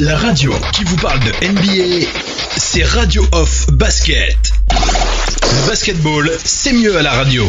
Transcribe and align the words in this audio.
La 0.00 0.16
radio 0.16 0.50
qui 0.72 0.82
vous 0.84 0.96
parle 0.96 1.20
de 1.20 1.30
NBA, 1.46 2.08
c'est 2.56 2.84
Radio 2.84 3.22
Off 3.32 3.66
Basket. 3.72 4.34
Le 4.72 5.68
basketball, 5.68 6.30
c'est 6.42 6.72
mieux 6.72 6.96
à 6.96 7.02
la 7.02 7.10
radio. 7.10 7.44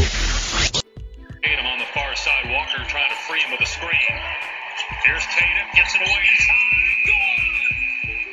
Tatum 1.41 1.65
on 1.65 1.79
the 1.79 1.87
far 1.93 2.13
side. 2.17 2.51
Walker 2.51 2.83
trying 2.89 3.07
to 3.07 3.15
free 3.25 3.39
him 3.39 3.51
with 3.51 3.61
a 3.61 3.65
screen. 3.65 4.19
Here's 5.05 5.23
Tatum, 5.27 5.67
gets 5.75 5.95
it 5.95 6.01
away 6.01 6.23
in 6.27 6.37
time. 6.49 6.75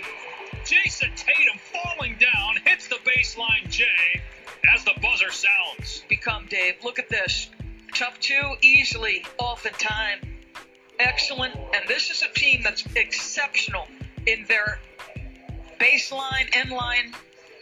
Good! 0.02 0.66
Jason 0.66 1.10
Tatum 1.14 1.60
falling 1.72 2.16
down, 2.18 2.56
hits 2.64 2.88
the 2.88 2.98
baseline 3.06 3.70
J 3.70 3.84
as 4.74 4.82
the 4.82 4.94
buzzer 5.00 5.30
sounds. 5.30 6.02
become, 6.08 6.46
Dave. 6.50 6.74
Look 6.82 6.98
at 6.98 7.08
this. 7.08 7.50
Tough 7.94 8.18
two, 8.18 8.56
easily, 8.62 9.24
off 9.38 9.64
in 9.64 9.74
time. 9.74 10.18
Excellent. 10.98 11.54
And 11.54 11.86
this 11.86 12.10
is 12.10 12.24
a 12.24 12.34
team 12.34 12.62
that's 12.64 12.84
exceptional 12.96 13.86
in 14.28 14.44
their 14.46 14.78
baseline, 15.80 16.48
end 16.52 16.70
line 16.70 17.12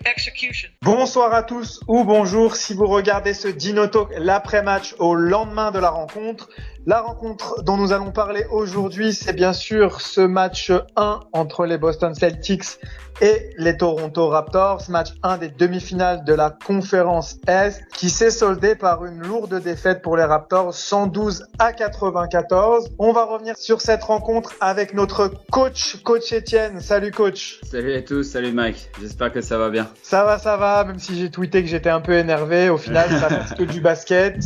execution. 0.05 0.69
Bonsoir 0.83 1.33
à 1.33 1.42
tous 1.42 1.80
ou 1.87 2.05
bonjour 2.05 2.56
si 2.56 2.75
vous 2.75 2.87
regardez 2.87 3.34
ce 3.34 3.48
Dino 3.48 3.87
Talk 3.87 4.11
l'après-match 4.16 4.95
au 4.98 5.15
lendemain 5.15 5.70
de 5.70 5.79
la 5.79 5.91
rencontre. 5.91 6.48
La 6.89 7.01
rencontre 7.01 7.65
dont 7.65 7.77
nous 7.77 7.93
allons 7.93 8.13
parler 8.13 8.47
aujourd'hui, 8.49 9.13
c'est 9.13 9.33
bien 9.33 9.53
sûr 9.53 10.01
ce 10.01 10.21
match 10.21 10.71
1 10.95 11.21
entre 11.33 11.67
les 11.67 11.79
Boston 11.79 12.15
Celtics 12.15 12.79
et 13.21 13.51
les 13.57 13.77
Toronto 13.77 14.29
Raptors, 14.29 14.83
match 14.89 15.09
1 15.25 15.39
des 15.39 15.49
demi-finales 15.49 16.25
de 16.25 16.33
la 16.33 16.51
conférence 16.51 17.39
Est, 17.49 17.83
qui 17.93 18.09
s'est 18.09 18.31
soldé 18.31 18.77
par 18.77 19.05
une 19.05 19.21
lourde 19.21 19.61
défaite 19.61 20.01
pour 20.01 20.17
les 20.17 20.23
Raptors, 20.23 20.73
112 20.75 21.47
à 21.59 21.73
94. 21.73 22.91
On 23.01 23.12
va 23.12 23.25
revenir 23.25 23.57
sur 23.57 23.81
cette 23.81 24.05
rencontre 24.05 24.53
avec 24.61 24.95
notre 24.95 25.33
coach, 25.50 25.97
coach 26.05 26.33
Étienne. 26.33 26.81
Salut 26.81 27.11
coach. 27.11 27.59
Salut 27.65 27.95
à 27.95 28.03
tous, 28.03 28.23
salut 28.23 28.53
Mike, 28.53 28.91
j'espère 29.00 29.33
que 29.33 29.41
ça 29.41 29.59
va 29.59 29.71
bien. 29.71 29.89
Ça 30.05 30.25
va, 30.25 30.39
ça 30.39 30.56
va, 30.56 30.84
même 30.84 31.00
si 31.00 31.19
j'ai 31.19 31.31
tweeté 31.31 31.62
que 31.62 31.69
j'étais 31.69 31.91
un 31.91 32.00
peu 32.00 32.12
énervé, 32.12 32.69
au 32.69 32.78
final, 32.78 33.09
ça 33.09 33.27
reste 33.28 33.56
que 33.56 33.65
du 33.65 33.81
basket. 33.81 34.37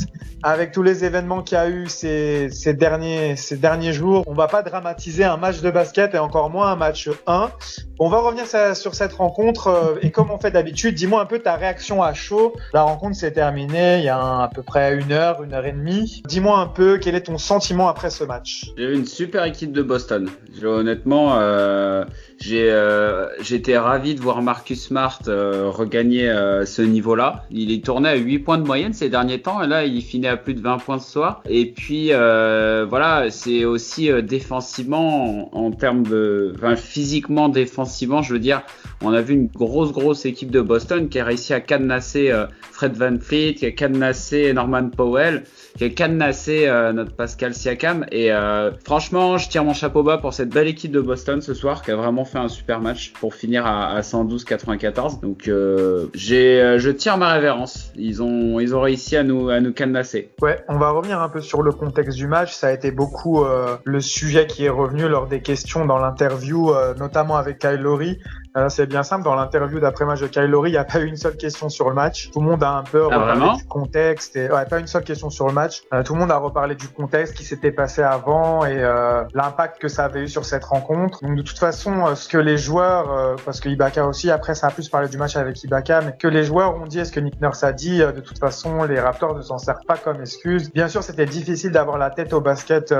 Avec 0.43 0.73
tous 0.73 0.83
les 0.83 1.05
événements 1.05 1.43
qu'il 1.43 1.59
y 1.59 1.61
a 1.61 1.69
eu 1.69 1.87
ces, 2.51 2.75
derniers, 2.75 3.37
ces 3.37 3.57
derniers 3.57 3.93
jours, 3.93 4.25
on 4.27 4.35
va 4.35 4.49
pas 4.49 4.63
dramatiser 4.63 5.25
un 5.25 5.37
match 5.37 5.61
de 5.61 5.71
basket 5.71 6.15
et 6.15 6.19
encore 6.19 6.51
moins 6.51 6.73
un 6.73 6.77
match 6.77 7.09
1. 7.27 7.51
On 7.99 8.09
va 8.09 8.19
revenir 8.19 8.45
sur 8.75 8.95
cette 8.95 9.13
rencontre 9.13 9.67
euh, 9.69 9.99
et 10.03 10.11
comme 10.11 10.31
on 10.31 10.39
fait 10.39 10.51
d'habitude, 10.51 10.95
dis-moi 10.95 11.21
un 11.21 11.27
peu 11.27 11.39
ta 11.39 11.57
réaction 11.57 12.03
à 12.03 12.15
chaud. 12.15 12.55
La 12.73 12.83
rencontre 12.83 13.17
s'est 13.17 13.33
terminée 13.33 13.99
il 13.99 14.05
y 14.05 14.09
a 14.09 14.43
à 14.43 14.51
peu 14.53 14.63
près 14.63 14.95
une 14.95 15.13
heure, 15.13 15.43
une 15.43 15.53
heure 15.53 15.67
et 15.67 15.73
demie. 15.73 16.23
Dis-moi 16.27 16.59
un 16.59 16.67
peu 16.67 16.99
quel 16.99 17.15
est 17.15 17.23
ton 17.23 17.39
sentiment 17.39 17.89
après 17.89 18.11
ce 18.11 18.25
match? 18.25 18.73
J'ai 18.77 18.85
eu 18.85 18.95
une 18.95 19.07
super 19.07 19.45
équipe 19.45 19.73
de 19.73 19.83
Boston. 19.83 20.31
Honnêtement, 20.63 21.39
euh, 21.39 22.05
j'ai 22.41 22.71
euh, 22.71 23.27
j'étais 23.43 23.77
ravi 23.77 24.15
de 24.15 24.21
voir 24.21 24.41
Marcus 24.41 24.87
Smart 24.87 25.21
euh, 25.29 25.69
regagner 25.69 26.29
euh, 26.29 26.65
ce 26.65 26.81
niveau-là. 26.81 27.45
Il 27.51 27.71
est 27.71 27.85
tourné 27.85 28.09
à 28.09 28.17
8 28.17 28.39
points 28.39 28.57
de 28.57 28.67
moyenne 28.67 28.95
ces 28.95 29.11
derniers 29.11 29.43
temps 29.43 29.63
et 29.63 29.67
là 29.67 29.85
il 29.85 30.01
finit 30.01 30.27
à 30.27 30.39
plus 30.39 30.55
de 30.55 30.63
20 30.63 30.79
points 30.79 30.99
ce 30.99 31.11
soir. 31.11 31.43
Et 31.51 31.67
puis 31.67 32.13
euh, 32.13 32.87
voilà, 32.89 33.31
c'est 33.31 33.67
aussi 33.67 34.11
défensivement 34.23 35.51
en, 35.53 35.67
en, 35.67 35.71
termes 35.71 36.03
de 36.03 36.55
enfin 36.57 36.77
physiquement 36.77 37.51
défensivement, 37.51 38.23
je 38.23 38.33
veux 38.33 38.39
dire, 38.39 38.63
on 39.03 39.13
a 39.13 39.21
vu 39.21 39.35
une 39.35 39.47
grosse 39.49 39.93
grosse 39.93 40.27
équipe 40.27 40.51
de 40.51 40.61
Boston 40.61 41.09
qui 41.09 41.19
a 41.19 41.25
réussi 41.25 41.55
à 41.55 41.61
cadenasser 41.61 42.33
Fred 42.73 42.97
Van 42.97 43.19
Fleet, 43.19 43.55
qui 43.55 43.67
a 43.67 43.71
cadenassé 43.73 44.53
Norman 44.53 44.91
Powell, 44.91 45.45
qui 45.77 45.85
a 45.85 45.91
cadenassé 45.91 46.67
notre 46.95 47.15
Pascal 47.15 47.55
Siakam 47.55 48.07
et 48.13 48.31
franchement, 48.85 49.39
je 49.39 49.49
tire 49.49 49.65
mon 49.65 49.75
chapeau 49.75 50.03
bas 50.03 50.19
pour 50.19 50.35
cette 50.35 50.51
belle 50.51 50.69
équipe 50.69 50.93
de 50.93 51.01
Boston 51.01 51.41
ce 51.41 51.55
soir 51.55 51.83
qui 51.83 51.91
a 51.91 51.97
vraiment 51.97 52.25
fait 52.25 52.39
un 52.39 52.49
super 52.49 52.81
match 52.81 53.13
pour 53.21 53.35
finir 53.35 53.67
à, 53.67 53.91
à 53.91 54.01
112-94. 54.01 55.21
Donc 55.21 55.49
euh, 55.49 56.07
j'ai, 56.15 56.77
je 56.79 56.91
tire 56.91 57.17
ma 57.17 57.33
révérence. 57.33 57.93
Ils 57.97 58.23
ont, 58.23 58.61
ils 58.61 58.75
ont 58.75 58.81
réussi 58.81 59.17
à 59.17 59.23
nous, 59.23 59.49
à 59.49 59.61
nous 59.61 59.73
cadenasser. 59.73 60.31
Ouais, 60.41 60.65
on 60.69 60.79
va 60.79 60.91
revenir 60.91 61.21
un 61.21 61.29
peu 61.29 61.41
sur 61.41 61.63
le 61.63 61.73
contexte 61.73 62.17
du 62.17 62.27
match. 62.27 62.53
Ça 62.53 62.69
a 62.69 62.73
été 62.73 62.91
beaucoup 62.91 63.45
euh, 63.45 63.77
le 63.85 64.01
sujet 64.01 64.47
qui 64.47 64.65
est 64.65 64.71
revenu 64.71 65.09
lors 65.09 65.27
des 65.27 65.41
questions 65.43 65.85
dans 65.87 65.99
l'interview, 65.99 66.71
euh, 66.71 66.95
notamment 66.95 67.37
avec 67.37 67.59
Kyle 67.59 67.81
Lowry. 67.81 68.19
Euh, 68.57 68.69
c'est 68.69 68.87
bien 68.87 69.03
simple, 69.03 69.25
dans 69.25 69.35
l'interview 69.35 69.79
d'après-match 69.79 70.21
de 70.21 70.27
Kyle 70.27 70.45
Lowry, 70.45 70.71
il 70.71 70.73
n'y 70.73 70.79
a 70.79 70.85
pas 70.85 71.01
eu 71.01 71.07
une 71.07 71.17
seule 71.17 71.37
question 71.37 71.69
sur 71.69 71.89
le 71.89 71.95
match. 71.95 72.31
Tout 72.33 72.41
le 72.41 72.47
monde 72.47 72.63
a 72.63 72.73
un 72.73 72.83
peu 72.83 73.07
ah, 73.11 73.19
reparlé 73.19 73.59
du 73.59 73.65
contexte. 73.67 74.37
Et, 74.37 74.51
ouais, 74.51 74.65
pas 74.67 74.81
une 74.81 74.87
seule 74.87 75.05
question 75.05 75.31
sur 75.31 75.47
le 75.47 75.53
match. 75.53 75.83
Euh, 75.93 76.03
tout 76.03 76.15
le 76.15 76.21
monde 76.21 76.33
a 76.33 76.37
reparlé 76.37 76.75
du 76.75 76.89
contexte 76.89 77.35
qui 77.35 77.45
s'était 77.45 77.71
passé 77.71 78.03
avant 78.03 78.65
et 78.65 78.77
euh, 78.77 79.25
l'impact 79.35 79.81
que 79.81 79.89
ça 79.89 80.05
avait 80.05 80.23
eu 80.23 80.29
sur 80.29 80.45
cette 80.45 80.65
rencontre. 80.65 81.23
Donc 81.23 81.37
de 81.37 81.43
toute 81.43 81.59
façon, 81.59 82.07
euh, 82.07 82.15
ce 82.15 82.29
que 82.29 82.39
les 82.39 82.59
joueurs, 82.59 83.13
euh, 83.13 83.37
parce 83.45 83.61
que 83.61 83.69
Ibaka 83.69 84.05
aussi, 84.05 84.31
après 84.31 84.55
ça 84.55 84.69
a 84.69 84.71
plus 84.71 84.89
parlé 84.89 85.09
du 85.09 85.17
match 85.17 85.37
avec 85.37 85.63
Ibaka, 85.63 86.01
mais 86.01 86.17
que 86.19 86.29
les 86.29 86.43
joueurs 86.43 86.75
ont 86.75 86.87
dit, 86.87 86.99
est-ce 86.99 87.13
que 87.13 87.21
Nick 87.21 87.41
Nurse 87.41 87.63
a 87.63 87.73
dit, 87.73 87.99
de 87.99 88.21
toute 88.21 88.39
façon, 88.39 88.85
les 88.85 88.99
Raptors 88.99 89.37
ne 89.37 89.43
s'en 89.43 89.59
servent 89.59 89.85
pas 89.87 89.97
comme 89.97 90.21
excuse. 90.21 90.73
Bien 90.73 90.89
sûr, 90.89 91.03
c'était 91.03 91.27
difficile 91.27 91.71
d'avoir 91.71 91.99
la 91.99 92.11
tête 92.11 92.33
au 92.33 92.41
basket 92.41 92.95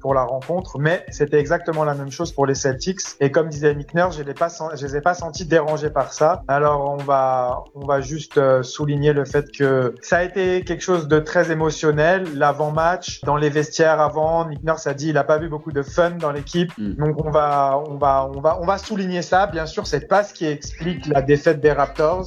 pour 0.00 0.14
la 0.14 0.22
rencontre, 0.22 0.78
mais 0.78 1.04
c'était 1.10 1.38
exactement 1.38 1.84
la 1.84 1.94
même 1.94 2.10
chose 2.10 2.32
pour 2.32 2.46
les 2.46 2.54
Celtics. 2.54 3.00
Et 3.20 3.30
comme 3.30 3.48
disait 3.48 3.74
Nick 3.74 3.94
Nurse, 3.94 4.16
je, 4.16 4.32
pas, 4.32 4.48
je 4.74 4.86
les 4.86 4.91
ai 4.96 5.00
pas 5.00 5.14
sentis 5.14 5.44
dérangés 5.44 5.90
par 5.90 6.12
ça. 6.12 6.42
Alors 6.48 6.90
on 6.90 7.02
va 7.02 7.64
on 7.74 7.86
va 7.86 8.00
juste 8.00 8.38
euh, 8.38 8.62
souligner 8.62 9.12
le 9.12 9.24
fait 9.24 9.50
que 9.50 9.94
ça 10.02 10.18
a 10.18 10.22
été 10.22 10.62
quelque 10.62 10.82
chose 10.82 11.08
de 11.08 11.18
très 11.18 11.50
émotionnel 11.50 12.26
l'avant-match 12.36 13.20
dans 13.22 13.36
les 13.36 13.50
vestiaires 13.50 14.00
avant 14.00 14.48
Nick 14.48 14.62
Nurse 14.64 14.86
a 14.86 14.94
dit 14.94 15.08
il 15.08 15.18
a 15.18 15.24
pas 15.24 15.38
vu 15.38 15.48
beaucoup 15.48 15.72
de 15.72 15.82
fun 15.82 16.12
dans 16.12 16.32
l'équipe. 16.32 16.72
Mm. 16.78 16.94
Donc 16.94 17.24
on 17.24 17.30
va 17.30 17.82
on 17.86 17.96
va 17.96 18.30
on 18.34 18.40
va 18.40 18.58
on 18.60 18.66
va 18.66 18.78
souligner 18.78 19.22
ça 19.22 19.46
bien 19.46 19.66
sûr, 19.66 19.86
c'est 19.86 20.08
pas 20.08 20.24
ce 20.24 20.32
qui 20.32 20.46
explique 20.46 21.06
la 21.06 21.22
défaite 21.22 21.60
des 21.60 21.72
Raptors. 21.72 22.26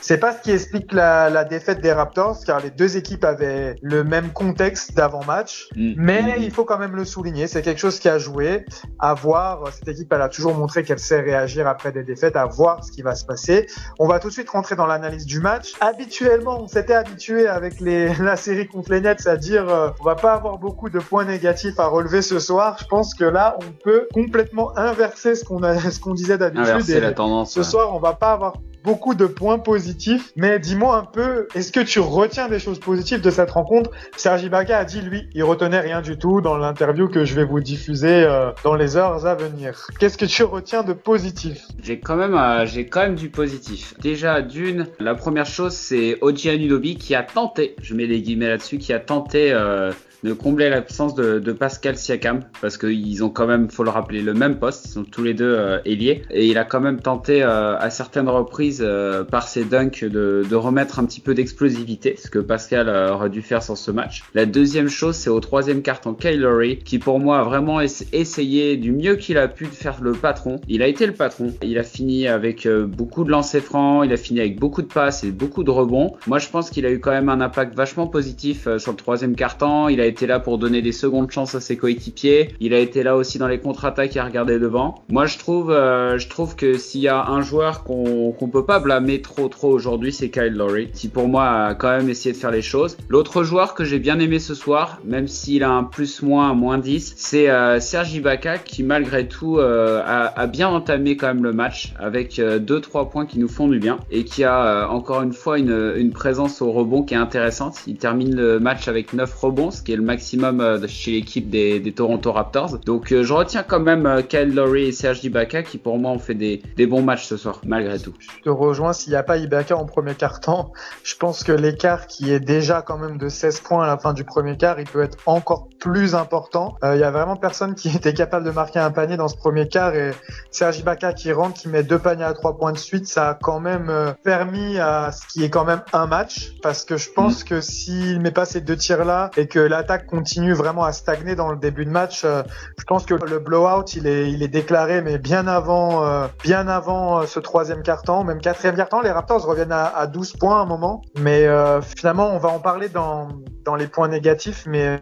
C'est 0.00 0.18
pas 0.18 0.32
ce 0.32 0.40
qui 0.42 0.50
explique 0.50 0.92
la, 0.92 1.30
la 1.30 1.44
défaite 1.44 1.80
des 1.80 1.92
Raptors 1.92 2.38
car 2.44 2.60
les 2.60 2.70
deux 2.70 2.96
équipes 2.96 3.24
avaient 3.24 3.76
le 3.82 4.02
même 4.02 4.30
contexte 4.30 4.94
d'avant-match, 4.94 5.68
mm. 5.76 5.92
mais 5.96 6.22
mm. 6.22 6.42
il 6.42 6.50
faut 6.50 6.64
quand 6.64 6.78
même 6.78 6.96
le 6.96 7.04
souligner, 7.04 7.46
c'est 7.46 7.62
quelque 7.62 7.80
chose 7.80 7.98
qui 7.98 8.08
a 8.08 8.18
joué 8.18 8.64
à 8.98 9.14
voir 9.14 9.72
cette 9.72 9.88
équipe 9.88 10.10
elle 10.12 10.22
a 10.22 10.28
toujours 10.28 10.54
montré 10.54 10.82
qu'elle 10.82 10.98
sait 10.98 11.20
réagir 11.20 11.66
après 11.66 11.92
des 11.92 11.99
défaites 12.02 12.36
à 12.36 12.46
voir 12.46 12.84
ce 12.84 12.92
qui 12.92 13.02
va 13.02 13.14
se 13.14 13.24
passer. 13.24 13.66
On 13.98 14.06
va 14.06 14.18
tout 14.18 14.28
de 14.28 14.32
suite 14.32 14.50
rentrer 14.50 14.76
dans 14.76 14.86
l'analyse 14.86 15.26
du 15.26 15.40
match. 15.40 15.74
Habituellement, 15.80 16.60
on 16.62 16.68
s'était 16.68 16.94
habitué 16.94 17.46
avec 17.46 17.80
les, 17.80 18.14
la 18.18 18.36
série 18.36 18.66
contre 18.66 18.92
les 18.92 19.00
Nets 19.00 19.26
à 19.26 19.36
dire 19.36 19.68
euh, 19.68 19.90
on 20.00 20.04
va 20.04 20.14
pas 20.14 20.34
avoir 20.34 20.58
beaucoup 20.58 20.90
de 20.90 20.98
points 20.98 21.24
négatifs 21.24 21.78
à 21.78 21.86
relever 21.86 22.22
ce 22.22 22.38
soir. 22.38 22.76
Je 22.80 22.86
pense 22.86 23.14
que 23.14 23.24
là, 23.24 23.56
on 23.60 23.72
peut 23.84 24.08
complètement 24.12 24.76
inverser 24.76 25.34
ce 25.34 25.44
qu'on 25.44 25.60
disait 26.14 26.38
d'habitude. 26.38 26.68
Inverser 26.68 27.00
la 27.00 27.12
tendance. 27.12 27.52
Ce 27.52 27.60
ouais. 27.60 27.64
soir, 27.64 27.94
on 27.94 27.98
va 27.98 28.14
pas 28.14 28.32
avoir 28.32 28.54
beaucoup 28.84 29.14
de 29.14 29.26
points 29.26 29.58
positifs. 29.58 30.32
Mais 30.36 30.58
dis-moi 30.58 30.96
un 30.96 31.04
peu, 31.04 31.48
est-ce 31.54 31.72
que 31.72 31.80
tu 31.80 32.00
retiens 32.00 32.48
des 32.48 32.58
choses 32.58 32.78
positives 32.78 33.20
de 33.20 33.30
cette 33.30 33.50
rencontre? 33.50 33.90
Sergi 34.16 34.46
Ibaka 34.46 34.78
a 34.78 34.84
dit, 34.84 35.00
lui, 35.00 35.28
il 35.34 35.44
retenait 35.44 35.80
rien 35.80 36.00
du 36.00 36.18
tout 36.18 36.40
dans 36.40 36.56
l'interview 36.56 37.08
que 37.08 37.24
je 37.24 37.34
vais 37.34 37.44
vous 37.44 37.60
diffuser 37.60 38.24
euh, 38.24 38.50
dans 38.64 38.74
les 38.74 38.96
heures 38.96 39.26
à 39.26 39.34
venir. 39.34 39.86
Qu'est-ce 39.98 40.18
que 40.18 40.24
tu 40.24 40.42
retiens 40.42 40.82
de 40.82 40.92
positif? 40.92 41.66
J'ai 41.82 42.00
quand 42.00 42.16
même, 42.16 42.34
euh, 42.34 42.66
j'ai 42.66 42.86
quand 42.86 43.00
même 43.00 43.14
du 43.14 43.28
positif. 43.28 43.94
Déjà, 44.00 44.42
d'une, 44.42 44.86
la 44.98 45.14
première 45.14 45.46
chose, 45.46 45.72
c'est 45.72 46.18
Oji 46.20 46.50
Anunobi 46.50 46.96
qui 46.96 47.14
a 47.14 47.22
tenté, 47.22 47.76
je 47.82 47.94
mets 47.94 48.06
des 48.06 48.22
guillemets 48.22 48.48
là-dessus, 48.48 48.78
qui 48.78 48.92
a 48.92 49.00
tenté 49.00 49.52
euh, 49.52 49.92
de 50.22 50.32
combler 50.32 50.68
l'absence 50.68 51.14
de, 51.14 51.38
de, 51.38 51.52
Pascal 51.52 51.96
Siakam 51.96 52.40
parce 52.60 52.76
qu'ils 52.76 53.24
ont 53.24 53.30
quand 53.30 53.46
même, 53.46 53.70
faut 53.70 53.84
le 53.84 53.90
rappeler, 53.90 54.22
le 54.22 54.34
même 54.34 54.58
poste, 54.58 54.86
ils 54.86 54.90
sont 54.90 55.04
tous 55.04 55.22
les 55.22 55.34
deux 55.34 55.54
euh, 55.56 55.78
et 55.84 56.46
il 56.46 56.58
a 56.58 56.64
quand 56.64 56.80
même 56.80 57.00
tenté 57.00 57.42
euh, 57.42 57.76
à 57.78 57.90
certaines 57.90 58.28
reprises 58.28 58.82
euh, 58.84 59.24
par 59.24 59.48
ses 59.48 59.64
dunks 59.64 60.04
de, 60.04 60.44
de, 60.48 60.56
remettre 60.56 60.98
un 60.98 61.04
petit 61.04 61.20
peu 61.20 61.34
d'explosivité, 61.34 62.16
ce 62.16 62.28
que 62.28 62.38
Pascal 62.38 62.88
aurait 62.88 63.30
dû 63.30 63.42
faire 63.42 63.62
sur 63.62 63.76
ce 63.76 63.90
match. 63.90 64.22
La 64.34 64.46
deuxième 64.46 64.88
chose, 64.88 65.16
c'est 65.16 65.30
au 65.30 65.40
troisième 65.40 65.82
carton 65.82 66.14
Kyle 66.14 66.40
Lowry 66.40 66.78
qui 66.78 66.98
pour 66.98 67.18
moi 67.18 67.40
a 67.40 67.44
vraiment 67.44 67.80
essayé 67.80 68.76
du 68.76 68.92
mieux 68.92 69.16
qu'il 69.16 69.38
a 69.38 69.48
pu 69.48 69.64
de 69.64 69.70
faire 69.70 70.02
le 70.02 70.12
patron. 70.12 70.60
Il 70.68 70.82
a 70.82 70.86
été 70.86 71.06
le 71.06 71.12
patron. 71.12 71.52
Il 71.62 71.78
a 71.78 71.82
fini 71.82 72.28
avec 72.28 72.68
beaucoup 72.68 73.24
de 73.24 73.30
lancers 73.30 73.62
francs, 73.62 74.04
il 74.04 74.12
a 74.12 74.16
fini 74.16 74.40
avec 74.40 74.58
beaucoup 74.58 74.82
de 74.82 74.86
passes 74.86 75.24
et 75.24 75.30
beaucoup 75.30 75.64
de 75.64 75.70
rebonds. 75.70 76.14
Moi, 76.26 76.38
je 76.38 76.48
pense 76.48 76.70
qu'il 76.70 76.84
a 76.84 76.90
eu 76.90 77.00
quand 77.00 77.10
même 77.10 77.28
un 77.28 77.40
impact 77.40 77.74
vachement 77.74 78.06
positif 78.06 78.68
sur 78.78 78.92
le 78.92 78.96
troisième 78.96 79.34
carton. 79.34 79.88
Il 79.88 80.00
a 80.00 80.09
été 80.10 80.26
là 80.26 80.38
pour 80.40 80.58
donner 80.58 80.82
des 80.82 80.92
secondes 80.92 81.30
chances 81.30 81.54
à 81.54 81.60
ses 81.60 81.76
coéquipiers. 81.76 82.54
Il 82.60 82.74
a 82.74 82.78
été 82.78 83.02
là 83.02 83.16
aussi 83.16 83.38
dans 83.38 83.48
les 83.48 83.58
contre-attaques 83.58 84.16
et 84.16 84.18
à 84.18 84.24
regarder 84.24 84.58
devant. 84.58 85.02
Moi, 85.08 85.26
je 85.26 85.38
trouve, 85.38 85.70
euh, 85.70 86.18
je 86.18 86.28
trouve 86.28 86.56
que 86.56 86.76
s'il 86.76 87.00
y 87.00 87.08
a 87.08 87.26
un 87.26 87.42
joueur 87.42 87.84
qu'on 87.84 88.32
qu 88.32 88.48
peut 88.50 88.66
pas 88.66 88.80
blâmer 88.80 89.22
trop 89.22 89.48
trop 89.48 89.70
aujourd'hui, 89.70 90.12
c'est 90.12 90.30
Kyle 90.30 90.54
Lowry, 90.54 90.90
qui 90.92 91.08
pour 91.08 91.28
moi 91.28 91.48
a 91.48 91.74
quand 91.74 91.96
même 91.96 92.08
essayé 92.08 92.32
de 92.32 92.38
faire 92.38 92.50
les 92.50 92.62
choses. 92.62 92.96
L'autre 93.08 93.44
joueur 93.44 93.74
que 93.74 93.84
j'ai 93.84 93.98
bien 93.98 94.18
aimé 94.18 94.38
ce 94.38 94.54
soir, 94.54 94.98
même 95.04 95.28
s'il 95.28 95.62
a 95.62 95.70
un 95.70 95.84
plus-moins, 95.84 96.52
moins 96.54 96.78
10, 96.78 97.14
c'est 97.16 97.48
euh, 97.48 97.78
Sergi 97.80 98.18
Ibaka 98.18 98.58
qui 98.58 98.82
malgré 98.82 99.28
tout 99.28 99.58
euh, 99.58 100.02
a, 100.04 100.46
bien 100.46 100.68
entamé 100.68 101.16
quand 101.16 101.28
même 101.28 101.44
le 101.44 101.52
match 101.52 101.94
avec 101.98 102.38
2-3 102.38 103.08
points 103.08 103.26
qui 103.26 103.38
nous 103.38 103.48
font 103.48 103.68
du 103.68 103.78
bien 103.78 103.98
et 104.10 104.24
qui 104.24 104.42
a 104.42 104.88
encore 104.90 105.22
une 105.22 105.32
fois 105.32 105.58
une, 105.58 105.94
une 105.96 106.10
présence 106.10 106.60
au 106.60 106.72
rebond 106.72 107.02
qui 107.02 107.14
est 107.14 107.18
intéressante. 107.18 107.76
Il 107.86 107.96
termine 107.96 108.34
le 108.34 108.58
match 108.58 108.88
avec 108.88 109.12
9 109.12 109.32
rebonds, 109.34 109.70
ce 109.70 109.82
qui 109.82 109.92
est 109.92 109.96
le 110.00 110.06
maximum 110.06 110.86
chez 110.88 111.12
l'équipe 111.12 111.48
des, 111.48 111.78
des, 111.80 111.92
Toronto 111.92 112.32
Raptors. 112.32 112.78
Donc 112.78 113.08
je 113.10 113.32
retiens 113.32 113.62
quand 113.62 113.80
même 113.80 114.22
Kyle 114.28 114.54
Lowry 114.54 114.86
et 114.86 114.92
Serge 114.92 115.22
Ibaka 115.24 115.62
qui 115.62 115.78
pour 115.78 115.98
moi 115.98 116.10
ont 116.10 116.18
fait 116.18 116.34
des, 116.34 116.62
des 116.76 116.86
bons 116.86 117.02
matchs 117.02 117.26
ce 117.26 117.36
soir, 117.36 117.60
malgré 117.64 117.98
tout. 117.98 118.14
Je 118.20 118.42
te 118.42 118.50
rejoins, 118.50 118.92
s'il 118.92 119.10
n'y 119.10 119.16
a 119.16 119.22
pas 119.22 119.36
Ibaka 119.36 119.76
en 119.76 119.84
premier 119.84 120.14
quart-temps, 120.14 120.72
je 121.04 121.14
pense 121.16 121.44
que 121.44 121.52
l'écart 121.52 122.06
qui 122.06 122.32
est 122.32 122.40
déjà 122.40 122.82
quand 122.82 122.98
même 122.98 123.18
de 123.18 123.28
16 123.28 123.60
points 123.60 123.84
à 123.84 123.86
la 123.86 123.98
fin 123.98 124.12
du 124.12 124.24
premier 124.24 124.56
quart, 124.56 124.80
il 124.80 124.86
peut 124.86 125.02
être 125.02 125.18
encore 125.26 125.68
plus 125.78 126.14
important. 126.14 126.76
Euh, 126.84 126.94
il 126.94 127.00
y 127.00 127.04
a 127.04 127.10
vraiment 127.10 127.36
personne 127.36 127.74
qui 127.74 127.88
était 127.96 128.14
capable 128.14 128.44
de 128.44 128.50
marquer 128.50 128.78
un 128.78 128.90
panier 128.90 129.16
dans 129.16 129.28
ce 129.28 129.36
premier 129.36 129.68
quart 129.68 129.94
et 129.94 130.12
Serge 130.50 130.78
Ibaka 130.78 131.12
qui 131.12 131.32
rentre, 131.32 131.60
qui 131.60 131.68
met 131.68 131.82
deux 131.82 131.98
paniers 131.98 132.24
à 132.24 132.32
trois 132.32 132.56
points 132.56 132.72
de 132.72 132.78
suite, 132.78 133.06
ça 133.06 133.30
a 133.30 133.34
quand 133.34 133.60
même 133.60 133.88
euh, 133.90 134.12
permis 134.22 134.78
à 134.78 135.12
ce 135.12 135.26
qui 135.26 135.44
est 135.44 135.50
quand 135.50 135.64
même 135.64 135.82
un 135.92 136.06
match 136.06 136.52
parce 136.62 136.84
que 136.84 136.96
je 136.96 137.10
pense 137.10 137.42
mm. 137.42 137.48
que 137.48 137.60
s'il 137.60 138.20
met 138.20 138.30
pas 138.30 138.44
ces 138.44 138.60
deux 138.60 138.76
tirs 138.76 139.04
là 139.04 139.30
et 139.36 139.46
que 139.46 139.58
l'attaque 139.58 139.89
continue 139.98 140.52
vraiment 140.52 140.84
à 140.84 140.92
stagner 140.92 141.34
dans 141.34 141.50
le 141.50 141.56
début 141.56 141.84
de 141.84 141.90
match, 141.90 142.22
euh, 142.24 142.42
je 142.78 142.84
pense 142.84 143.06
que 143.06 143.14
le 143.14 143.38
blowout 143.38 143.94
il 143.94 144.06
est 144.06 144.48
déclaré 144.48 145.02
mais 145.02 145.18
bien 145.18 145.46
avant 145.46 146.28
bien 146.42 146.68
avant 146.68 147.26
ce 147.26 147.40
troisième 147.40 147.82
quart-temps, 147.82 148.24
même 148.24 148.40
quatrième 148.40 148.76
quart-temps, 148.76 149.00
les 149.00 149.10
Raptors 149.10 149.44
reviennent 149.44 149.72
à, 149.72 149.86
à 149.86 150.06
12 150.06 150.34
points 150.34 150.58
à 150.58 150.62
un 150.62 150.66
moment, 150.66 151.02
mais 151.18 151.46
finalement 151.82 152.30
on 152.30 152.38
va 152.38 152.48
en 152.48 152.58
parler 152.58 152.88
dans 152.88 153.28
les 153.76 153.86
points 153.86 154.08
négatifs, 154.08 154.64
mais 154.66 155.00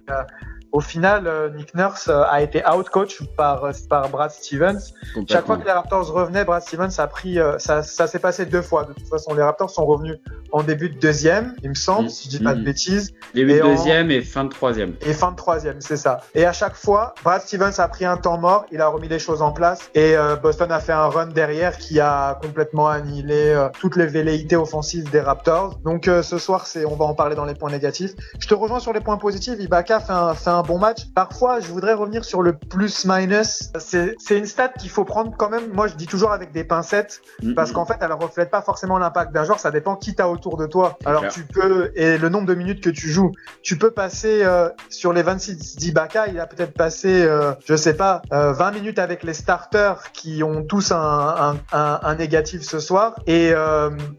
au 0.70 0.81
final, 0.81 1.26
euh, 1.26 1.50
Nick 1.50 1.75
Nurse 1.75 2.09
euh, 2.09 2.23
a 2.29 2.43
été 2.43 2.62
out-coach 2.67 3.23
par, 3.37 3.65
euh, 3.65 3.73
par 3.88 4.09
Brad 4.11 4.31
Stevens. 4.31 4.93
Chaque 5.29 5.47
fois 5.47 5.56
que 5.56 5.65
les 5.65 5.73
Raptors 5.73 6.12
revenaient, 6.12 6.44
Brad 6.44 6.62
Stevens 6.62 6.91
a 6.99 7.06
pris, 7.06 7.38
ça, 7.59 7.82
ça 7.82 8.06
s'est 8.06 8.19
passé 8.19 8.47
deux 8.47 8.62
fois. 8.62 8.85
De 8.85 8.93
toute 8.93 9.09
façon, 9.09 9.35
les 9.35 9.43
Raptors 9.43 9.70
sont 9.70 9.87
revenus 9.87 10.19
en 10.53 10.62
début 10.62 10.88
de 10.88 10.99
deuxième, 10.99 11.55
il 11.62 11.70
me 11.70 11.75
semble, 11.75 12.06
mm. 12.06 12.11
si 12.11 12.31
je 12.31 12.37
dis 12.37 12.43
pas 12.43 12.55
de 12.55 12.61
mm. 12.61 12.65
bêtises. 12.65 13.15
Début 13.35 13.55
de 13.55 13.62
deuxième 13.62 14.11
et 14.11 14.20
fin 14.20 14.44
de 14.44 14.50
troisième. 14.50 14.94
Et 15.03 15.12
fin 15.12 15.31
de 15.31 15.37
troisième, 15.37 15.81
c'est 15.81 15.97
ça. 15.97 16.20
Et 16.35 16.44
à 16.44 16.53
chaque 16.53 16.75
fois, 16.75 17.14
Brad 17.25 17.43
Stevens 17.43 17.73
a 17.79 17.88
pris 17.88 18.05
un 18.05 18.17
temps 18.17 18.38
mort, 18.38 18.67
il 18.71 18.81
a 18.81 18.88
remis 18.88 19.09
les 19.09 19.19
choses 19.19 19.43
en 19.43 19.53
place 19.53 19.91
et 19.94 20.14
Boston 20.43 20.71
a 20.73 20.81
fait 20.81 20.93
un 20.93 21.06
run 21.06 21.26
derrière 21.26 21.76
qui 21.76 22.00
a 22.00 22.38
complètement 22.41 22.88
annihilé 22.88 23.69
toutes 23.79 23.97
les 23.97 24.06
velléités 24.06 24.56
offensives 24.56 25.11
des 25.11 25.21
Raptors. 25.21 25.79
Donc 25.85 26.05
ce 26.05 26.38
soir, 26.38 26.67
c'est, 26.67 26.85
on 26.85 26.97
va 26.97 27.05
en 27.05 27.14
parler 27.14 27.37
dans 27.37 27.44
les 27.44 27.55
points 27.55 27.71
négatifs. 27.71 28.12
Je 28.38 28.47
te 28.47 28.55
rejoins 28.55 28.81
sur 28.81 28.93
les 28.93 29.00
points 29.00 29.19
positifs. 29.19 29.56
Ibaka 29.59 30.00
fait 30.00 30.12
un, 30.12 30.35
fait 30.35 30.50
un 30.50 30.57
bon 30.62 30.78
match. 30.78 31.06
Parfois, 31.14 31.60
je 31.60 31.69
voudrais 31.69 31.94
revenir 31.94 32.25
sur 32.25 32.43
le 32.43 32.52
plus-minus. 32.56 33.70
C'est 33.78 34.16
une 34.31 34.46
stat 34.46 34.69
qu'il 34.69 34.90
faut 34.90 35.05
prendre 35.05 35.34
quand 35.37 35.50
même. 35.50 35.72
Moi, 35.72 35.87
je 35.87 35.94
dis 35.94 36.06
toujours 36.06 36.32
avec 36.32 36.52
des 36.52 36.64
pincettes 36.64 37.20
parce 37.55 37.72
qu'en 37.72 37.84
fait, 37.84 37.96
elle 38.00 38.12
reflète 38.12 38.50
pas 38.50 38.62
forcément 38.62 38.99
l'impact 38.99 39.32
d'un 39.32 39.44
joueur. 39.44 39.60
Ça 39.60 39.70
dépend 39.70 39.96
qui 39.96 40.14
t'as 40.14 40.26
autour 40.26 40.56
de 40.56 40.66
toi. 40.66 40.99
Alors, 41.05 41.28
tu 41.28 41.44
peux, 41.44 41.93
et 41.94 42.19
le 42.19 42.28
nombre 42.28 42.46
de 42.46 42.55
minutes 42.55 42.82
que 42.82 42.90
tu 42.90 43.10
joues, 43.10 43.32
tu 43.62 43.78
peux 43.78 43.90
passer 43.90 44.44
euh, 44.44 44.69
sur 44.88 45.12
les 45.12 45.22
26 45.22 45.76
d'Ibaka. 45.76 46.28
Il 46.28 46.38
a 46.40 46.46
peut-être 46.46 46.75
passé, 46.75 47.22
euh, 47.25 47.52
je 47.64 47.76
sais 47.76 47.94
pas, 47.94 48.22
20 48.31 48.37
euh, 48.37 48.72
minutes 48.72 48.99
avec 48.99 49.22
les 49.22 49.34
starters 49.34 50.12
qui 50.12 50.43
ont 50.43 50.64
tous 50.64 50.93
un, 50.93 50.96
un, 50.99 51.56
un, 51.72 52.00
un 52.02 52.14
négatif 52.14 52.62
ce 52.62 52.78
soir 52.78 53.16
et 53.26 53.52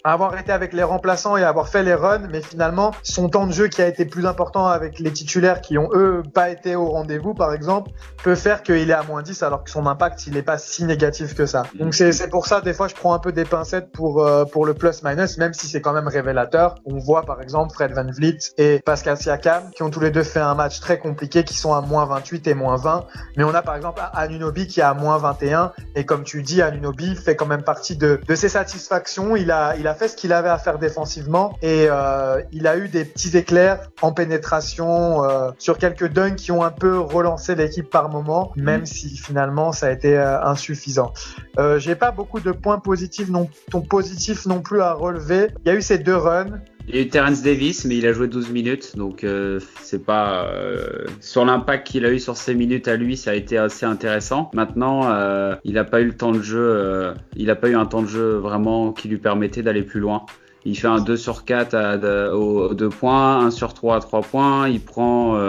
avoir 0.03 0.37
été 0.37 0.51
avec 0.51 0.73
les 0.73 0.83
remplaçants 0.83 1.37
et 1.37 1.43
avoir 1.43 1.67
fait 1.67 1.83
les 1.83 1.93
runs, 1.93 2.27
mais 2.31 2.41
finalement, 2.41 2.91
son 3.03 3.29
temps 3.29 3.47
de 3.47 3.51
jeu 3.51 3.67
qui 3.67 3.81
a 3.81 3.87
été 3.87 4.05
plus 4.05 4.25
important 4.25 4.67
avec 4.67 4.99
les 4.99 5.11
titulaires 5.11 5.61
qui 5.61 5.77
ont 5.77 5.89
eux 5.93 6.23
pas 6.29 6.49
été 6.49 6.75
au 6.75 6.89
rendez-vous, 6.89 7.33
par 7.33 7.53
exemple, 7.53 7.91
peut 8.23 8.35
faire 8.35 8.63
qu'il 8.63 8.89
est 8.89 8.93
à 8.93 9.03
moins 9.03 9.21
10 9.21 9.43
alors 9.43 9.63
que 9.63 9.69
son 9.69 9.85
impact, 9.85 10.27
il 10.27 10.33
n'est 10.33 10.43
pas 10.43 10.57
si 10.57 10.83
négatif 10.83 11.35
que 11.35 11.45
ça. 11.45 11.63
Donc 11.75 11.93
c'est 11.93 12.29
pour 12.29 12.45
ça, 12.45 12.61
des 12.61 12.73
fois, 12.73 12.87
je 12.87 12.95
prends 12.95 13.13
un 13.13 13.19
peu 13.19 13.31
des 13.31 13.45
pincettes 13.45 13.91
pour, 13.91 14.23
euh, 14.23 14.45
pour 14.45 14.65
le 14.65 14.73
plus-minus, 14.73 15.37
même 15.37 15.53
si 15.53 15.67
c'est 15.67 15.81
quand 15.81 15.93
même 15.93 16.07
révélateur. 16.07 16.75
On 16.85 16.97
voit, 16.97 17.23
par 17.23 17.41
exemple, 17.41 17.73
Fred 17.73 17.93
Van 17.93 18.09
Vliet 18.09 18.37
et 18.57 18.79
Pascal 18.85 19.17
Siakam, 19.17 19.71
qui 19.71 19.83
ont 19.83 19.89
tous 19.89 19.99
les 19.99 20.11
deux 20.11 20.23
fait 20.23 20.39
un 20.39 20.55
match 20.55 20.79
très 20.79 20.99
compliqué, 20.99 21.43
qui 21.43 21.55
sont 21.55 21.73
à 21.73 21.81
moins 21.81 22.05
28 22.05 22.47
et 22.47 22.53
moins 22.53 22.77
20. 22.77 23.05
Mais 23.37 23.43
on 23.43 23.53
a, 23.53 23.61
par 23.61 23.75
exemple, 23.75 24.01
Anunobi 24.13 24.67
qui 24.67 24.79
est 24.79 24.83
à 24.83 24.93
moins 24.93 25.17
21. 25.17 25.73
Et 25.95 26.05
comme 26.05 26.23
tu 26.23 26.41
dis, 26.43 26.61
Anunobi 26.61 27.15
fait 27.15 27.35
quand 27.35 27.45
même 27.45 27.63
partie 27.63 27.95
de, 27.95 28.19
de 28.27 28.35
ses 28.35 28.49
satisfactions. 28.49 29.35
Il 29.35 29.51
a, 29.51 29.75
il 29.77 29.87
a 29.87 29.93
fait 29.93 30.07
ce 30.07 30.15
qu'il 30.15 30.33
avait 30.33 30.49
à 30.49 30.57
faire 30.57 30.79
défensivement 30.79 31.57
et 31.61 31.87
euh, 31.89 32.41
il 32.51 32.67
a 32.67 32.77
eu 32.77 32.87
des 32.87 33.05
petits 33.05 33.35
éclairs 33.37 33.89
en 34.01 34.11
pénétration 34.11 35.23
euh, 35.23 35.51
sur 35.57 35.77
quelques 35.77 36.11
dunks 36.19 36.35
qui 36.35 36.51
ont 36.51 36.63
un 36.63 36.71
peu 36.71 36.99
relancé 36.99 37.55
l'équipe 37.55 37.89
par 37.89 38.09
moment, 38.09 38.51
même 38.55 38.85
si 38.85 39.15
finalement 39.15 39.71
ça 39.71 39.87
a 39.87 39.91
été 39.91 40.17
euh, 40.17 40.41
insuffisant. 40.43 41.13
Euh, 41.57 41.79
J'ai 41.79 41.95
pas 41.95 42.11
beaucoup 42.11 42.39
de 42.39 42.51
points 42.51 42.79
positifs 42.79 43.29
non, 43.29 43.49
ton 43.71 43.81
positif 43.81 44.45
non 44.45 44.61
plus 44.61 44.81
à 44.81 44.93
relever. 44.93 45.47
Il 45.65 45.69
y 45.69 45.71
a 45.71 45.75
eu 45.75 45.81
ces 45.81 45.97
deux 45.97 46.15
runs. 46.15 46.59
Il 46.87 46.95
y 46.95 46.97
a 46.97 47.01
eu 47.03 47.07
Terence 47.07 47.43
Davis, 47.43 47.85
mais 47.85 47.97
il 47.97 48.07
a 48.07 48.13
joué 48.13 48.27
12 48.27 48.49
minutes, 48.49 48.97
donc 48.97 49.23
euh, 49.23 49.59
c'est 49.83 50.03
pas 50.03 50.45
euh, 50.45 51.05
sur 51.21 51.45
l'impact 51.45 51.85
qu'il 51.85 52.03
a 52.03 52.11
eu 52.11 52.17
sur 52.17 52.35
ces 52.35 52.55
minutes 52.55 52.87
à 52.87 52.95
lui, 52.95 53.15
ça 53.15 53.29
a 53.29 53.33
été 53.35 53.59
assez 53.59 53.85
intéressant. 53.85 54.49
Maintenant, 54.55 55.01
euh, 55.11 55.55
il 55.63 55.73
n'a 55.73 55.83
pas 55.83 56.01
eu 56.01 56.05
le 56.05 56.17
temps 56.17 56.31
de 56.31 56.41
jeu, 56.41 57.13
il 57.35 57.45
n'a 57.45 57.55
pas 57.55 57.69
eu 57.69 57.75
un 57.75 57.85
temps 57.85 58.01
de 58.01 58.07
jeu 58.07 58.37
vraiment 58.37 58.91
qui 58.91 59.07
lui 59.07 59.19
permettait 59.19 59.61
d'aller 59.61 59.83
plus 59.83 59.99
loin. 59.99 60.25
Il 60.65 60.75
fait 60.75 60.87
un 60.87 60.99
2 60.99 61.15
sur 61.15 61.45
4 61.45 61.75
à, 61.75 62.35
aux 62.35 62.73
2 62.73 62.89
points, 62.89 63.45
1 63.45 63.51
sur 63.51 63.75
3 63.75 63.97
à 63.97 63.99
3 63.99 64.21
points. 64.21 64.67
Il 64.67 64.81
prend 64.81 65.39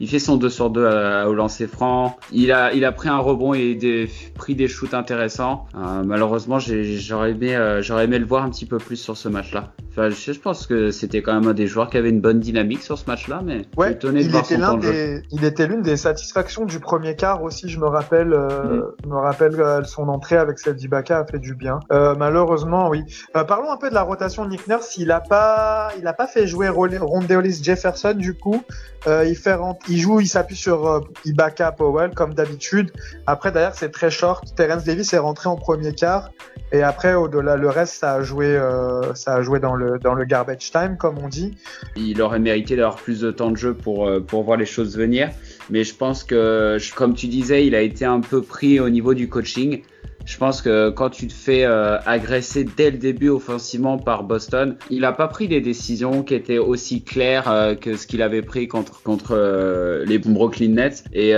il 0.00 0.08
fait 0.08 0.18
son 0.18 0.36
2 0.36 0.48
sur 0.48 0.70
2 0.70 1.24
au 1.26 1.34
lancer 1.34 1.66
franc. 1.66 2.16
Il 2.32 2.52
a, 2.52 2.72
il 2.72 2.84
a 2.84 2.92
pris 2.92 3.08
un 3.08 3.18
rebond 3.18 3.54
et 3.54 3.74
des, 3.74 4.08
pris 4.34 4.54
des 4.54 4.68
shoots 4.68 4.94
intéressants. 4.94 5.66
Euh, 5.74 6.02
malheureusement, 6.04 6.58
j'aurais 6.58 7.30
aimé, 7.32 7.56
euh, 7.56 7.82
j'aurais 7.82 8.04
aimé 8.04 8.18
le 8.18 8.26
voir 8.26 8.44
un 8.44 8.50
petit 8.50 8.66
peu 8.66 8.78
plus 8.78 8.96
sur 8.96 9.16
ce 9.16 9.28
match-là. 9.28 9.72
Enfin, 9.90 10.10
je, 10.10 10.32
pense 10.32 10.66
que 10.66 10.90
c'était 10.90 11.22
quand 11.22 11.32
même 11.32 11.48
un 11.48 11.54
des 11.54 11.68
joueurs 11.68 11.88
qui 11.88 11.96
avait 11.96 12.10
une 12.10 12.20
bonne 12.20 12.40
dynamique 12.40 12.82
sur 12.82 12.98
ce 12.98 13.06
match-là, 13.06 13.42
mais 13.44 13.62
ouais, 13.76 13.92
étonné 13.92 14.24
de 14.24 14.28
voir 14.28 14.44
était 14.44 14.60
son 14.60 14.76
des, 14.78 15.22
Il 15.30 15.44
était 15.44 15.68
l'une 15.68 15.82
des 15.82 15.96
satisfactions 15.96 16.64
du 16.64 16.80
premier 16.80 17.14
quart 17.14 17.44
aussi. 17.44 17.68
Je 17.68 17.78
me 17.78 17.86
rappelle, 17.86 18.32
euh, 18.32 18.78
mm. 18.78 18.82
je 19.04 19.08
me 19.08 19.16
rappelle 19.16 19.82
son 19.84 20.08
entrée 20.08 20.36
avec 20.36 20.58
celle 20.58 20.74
d'Ibaka 20.74 21.20
a 21.20 21.24
fait 21.24 21.38
du 21.38 21.54
bien. 21.54 21.78
malheureusement, 21.90 22.88
oui. 22.88 23.02
parlons 23.32 23.70
un 23.70 23.76
peu 23.76 23.88
de 23.88 23.94
la 23.94 24.02
rotation 24.02 24.44
de 24.44 24.50
Nick 24.50 24.66
Nurse. 24.66 24.96
Il 24.96 25.12
a 25.12 25.20
pas, 25.20 25.90
il 25.98 26.06
a 26.06 26.12
pas 26.12 26.26
fait 26.26 26.46
jouer 26.46 26.68
Rondeolis 26.68 27.60
Jefferson 27.62 28.14
du 28.16 28.34
coup. 28.34 28.62
il 29.06 29.36
fait 29.36 29.54
il 29.94 30.00
joue, 30.00 30.20
il 30.20 30.26
s'appuie 30.26 30.56
sur 30.56 30.86
euh, 30.88 31.00
Ibaka 31.24 31.70
Powell 31.70 32.10
comme 32.10 32.34
d'habitude. 32.34 32.90
Après 33.28 33.52
d'ailleurs 33.52 33.74
c'est 33.76 33.90
très 33.90 34.10
short. 34.10 34.44
Terence 34.56 34.82
Davis 34.84 35.12
est 35.12 35.18
rentré 35.18 35.48
en 35.48 35.54
premier 35.54 35.94
quart 35.94 36.30
et 36.72 36.82
après 36.82 37.14
au-delà 37.14 37.56
le 37.56 37.68
reste 37.68 37.94
ça 37.94 38.14
a 38.14 38.22
joué 38.22 38.46
euh, 38.46 39.14
ça 39.14 39.34
a 39.36 39.42
joué 39.42 39.60
dans 39.60 39.74
le 39.76 40.00
dans 40.00 40.14
le 40.14 40.24
garbage 40.24 40.72
time 40.72 40.96
comme 40.98 41.18
on 41.18 41.28
dit. 41.28 41.56
Il 41.94 42.20
aurait 42.22 42.40
mérité 42.40 42.74
d'avoir 42.74 42.96
plus 42.96 43.20
de 43.20 43.30
temps 43.30 43.52
de 43.52 43.56
jeu 43.56 43.72
pour 43.72 44.08
euh, 44.08 44.18
pour 44.18 44.42
voir 44.42 44.56
les 44.56 44.66
choses 44.66 44.98
venir. 44.98 45.30
Mais 45.70 45.84
je 45.84 45.94
pense 45.94 46.24
que 46.24 46.76
comme 46.96 47.14
tu 47.14 47.28
disais, 47.28 47.64
il 47.64 47.74
a 47.76 47.80
été 47.80 48.04
un 48.04 48.20
peu 48.20 48.42
pris 48.42 48.80
au 48.80 48.90
niveau 48.90 49.14
du 49.14 49.28
coaching. 49.28 49.82
Je 50.24 50.38
pense 50.38 50.62
que 50.62 50.90
quand 50.90 51.10
tu 51.10 51.28
te 51.28 51.32
fais 51.32 51.64
euh, 51.64 51.98
agresser 52.06 52.64
dès 52.64 52.90
le 52.90 52.98
début 52.98 53.28
offensivement 53.28 53.98
par 53.98 54.24
Boston, 54.24 54.76
il 54.90 55.02
n'a 55.02 55.12
pas 55.12 55.28
pris 55.28 55.48
des 55.48 55.60
décisions 55.60 56.22
qui 56.22 56.34
étaient 56.34 56.58
aussi 56.58 57.04
claires 57.04 57.48
euh, 57.48 57.74
que 57.74 57.96
ce 57.96 58.06
qu'il 58.06 58.22
avait 58.22 58.42
pris 58.42 58.66
contre 58.68 59.02
contre 59.02 59.32
euh, 59.36 60.04
les 60.06 60.18
Brooklyn 60.18 60.74
Nets. 60.74 61.04
Et 61.12 61.34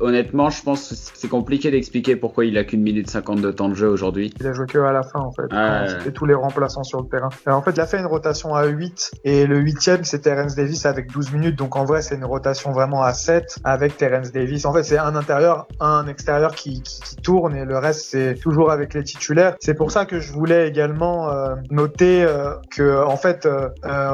honnêtement, 0.00 0.50
je 0.50 0.62
pense 0.62 0.88
que 0.88 0.94
c'est 0.94 1.28
compliqué 1.28 1.70
d'expliquer 1.70 2.16
pourquoi 2.16 2.44
il 2.44 2.58
a 2.58 2.64
qu'une 2.64 2.82
minute 2.82 3.08
50 3.08 3.40
de 3.40 3.50
temps 3.50 3.68
de 3.68 3.74
jeu 3.74 3.88
aujourd'hui. 3.88 4.32
Il 4.40 4.46
a 4.46 4.52
joué 4.52 4.66
que 4.66 4.78
à 4.78 4.92
la 4.92 5.02
fin 5.02 5.20
en 5.20 5.32
fait. 5.32 5.48
C'était 5.88 6.12
tous 6.12 6.26
les 6.26 6.34
remplaçants 6.34 6.82
sur 6.82 7.00
le 7.00 7.08
terrain. 7.08 7.30
en 7.46 7.62
fait, 7.62 7.72
il 7.72 7.80
a 7.80 7.86
fait 7.86 7.98
une 7.98 8.06
rotation 8.06 8.54
à 8.54 8.66
8 8.66 9.12
et 9.24 9.46
le 9.46 9.58
huitième 9.58 10.04
c'est 10.04 10.20
Terence 10.20 10.54
Davis 10.54 10.86
avec 10.86 11.10
12 11.10 11.32
minutes. 11.32 11.56
Donc 11.56 11.76
en 11.76 11.84
vrai, 11.84 12.02
c'est 12.02 12.16
une 12.16 12.24
rotation 12.24 12.72
vraiment 12.72 13.02
à 13.02 13.14
7 13.14 13.58
avec 13.64 13.96
Terence 13.96 14.32
Davis. 14.32 14.64
En 14.64 14.72
fait, 14.72 14.82
c'est 14.82 14.98
un 14.98 15.16
intérieur, 15.16 15.66
un 15.80 16.06
extérieur 16.06 16.54
qui, 16.54 16.82
qui, 16.82 17.00
qui 17.00 17.16
tourne 17.16 17.56
et 17.56 17.64
le 17.64 17.78
reste 17.78 18.06
c'est 18.10 18.17
toujours 18.40 18.70
avec 18.70 18.94
les 18.94 19.04
titulaires. 19.04 19.56
C'est 19.60 19.74
pour 19.74 19.90
ça 19.90 20.04
que 20.04 20.20
je 20.20 20.32
voulais 20.32 20.68
également 20.68 21.30
euh, 21.30 21.54
noter 21.70 22.24
euh, 22.24 22.54
que 22.70 23.04
en 23.04 23.16
fait 23.16 23.46
euh, 23.46 23.68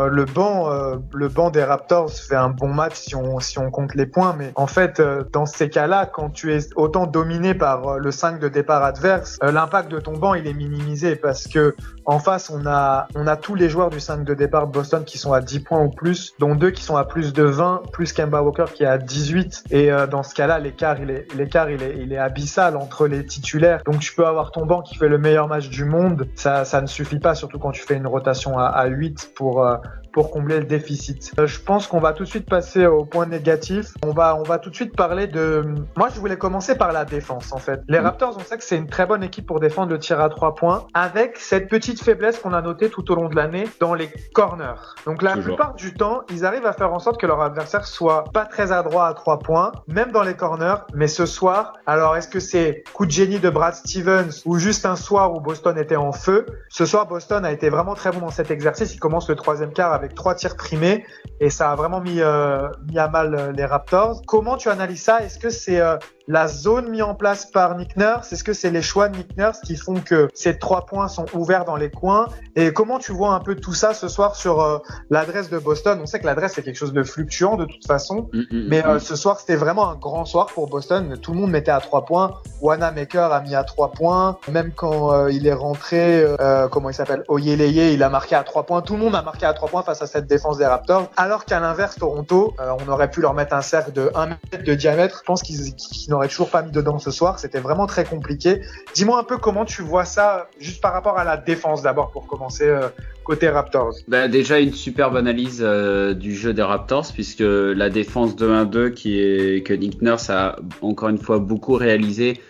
le 0.08 0.24
banc 0.24 0.68
le 1.12 1.28
banc 1.28 1.50
des 1.50 1.62
Raptors 1.62 2.10
fait 2.10 2.36
un 2.36 2.50
bon 2.50 2.68
match 2.68 2.94
si 2.94 3.16
on 3.16 3.40
si 3.40 3.58
on 3.58 3.70
compte 3.70 3.94
les 3.94 4.06
points 4.06 4.34
mais 4.38 4.52
en 4.56 4.66
fait 4.66 5.00
dans 5.32 5.46
ces 5.46 5.68
cas-là 5.68 6.06
quand 6.06 6.30
tu 6.30 6.52
es 6.52 6.58
autant 6.76 7.06
dominé 7.06 7.54
par 7.54 7.98
le 7.98 8.10
5 8.10 8.40
de 8.40 8.48
départ 8.48 8.82
adverse, 8.82 9.38
l'impact 9.42 9.90
de 9.90 9.98
ton 9.98 10.12
banc 10.12 10.34
il 10.34 10.46
est 10.46 10.54
minimisé 10.54 11.16
parce 11.16 11.46
que 11.46 11.74
en 12.06 12.18
face 12.18 12.50
on 12.50 12.66
a 12.66 13.08
on 13.14 13.26
a 13.26 13.36
tous 13.36 13.54
les 13.54 13.68
joueurs 13.68 13.90
du 13.90 14.00
5 14.00 14.24
de 14.24 14.34
départ 14.34 14.66
Boston 14.66 15.04
qui 15.04 15.18
sont 15.18 15.32
à 15.32 15.40
10 15.40 15.60
points 15.60 15.82
ou 15.82 15.90
plus, 15.90 16.34
dont 16.38 16.54
deux 16.54 16.70
qui 16.70 16.82
sont 16.82 16.96
à 16.96 17.04
plus 17.04 17.32
de 17.32 17.44
20, 17.44 17.82
plus 17.92 18.12
Kemba 18.12 18.42
Walker 18.42 18.66
qui 18.72 18.82
est 18.82 18.86
à 18.86 18.98
18 18.98 19.64
et 19.70 19.90
dans 20.10 20.22
ce 20.22 20.34
cas-là 20.34 20.58
l'écart 20.58 21.00
il 21.00 21.10
est 21.10 21.32
l'écart 21.34 21.70
il 21.70 21.82
est 21.82 21.96
il 21.98 22.12
est 22.12 22.18
abyssal 22.18 22.76
entre 22.76 23.06
les 23.06 23.24
titulaires. 23.24 23.82
Donc 23.84 23.93
tu 23.98 24.14
peux 24.14 24.26
avoir 24.26 24.52
ton 24.52 24.66
banc 24.66 24.82
qui 24.82 24.96
fait 24.96 25.08
le 25.08 25.18
meilleur 25.18 25.48
match 25.48 25.68
du 25.68 25.84
monde, 25.84 26.28
ça, 26.34 26.64
ça 26.64 26.80
ne 26.80 26.86
suffit 26.86 27.18
pas, 27.18 27.34
surtout 27.34 27.58
quand 27.58 27.72
tu 27.72 27.82
fais 27.82 27.96
une 27.96 28.06
rotation 28.06 28.58
à, 28.58 28.66
à 28.66 28.86
8 28.86 29.32
pour, 29.34 29.64
euh, 29.64 29.76
pour 30.14 30.30
combler 30.30 30.60
le 30.60 30.64
déficit. 30.64 31.32
Euh, 31.38 31.46
je 31.46 31.60
pense 31.60 31.88
qu'on 31.88 31.98
va 31.98 32.12
tout 32.12 32.22
de 32.22 32.28
suite 32.28 32.48
passer 32.48 32.86
au 32.86 33.04
point 33.04 33.26
négatif. 33.26 33.88
On 34.06 34.12
va, 34.12 34.36
on 34.36 34.44
va 34.44 34.58
tout 34.58 34.70
de 34.70 34.74
suite 34.74 34.96
parler 34.96 35.26
de. 35.26 35.64
Moi, 35.96 36.08
je 36.14 36.20
voulais 36.20 36.38
commencer 36.38 36.76
par 36.76 36.92
la 36.92 37.04
défense, 37.04 37.52
en 37.52 37.58
fait. 37.58 37.82
Les 37.88 37.98
mm. 37.98 38.04
Raptors, 38.04 38.36
on 38.38 38.44
sait 38.44 38.56
que 38.56 38.62
c'est 38.62 38.76
une 38.76 38.86
très 38.86 39.06
bonne 39.06 39.24
équipe 39.24 39.44
pour 39.44 39.58
défendre 39.58 39.90
le 39.90 39.98
tir 39.98 40.20
à 40.20 40.28
trois 40.28 40.54
points, 40.54 40.86
avec 40.94 41.36
cette 41.36 41.68
petite 41.68 42.00
faiblesse 42.00 42.38
qu'on 42.38 42.52
a 42.52 42.62
notée 42.62 42.90
tout 42.90 43.10
au 43.10 43.16
long 43.16 43.28
de 43.28 43.34
l'année 43.34 43.64
dans 43.80 43.92
les 43.92 44.08
corners. 44.32 44.94
Donc, 45.04 45.20
la 45.20 45.36
plupart 45.36 45.74
du 45.74 45.92
temps, 45.92 46.22
ils 46.30 46.46
arrivent 46.46 46.66
à 46.66 46.72
faire 46.72 46.92
en 46.92 47.00
sorte 47.00 47.20
que 47.20 47.26
leur 47.26 47.42
adversaire 47.42 47.84
soit 47.84 48.24
pas 48.32 48.44
très 48.44 48.70
adroit 48.70 49.08
à 49.08 49.14
trois 49.14 49.40
points, 49.40 49.72
même 49.88 50.12
dans 50.12 50.22
les 50.22 50.34
corners. 50.34 50.76
Mais 50.94 51.08
ce 51.08 51.26
soir, 51.26 51.72
alors, 51.86 52.16
est-ce 52.16 52.28
que 52.28 52.40
c'est 52.40 52.84
coup 52.92 53.04
de 53.04 53.10
génie 53.10 53.40
de 53.40 53.50
Brad 53.50 53.74
Stevens 53.74 54.42
ou 54.44 54.58
juste 54.58 54.86
un 54.86 54.96
soir 54.96 55.34
où 55.34 55.40
Boston 55.40 55.76
était 55.76 55.96
en 55.96 56.12
feu? 56.12 56.46
Ce 56.68 56.86
soir, 56.86 57.08
Boston 57.08 57.44
a 57.44 57.50
été 57.50 57.68
vraiment 57.68 57.94
très 57.94 58.12
bon 58.12 58.20
dans 58.20 58.30
cet 58.30 58.52
exercice. 58.52 58.94
Il 58.94 59.00
commence 59.00 59.28
le 59.28 59.34
troisième 59.34 59.72
quart 59.72 59.92
avec 59.92 60.03
avec 60.04 60.14
trois 60.14 60.34
tirs 60.34 60.56
primés 60.56 61.04
et 61.40 61.50
ça 61.50 61.72
a 61.72 61.74
vraiment 61.74 62.00
mis, 62.00 62.20
euh, 62.20 62.68
mis 62.88 62.98
à 62.98 63.08
mal 63.08 63.34
euh, 63.34 63.52
les 63.52 63.64
Raptors. 63.64 64.22
Comment 64.26 64.56
tu 64.56 64.68
analyses 64.68 65.02
ça? 65.02 65.22
Est-ce 65.22 65.38
que 65.38 65.50
c'est 65.50 65.80
euh, 65.80 65.96
la 66.28 66.46
zone 66.46 66.88
mise 66.90 67.02
en 67.02 67.14
place 67.14 67.46
par 67.46 67.76
Nick 67.76 67.96
Nurse? 67.96 68.32
Est-ce 68.32 68.44
que 68.44 68.52
c'est 68.52 68.70
les 68.70 68.82
choix 68.82 69.08
de 69.08 69.16
Nick 69.16 69.36
Nurse 69.36 69.60
qui 69.60 69.76
font 69.76 69.94
que 69.94 70.28
ces 70.32 70.58
trois 70.58 70.86
points 70.86 71.08
sont 71.08 71.26
ouverts 71.34 71.64
dans 71.64 71.76
les 71.76 71.90
coins? 71.90 72.28
Et 72.54 72.72
comment 72.72 72.98
tu 72.98 73.12
vois 73.12 73.34
un 73.34 73.40
peu 73.40 73.56
tout 73.56 73.74
ça 73.74 73.94
ce 73.94 74.06
soir 74.06 74.36
sur 74.36 74.82
l'adresse 75.10 75.50
de 75.50 75.58
Boston? 75.58 75.98
On 76.00 76.06
sait 76.06 76.20
que 76.20 76.26
l'adresse 76.26 76.52
c'est 76.54 76.62
quelque 76.62 76.76
chose 76.76 76.92
de 76.92 77.02
fluctuant 77.02 77.56
de 77.56 77.64
toute 77.64 77.86
façon, 77.86 78.30
mm, 78.32 78.38
mm, 78.38 78.68
mais 78.68 78.82
mm. 78.82 79.00
ce 79.00 79.16
soir 79.16 79.40
c'était 79.40 79.56
vraiment 79.56 79.90
un 79.90 79.96
grand 79.96 80.24
soir 80.24 80.46
pour 80.46 80.68
Boston. 80.68 81.18
Tout 81.20 81.32
le 81.32 81.40
monde 81.40 81.50
mettait 81.50 81.72
à 81.72 81.80
trois 81.80 82.04
points. 82.04 82.34
Wanamaker 82.62 83.32
a 83.32 83.40
mis 83.40 83.54
à 83.54 83.64
trois 83.64 83.90
points. 83.90 84.38
Même 84.50 84.72
quand 84.74 85.26
il 85.28 85.46
est 85.46 85.52
rentré, 85.52 86.24
comment 86.70 86.90
il 86.90 86.94
s'appelle? 86.94 87.24
Oyeleye, 87.28 87.92
il 87.92 88.02
a 88.02 88.08
marqué 88.08 88.34
à 88.34 88.44
trois 88.44 88.62
points. 88.64 88.82
Tout 88.82 88.94
le 88.94 89.00
monde 89.00 89.14
a 89.14 89.22
marqué 89.22 89.46
à 89.46 89.52
trois 89.52 89.68
points 89.68 89.82
face 89.82 89.93
à 90.02 90.06
cette 90.06 90.26
défense 90.26 90.58
des 90.58 90.66
Raptors. 90.66 91.10
Alors 91.16 91.44
qu'à 91.44 91.60
l'inverse, 91.60 91.96
Toronto, 91.96 92.54
euh, 92.60 92.72
on 92.84 92.90
aurait 92.90 93.10
pu 93.10 93.20
leur 93.20 93.34
mettre 93.34 93.54
un 93.54 93.62
cercle 93.62 93.92
de 93.92 94.10
1 94.14 94.26
mètre 94.26 94.64
de 94.64 94.74
diamètre. 94.74 95.18
Je 95.20 95.26
pense 95.26 95.42
qu'ils 95.42 95.74
n'auraient 96.08 96.28
toujours 96.28 96.50
pas 96.50 96.62
mis 96.62 96.70
dedans 96.70 96.98
ce 96.98 97.10
soir. 97.10 97.38
C'était 97.38 97.60
vraiment 97.60 97.86
très 97.86 98.04
compliqué. 98.04 98.62
Dis-moi 98.94 99.18
un 99.18 99.24
peu 99.24 99.38
comment 99.38 99.64
tu 99.64 99.82
vois 99.82 100.04
ça, 100.04 100.48
juste 100.58 100.80
par 100.80 100.92
rapport 100.92 101.18
à 101.18 101.24
la 101.24 101.36
défense 101.36 101.82
d'abord 101.82 102.10
pour 102.10 102.26
commencer. 102.26 102.68
Euh, 102.68 102.88
côté 103.24 103.48
Raptors 103.48 103.94
bah, 104.06 104.28
Déjà 104.28 104.60
une 104.60 104.72
superbe 104.72 105.16
analyse 105.16 105.60
euh, 105.62 106.14
du 106.14 106.36
jeu 106.36 106.52
des 106.52 106.62
Raptors 106.62 107.06
puisque 107.12 107.40
la 107.40 107.88
défense 107.88 108.36
2-1-2 108.36 108.92
qui 108.92 109.62
que 109.64 109.72
Nick 109.72 110.02
Nurse 110.02 110.30
a 110.30 110.56
encore 110.82 111.08
une 111.08 111.18
fois 111.18 111.38
beaucoup 111.38 111.74
réalisé 111.74 112.40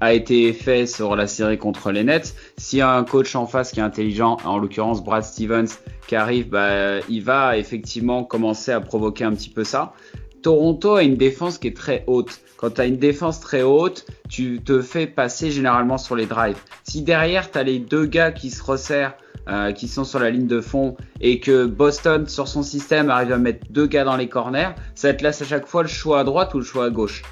a 0.00 0.12
été 0.12 0.52
fait 0.52 0.86
sur 0.86 1.16
la 1.16 1.26
série 1.26 1.58
contre 1.58 1.90
les 1.90 2.04
Nets. 2.04 2.34
S'il 2.56 2.80
y 2.80 2.82
a 2.82 2.90
un 2.90 3.04
coach 3.04 3.34
en 3.34 3.46
face 3.46 3.72
qui 3.72 3.80
est 3.80 3.84
intelligent, 3.84 4.38
en 4.44 4.58
l'occurrence 4.58 5.02
Brad 5.02 5.24
Stevens, 5.24 5.68
qui 6.06 6.16
arrive, 6.16 6.48
bah, 6.48 7.00
il 7.08 7.22
va 7.22 7.56
effectivement 7.56 8.24
commencer 8.24 8.72
à 8.72 8.80
provoquer 8.80 9.24
un 9.24 9.32
petit 9.32 9.50
peu 9.50 9.64
ça. 9.64 9.94
Toronto 10.42 10.96
a 10.96 11.02
une 11.02 11.16
défense 11.16 11.58
qui 11.58 11.68
est 11.68 11.76
très 11.76 12.04
haute. 12.06 12.40
Quand 12.58 12.70
tu 12.70 12.80
as 12.80 12.86
une 12.86 12.98
défense 12.98 13.40
très 13.40 13.62
haute, 13.62 14.06
tu 14.28 14.60
te 14.62 14.82
fais 14.82 15.06
passer 15.06 15.50
généralement 15.50 15.96
sur 15.96 16.16
les 16.16 16.26
drives. 16.26 16.58
Si 16.82 17.02
derrière, 17.02 17.50
tu 17.50 17.58
as 17.58 17.62
les 17.62 17.78
deux 17.78 18.04
gars 18.04 18.30
qui 18.30 18.50
se 18.50 18.62
resserrent, 18.62 19.14
euh, 19.48 19.72
qui 19.72 19.88
sont 19.88 20.04
sur 20.04 20.18
la 20.18 20.30
ligne 20.30 20.46
de 20.46 20.60
fond, 20.60 20.96
et 21.20 21.40
que 21.40 21.64
Boston, 21.64 22.28
sur 22.28 22.48
son 22.48 22.62
système, 22.62 23.10
arrive 23.10 23.32
à 23.32 23.38
mettre 23.38 23.66
deux 23.70 23.86
gars 23.86 24.04
dans 24.04 24.16
les 24.16 24.28
corners, 24.28 24.70
ça 24.94 25.12
te 25.14 25.22
laisse 25.22 25.40
à 25.40 25.46
chaque 25.46 25.66
fois 25.66 25.82
le 25.82 25.88
choix 25.88 26.20
à 26.20 26.24
droite 26.24 26.52
ou 26.54 26.58
le 26.58 26.64
choix 26.64 26.86
à 26.86 26.90
gauche. 26.90 27.22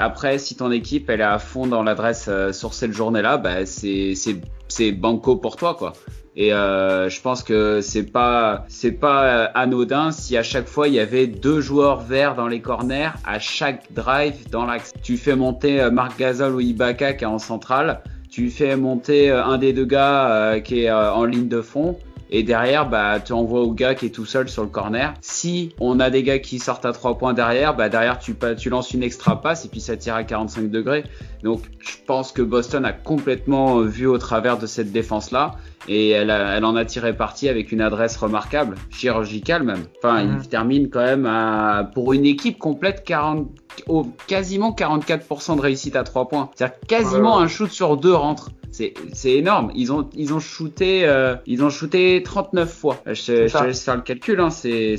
Après, 0.00 0.38
si 0.38 0.56
ton 0.56 0.70
équipe 0.70 1.10
elle 1.10 1.20
est 1.20 1.24
à 1.24 1.38
fond 1.38 1.66
dans 1.66 1.82
l'adresse 1.82 2.24
euh, 2.28 2.52
sur 2.52 2.72
cette 2.72 2.92
journée-là, 2.92 3.36
bah, 3.36 3.66
c'est 3.66 4.14
c'est 4.68 4.92
banco 4.92 5.36
pour 5.36 5.56
toi 5.56 5.74
quoi. 5.74 5.92
Et 6.36 6.54
euh, 6.54 7.10
je 7.10 7.20
pense 7.20 7.42
que 7.42 7.82
c'est 7.82 8.04
pas 8.04 8.64
c'est 8.68 8.92
pas 8.92 9.24
euh, 9.24 9.48
anodin 9.54 10.10
si 10.10 10.38
à 10.38 10.42
chaque 10.42 10.68
fois 10.68 10.88
il 10.88 10.94
y 10.94 11.00
avait 11.00 11.26
deux 11.26 11.60
joueurs 11.60 12.00
verts 12.00 12.34
dans 12.34 12.48
les 12.48 12.62
corners 12.62 13.10
à 13.26 13.38
chaque 13.38 13.92
drive 13.92 14.48
dans 14.50 14.64
l'axe. 14.64 14.94
Tu 15.02 15.18
fais 15.18 15.36
monter 15.36 15.86
Marc 15.90 16.18
Gasol 16.18 16.54
ou 16.54 16.60
Ibaka 16.60 17.12
qui 17.12 17.24
est 17.24 17.26
en 17.26 17.38
centrale, 17.38 18.00
tu 18.30 18.48
fais 18.48 18.76
monter 18.76 19.30
un 19.30 19.58
des 19.58 19.74
deux 19.74 19.84
gars 19.84 20.60
qui 20.64 20.84
est 20.84 20.90
en 20.90 21.24
ligne 21.26 21.48
de 21.48 21.60
fond 21.60 21.98
et 22.30 22.42
derrière, 22.42 22.88
bah, 22.88 23.18
tu 23.20 23.32
envoies 23.32 23.60
au 23.60 23.72
gars 23.72 23.94
qui 23.94 24.06
est 24.06 24.10
tout 24.10 24.26
seul 24.26 24.48
sur 24.48 24.62
le 24.62 24.68
corner. 24.68 25.14
Si 25.20 25.74
on 25.80 25.98
a 25.98 26.10
des 26.10 26.22
gars 26.22 26.38
qui 26.38 26.58
sortent 26.58 26.86
à 26.86 26.92
3 26.92 27.18
points 27.18 27.34
derrière, 27.34 27.74
bah, 27.74 27.88
derrière, 27.88 28.18
tu, 28.18 28.36
tu 28.56 28.70
lances 28.70 28.92
une 28.92 29.02
extra 29.02 29.40
passe 29.40 29.64
et 29.64 29.68
puis 29.68 29.80
ça 29.80 29.96
tire 29.96 30.14
à 30.14 30.22
45 30.22 30.70
degrés. 30.70 31.04
Donc, 31.42 31.62
je 31.80 31.96
pense 32.06 32.30
que 32.30 32.42
Boston 32.42 32.84
a 32.84 32.92
complètement 32.92 33.80
vu 33.80 34.06
au 34.06 34.18
travers 34.18 34.58
de 34.58 34.66
cette 34.66 34.92
défense-là 34.92 35.56
et 35.88 36.10
elle, 36.10 36.30
elle, 36.30 36.64
en 36.64 36.76
a 36.76 36.84
tiré 36.84 37.16
parti 37.16 37.48
avec 37.48 37.72
une 37.72 37.80
adresse 37.80 38.16
remarquable, 38.16 38.76
chirurgicale 38.90 39.64
même. 39.64 39.84
Enfin, 39.98 40.22
il 40.22 40.28
mhm. 40.28 40.46
termine 40.46 40.90
quand 40.90 41.02
même 41.02 41.26
à, 41.26 41.90
pour 41.94 42.12
une 42.12 42.26
équipe 42.26 42.58
complète 42.58 43.02
40, 43.04 43.48
quasiment 44.28 44.70
44% 44.72 45.56
de 45.56 45.60
réussite 45.60 45.96
à 45.96 46.04
3 46.04 46.28
points. 46.28 46.50
C'est-à-dire 46.54 46.76
quasiment 46.86 47.40
un 47.40 47.48
shoot 47.48 47.70
sur 47.70 47.96
deux 47.96 48.14
rentre 48.14 48.50
c'est 48.72 48.94
énorme. 49.24 49.70
Ils 49.74 49.92
ont, 49.92 50.08
ils 50.14 50.32
ont 50.32 50.40
shooté, 50.40 51.06
euh, 51.06 51.36
ils 51.46 51.62
ont 51.64 51.70
shooté 51.70 52.22
39 52.22 52.72
fois. 52.72 52.96
Je, 53.06 53.48
je 53.48 53.64
laisse 53.64 53.84
faire 53.84 53.96
le 53.96 54.02
calcul, 54.02 54.40
hein. 54.40 54.50
c'est 54.50 54.96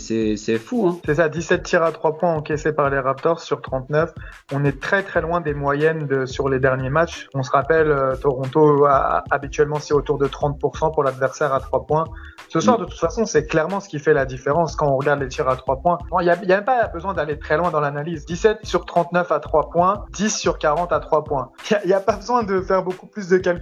fou. 0.58 0.88
Hein. 0.88 1.00
C'est 1.06 1.16
ça, 1.16 1.30
17 1.30 1.63
tirs 1.63 1.84
à 1.84 1.92
3 1.92 2.18
points 2.18 2.34
encaissés 2.34 2.74
par 2.74 2.90
les 2.90 3.00
Raptors 3.00 3.40
sur 3.40 3.62
39. 3.62 4.13
On 4.54 4.66
est 4.66 4.80
très 4.80 5.04
très 5.04 5.22
loin 5.22 5.42
des 5.42 5.54
moyennes 5.54 6.06
de, 6.08 6.25
sur 6.25 6.50
les 6.50 6.60
derniers 6.60 6.90
matchs. 6.90 7.28
On 7.34 7.44
se 7.44 7.51
rappelle, 7.51 7.92
euh, 7.92 8.16
Toronto 8.16 8.86
a, 8.86 9.24
habituellement 9.32 9.80
c'est 9.80 9.94
autour 9.94 10.18
de 10.18 10.28
30% 10.28 10.94
pour 10.94 11.04
l'adversaire 11.04 11.54
à 11.54 11.60
3 11.60 11.86
points. 11.86 12.06
Ce 12.50 12.60
soir, 12.60 12.78
de 12.78 12.84
toute 12.84 13.00
façon, 13.00 13.25
c'est 13.25 13.48
clairement 13.48 13.80
ce 13.80 13.88
qui 13.88 14.00
fait 14.00 14.13
la 14.13 14.25
différence 14.25 14.75
quand 14.75 14.88
on 14.88 14.98
regarde 14.98 15.22
les 15.22 15.30
tirs 15.30 15.48
à 15.48 15.56
3 15.56 15.78
points. 15.78 15.98
Il 16.20 16.24
n'y 16.24 16.30
a, 16.30 16.36
y 16.44 16.51
a 16.51 16.56
même 16.58 16.66
pas 16.66 16.88
besoin 16.88 17.13
d'aller 17.13 17.40
très 17.40 17.56
loin 17.56 17.72
dans 17.72 17.80
l'analyse. 17.80 18.25
17 18.25 18.60
sur 18.63 18.86
39 18.86 19.32
à 19.32 19.40
3 19.40 19.70
points, 19.70 20.06
10 20.12 20.38
sur 20.38 20.60
40 20.60 20.92
à 20.92 21.00
3 21.00 21.24
points. 21.24 21.51
Il 21.84 21.88
n'y 21.88 21.94
a, 21.94 21.98
a, 21.98 22.01
pas 22.01 22.18
besoin 22.18 22.44
de 22.44 22.60
faire 22.62 22.84
beaucoup 22.84 23.08
plus 23.08 23.30
de 23.30 23.38
calculs 23.38 23.61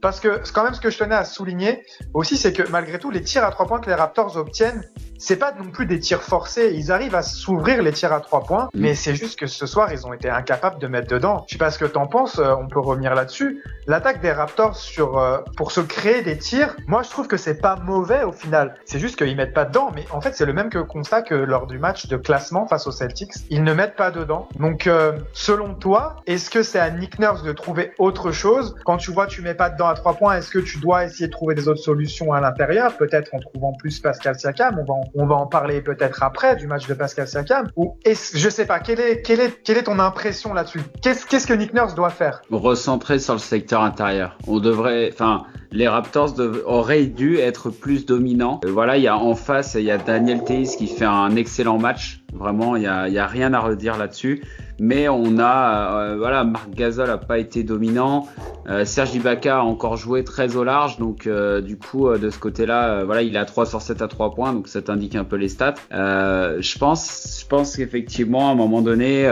parce 0.00 0.20
que 0.20 0.42
quand 0.52 0.64
même 0.64 0.74
ce 0.74 0.80
que 0.80 0.90
je 0.90 0.98
tenais 0.98 1.14
à 1.14 1.24
souligner 1.24 1.82
aussi, 2.14 2.36
c'est 2.36 2.52
que 2.52 2.68
malgré 2.70 2.98
tout, 2.98 3.10
les 3.10 3.22
tirs 3.22 3.44
à 3.44 3.50
trois 3.50 3.66
points 3.66 3.80
que 3.80 3.88
les 3.88 3.94
Raptors 3.94 4.36
obtiennent, 4.36 4.82
c'est 5.22 5.36
pas 5.36 5.52
non 5.52 5.70
plus 5.70 5.86
des 5.86 6.00
tirs 6.00 6.22
forcés. 6.22 6.72
Ils 6.74 6.90
arrivent 6.90 7.14
à 7.14 7.22
s'ouvrir 7.22 7.80
les 7.82 7.92
tirs 7.92 8.12
à 8.12 8.20
trois 8.20 8.42
points, 8.42 8.64
mm. 8.74 8.80
mais 8.80 8.94
c'est 8.96 9.14
juste 9.14 9.38
que 9.38 9.46
ce 9.46 9.66
soir, 9.66 9.92
ils 9.92 10.04
ont 10.04 10.12
été 10.12 10.28
incapables 10.28 10.80
de 10.80 10.88
mettre 10.88 11.06
dedans. 11.06 11.44
Je 11.46 11.52
sais 11.52 11.58
pas 11.58 11.70
ce 11.70 11.78
que 11.78 11.84
t'en 11.84 12.08
penses, 12.08 12.40
euh, 12.40 12.54
on 12.58 12.66
peut 12.66 12.80
revenir 12.80 13.14
là-dessus. 13.14 13.62
L'attaque 13.86 14.20
des 14.20 14.32
Raptors 14.32 14.76
sur, 14.76 15.18
euh, 15.18 15.38
pour 15.56 15.70
se 15.70 15.80
créer 15.80 16.22
des 16.22 16.38
tirs, 16.38 16.74
moi 16.88 17.02
je 17.02 17.10
trouve 17.10 17.28
que 17.28 17.36
c'est 17.36 17.60
pas 17.60 17.76
mauvais 17.76 18.24
au 18.24 18.32
final. 18.32 18.74
C'est 18.84 18.98
juste 18.98 19.16
qu'ils 19.16 19.36
mettent 19.36 19.54
pas 19.54 19.64
dedans, 19.64 19.92
mais 19.94 20.04
en 20.10 20.20
fait 20.20 20.34
c'est 20.34 20.46
le 20.46 20.52
même 20.52 20.70
que 20.70 20.78
constat 20.78 21.22
que 21.22 21.34
lors 21.34 21.68
du 21.68 21.78
match 21.78 22.06
de 22.06 22.16
classement 22.16 22.66
face 22.66 22.88
aux 22.88 22.92
Celtics. 22.92 23.32
Ils 23.48 23.62
ne 23.62 23.74
mettent 23.74 23.96
pas 23.96 24.10
dedans. 24.10 24.48
Donc 24.58 24.88
euh, 24.88 25.18
selon 25.32 25.74
toi, 25.74 26.16
est-ce 26.26 26.50
que 26.50 26.64
c'est 26.64 26.80
à 26.80 26.90
Nick 26.90 27.20
Nurse 27.20 27.44
de 27.44 27.52
trouver 27.52 27.92
autre 27.98 28.32
chose? 28.32 28.74
Quand 28.84 28.96
tu 28.96 29.12
vois 29.12 29.26
tu 29.32 29.42
mets 29.42 29.54
pas 29.54 29.70
dedans 29.70 29.88
à 29.88 29.94
trois 29.94 30.14
points, 30.14 30.36
est-ce 30.36 30.50
que 30.50 30.58
tu 30.58 30.78
dois 30.78 31.04
essayer 31.04 31.26
de 31.26 31.32
trouver 31.32 31.54
des 31.54 31.68
autres 31.68 31.80
solutions 31.82 32.32
à 32.32 32.40
l'intérieur 32.40 32.96
Peut-être 32.96 33.34
en 33.34 33.38
trouvant 33.38 33.72
plus 33.72 33.98
Pascal 34.00 34.38
Siakam, 34.38 34.78
on 34.78 34.84
va 34.84 34.94
en 34.94 35.02
on 35.14 35.26
va 35.26 35.36
en 35.36 35.46
parler 35.46 35.80
peut-être 35.80 36.22
après 36.22 36.56
du 36.56 36.66
match 36.66 36.86
de 36.86 36.94
Pascal 36.94 37.28
Siakam. 37.28 37.68
Ou 37.76 37.96
je 38.04 38.48
sais 38.48 38.66
pas, 38.66 38.80
quelle 38.80 39.00
est, 39.00 39.22
quelle 39.22 39.40
est, 39.40 39.62
quelle 39.62 39.78
est 39.78 39.84
ton 39.84 39.98
impression 39.98 40.52
là-dessus? 40.52 40.80
Qu'est-ce 41.02 41.26
qu'est-ce 41.26 41.46
que 41.46 41.54
Nick 41.54 41.72
Nurse 41.74 41.94
doit 41.94 42.10
faire? 42.10 42.42
Recentrer 42.50 43.18
sur 43.18 43.34
le 43.34 43.38
secteur 43.38 43.82
intérieur. 43.82 44.36
On 44.46 44.58
devrait, 44.58 45.10
enfin, 45.12 45.44
les 45.70 45.88
Raptors 45.88 46.34
auraient 46.66 47.06
dû 47.06 47.38
être 47.38 47.70
plus 47.70 48.04
dominants. 48.06 48.60
Euh, 48.64 48.70
voilà, 48.70 48.96
il 48.96 49.02
y 49.02 49.08
a 49.08 49.16
en 49.16 49.34
face, 49.34 49.74
il 49.74 49.84
y 49.84 49.90
a 49.90 49.98
Daniel 49.98 50.44
Theis 50.44 50.76
qui 50.76 50.86
fait 50.86 51.04
un 51.04 51.34
excellent 51.36 51.78
match. 51.78 52.21
Vraiment, 52.32 52.76
il 52.76 52.82
y 52.82 52.86
a, 52.86 53.08
y 53.08 53.18
a 53.18 53.26
rien 53.26 53.52
à 53.52 53.60
redire 53.60 53.98
là-dessus. 53.98 54.42
Mais 54.82 55.08
on 55.08 55.38
a 55.38 56.00
euh, 56.00 56.16
voilà 56.16 56.42
Marc 56.42 56.70
Gasol 56.70 57.08
a 57.08 57.18
pas 57.18 57.38
été 57.38 57.62
dominant. 57.62 58.26
Euh, 58.68 58.84
Serge 58.84 59.14
Ibaka 59.14 59.58
a 59.58 59.62
encore 59.62 59.96
joué 59.96 60.24
très 60.24 60.56
au 60.56 60.64
large. 60.64 60.98
Donc 60.98 61.26
euh, 61.26 61.60
du 61.60 61.76
coup 61.76 62.08
de 62.10 62.30
ce 62.30 62.38
côté-là 62.38 63.04
voilà 63.04 63.22
il 63.22 63.36
a 63.36 63.44
3 63.44 63.66
sur 63.66 63.80
7 63.80 64.02
à 64.02 64.08
3 64.08 64.34
points. 64.34 64.52
Donc 64.52 64.66
ça 64.66 64.82
t'indique 64.82 65.14
un 65.14 65.22
peu 65.22 65.36
les 65.36 65.48
stats. 65.48 65.74
Je 65.92 66.78
pense 66.78 67.38
je 67.42 67.46
pense 67.46 67.76
qu'effectivement 67.76 68.48
à 68.48 68.52
un 68.52 68.54
moment 68.56 68.82
donné 68.82 69.24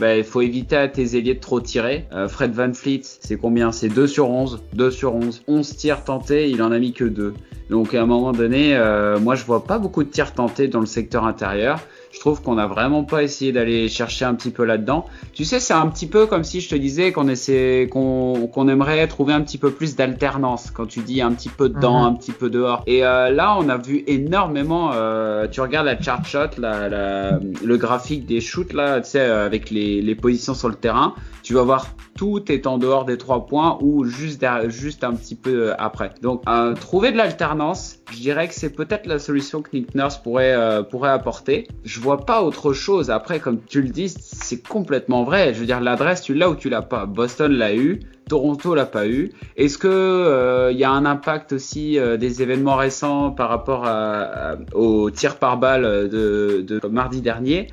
bah, 0.00 0.16
il 0.16 0.24
faut 0.24 0.40
éviter 0.40 0.76
à 0.76 0.88
tes 0.88 1.16
ailiers 1.16 1.34
de 1.34 1.40
trop 1.40 1.60
tirer. 1.60 2.08
Fred 2.28 2.52
Van 2.52 2.72
Fleet 2.72 3.02
c'est 3.04 3.36
combien? 3.36 3.70
C'est 3.70 3.88
2 3.88 4.06
sur 4.06 4.30
11 4.30 4.62
2 4.72 4.90
sur 4.90 5.14
11 5.14 5.42
11 5.46 5.76
tirs 5.76 6.04
tentés 6.04 6.50
il 6.50 6.62
en 6.62 6.72
a 6.72 6.78
mis 6.78 6.92
que 6.92 7.04
2 7.04 7.34
donc 7.70 7.94
à 7.94 8.02
un 8.02 8.06
moment 8.06 8.32
donné 8.32 8.76
moi 9.20 9.34
je 9.34 9.44
vois 9.44 9.64
pas 9.64 9.78
beaucoup 9.78 10.02
de 10.02 10.08
tirs 10.08 10.32
tentés 10.32 10.68
dans 10.68 10.80
le 10.80 10.86
secteur 10.86 11.24
intérieur 11.26 11.80
trouve 12.26 12.42
qu'on 12.42 12.56
n'a 12.56 12.66
vraiment 12.66 13.04
pas 13.04 13.22
essayé 13.22 13.52
d'aller 13.52 13.88
chercher 13.88 14.24
un 14.24 14.34
petit 14.34 14.50
peu 14.50 14.64
là-dedans. 14.64 15.06
Tu 15.32 15.44
sais, 15.44 15.60
c'est 15.60 15.74
un 15.74 15.86
petit 15.86 16.08
peu 16.08 16.26
comme 16.26 16.42
si 16.42 16.60
je 16.60 16.68
te 16.68 16.74
disais 16.74 17.12
qu'on 17.12 17.28
essaie, 17.28 17.88
qu'on 17.88 18.68
aimerait 18.68 19.06
trouver 19.06 19.32
un 19.32 19.42
petit 19.42 19.58
peu 19.58 19.70
plus 19.70 19.94
d'alternance. 19.94 20.72
Quand 20.72 20.86
tu 20.86 21.00
dis 21.00 21.22
un 21.22 21.30
petit 21.30 21.48
peu 21.48 21.68
dedans, 21.68 22.00
mhm. 22.00 22.06
un 22.08 22.14
petit 22.14 22.32
peu 22.32 22.50
dehors. 22.50 22.82
Et 22.88 23.04
euh, 23.04 23.30
là, 23.30 23.56
on 23.56 23.68
a 23.68 23.76
vu 23.76 24.02
énormément. 24.08 24.90
Euh, 24.92 25.46
tu 25.46 25.60
regardes 25.60 25.86
la 25.86 26.00
chart 26.00 26.26
shot, 26.26 26.58
la, 26.58 27.38
le 27.38 27.76
graphique 27.76 28.26
des 28.26 28.40
shoots 28.40 28.72
là, 28.72 29.00
tu 29.00 29.10
sais, 29.10 29.20
avec 29.20 29.70
les, 29.70 30.02
les 30.02 30.14
positions 30.16 30.54
sur 30.54 30.68
le 30.68 30.74
terrain. 30.74 31.14
Tu 31.44 31.54
vas 31.54 31.62
voir 31.62 31.86
tout 32.16 32.50
est 32.50 32.66
en 32.66 32.78
dehors 32.78 33.04
des 33.04 33.18
trois 33.18 33.46
points 33.46 33.78
ou 33.80 34.04
juste, 34.04 34.44
juste 34.68 35.04
un 35.04 35.14
petit 35.14 35.34
peu 35.34 35.72
après. 35.78 36.10
Donc, 36.22 36.42
trouver 36.80 37.12
de 37.12 37.16
l'alternance, 37.16 37.98
je 38.10 38.18
dirais 38.18 38.48
que 38.48 38.54
c'est 38.54 38.70
peut-être 38.70 39.06
la 39.06 39.18
solution 39.18 39.62
que 39.62 39.70
Nick 39.72 39.94
Nurse 39.94 40.18
pourrait, 40.18 40.56
pourrait 40.90 41.10
apporter. 41.10 41.68
Je 41.84 42.00
vois 42.00 42.24
pas 42.24 42.42
autre 42.42 42.72
chose. 42.72 43.10
Après, 43.10 43.40
comme 43.40 43.60
tu 43.60 43.82
le 43.82 43.88
dis, 43.88 44.08
c'est 44.08 44.66
complètement 44.66 45.24
vrai. 45.24 45.54
Je 45.54 45.60
veux 45.60 45.66
dire, 45.66 45.80
l'adresse, 45.80 46.22
tu 46.22 46.34
l'as 46.34 46.50
ou 46.50 46.56
tu 46.56 46.68
l'as 46.68 46.82
pas. 46.82 47.06
Boston 47.06 47.52
l'a 47.52 47.74
eu. 47.74 48.00
Toronto 48.28 48.74
l'a 48.74 48.86
pas 48.86 49.06
eu. 49.06 49.32
Est-ce 49.56 49.78
que 49.78 49.86
il 49.86 49.90
euh, 49.90 50.72
y 50.72 50.82
a 50.82 50.90
un 50.90 51.06
impact 51.06 51.52
aussi 51.52 51.98
euh, 51.98 52.16
des 52.16 52.42
événements 52.42 52.74
récents 52.74 53.30
par 53.30 53.48
rapport 53.48 53.86
au 54.74 55.10
tir 55.10 55.36
par 55.36 55.58
balle 55.58 56.08
de, 56.08 56.64
de 56.66 56.80
mardi 56.88 57.20
dernier? 57.20 57.68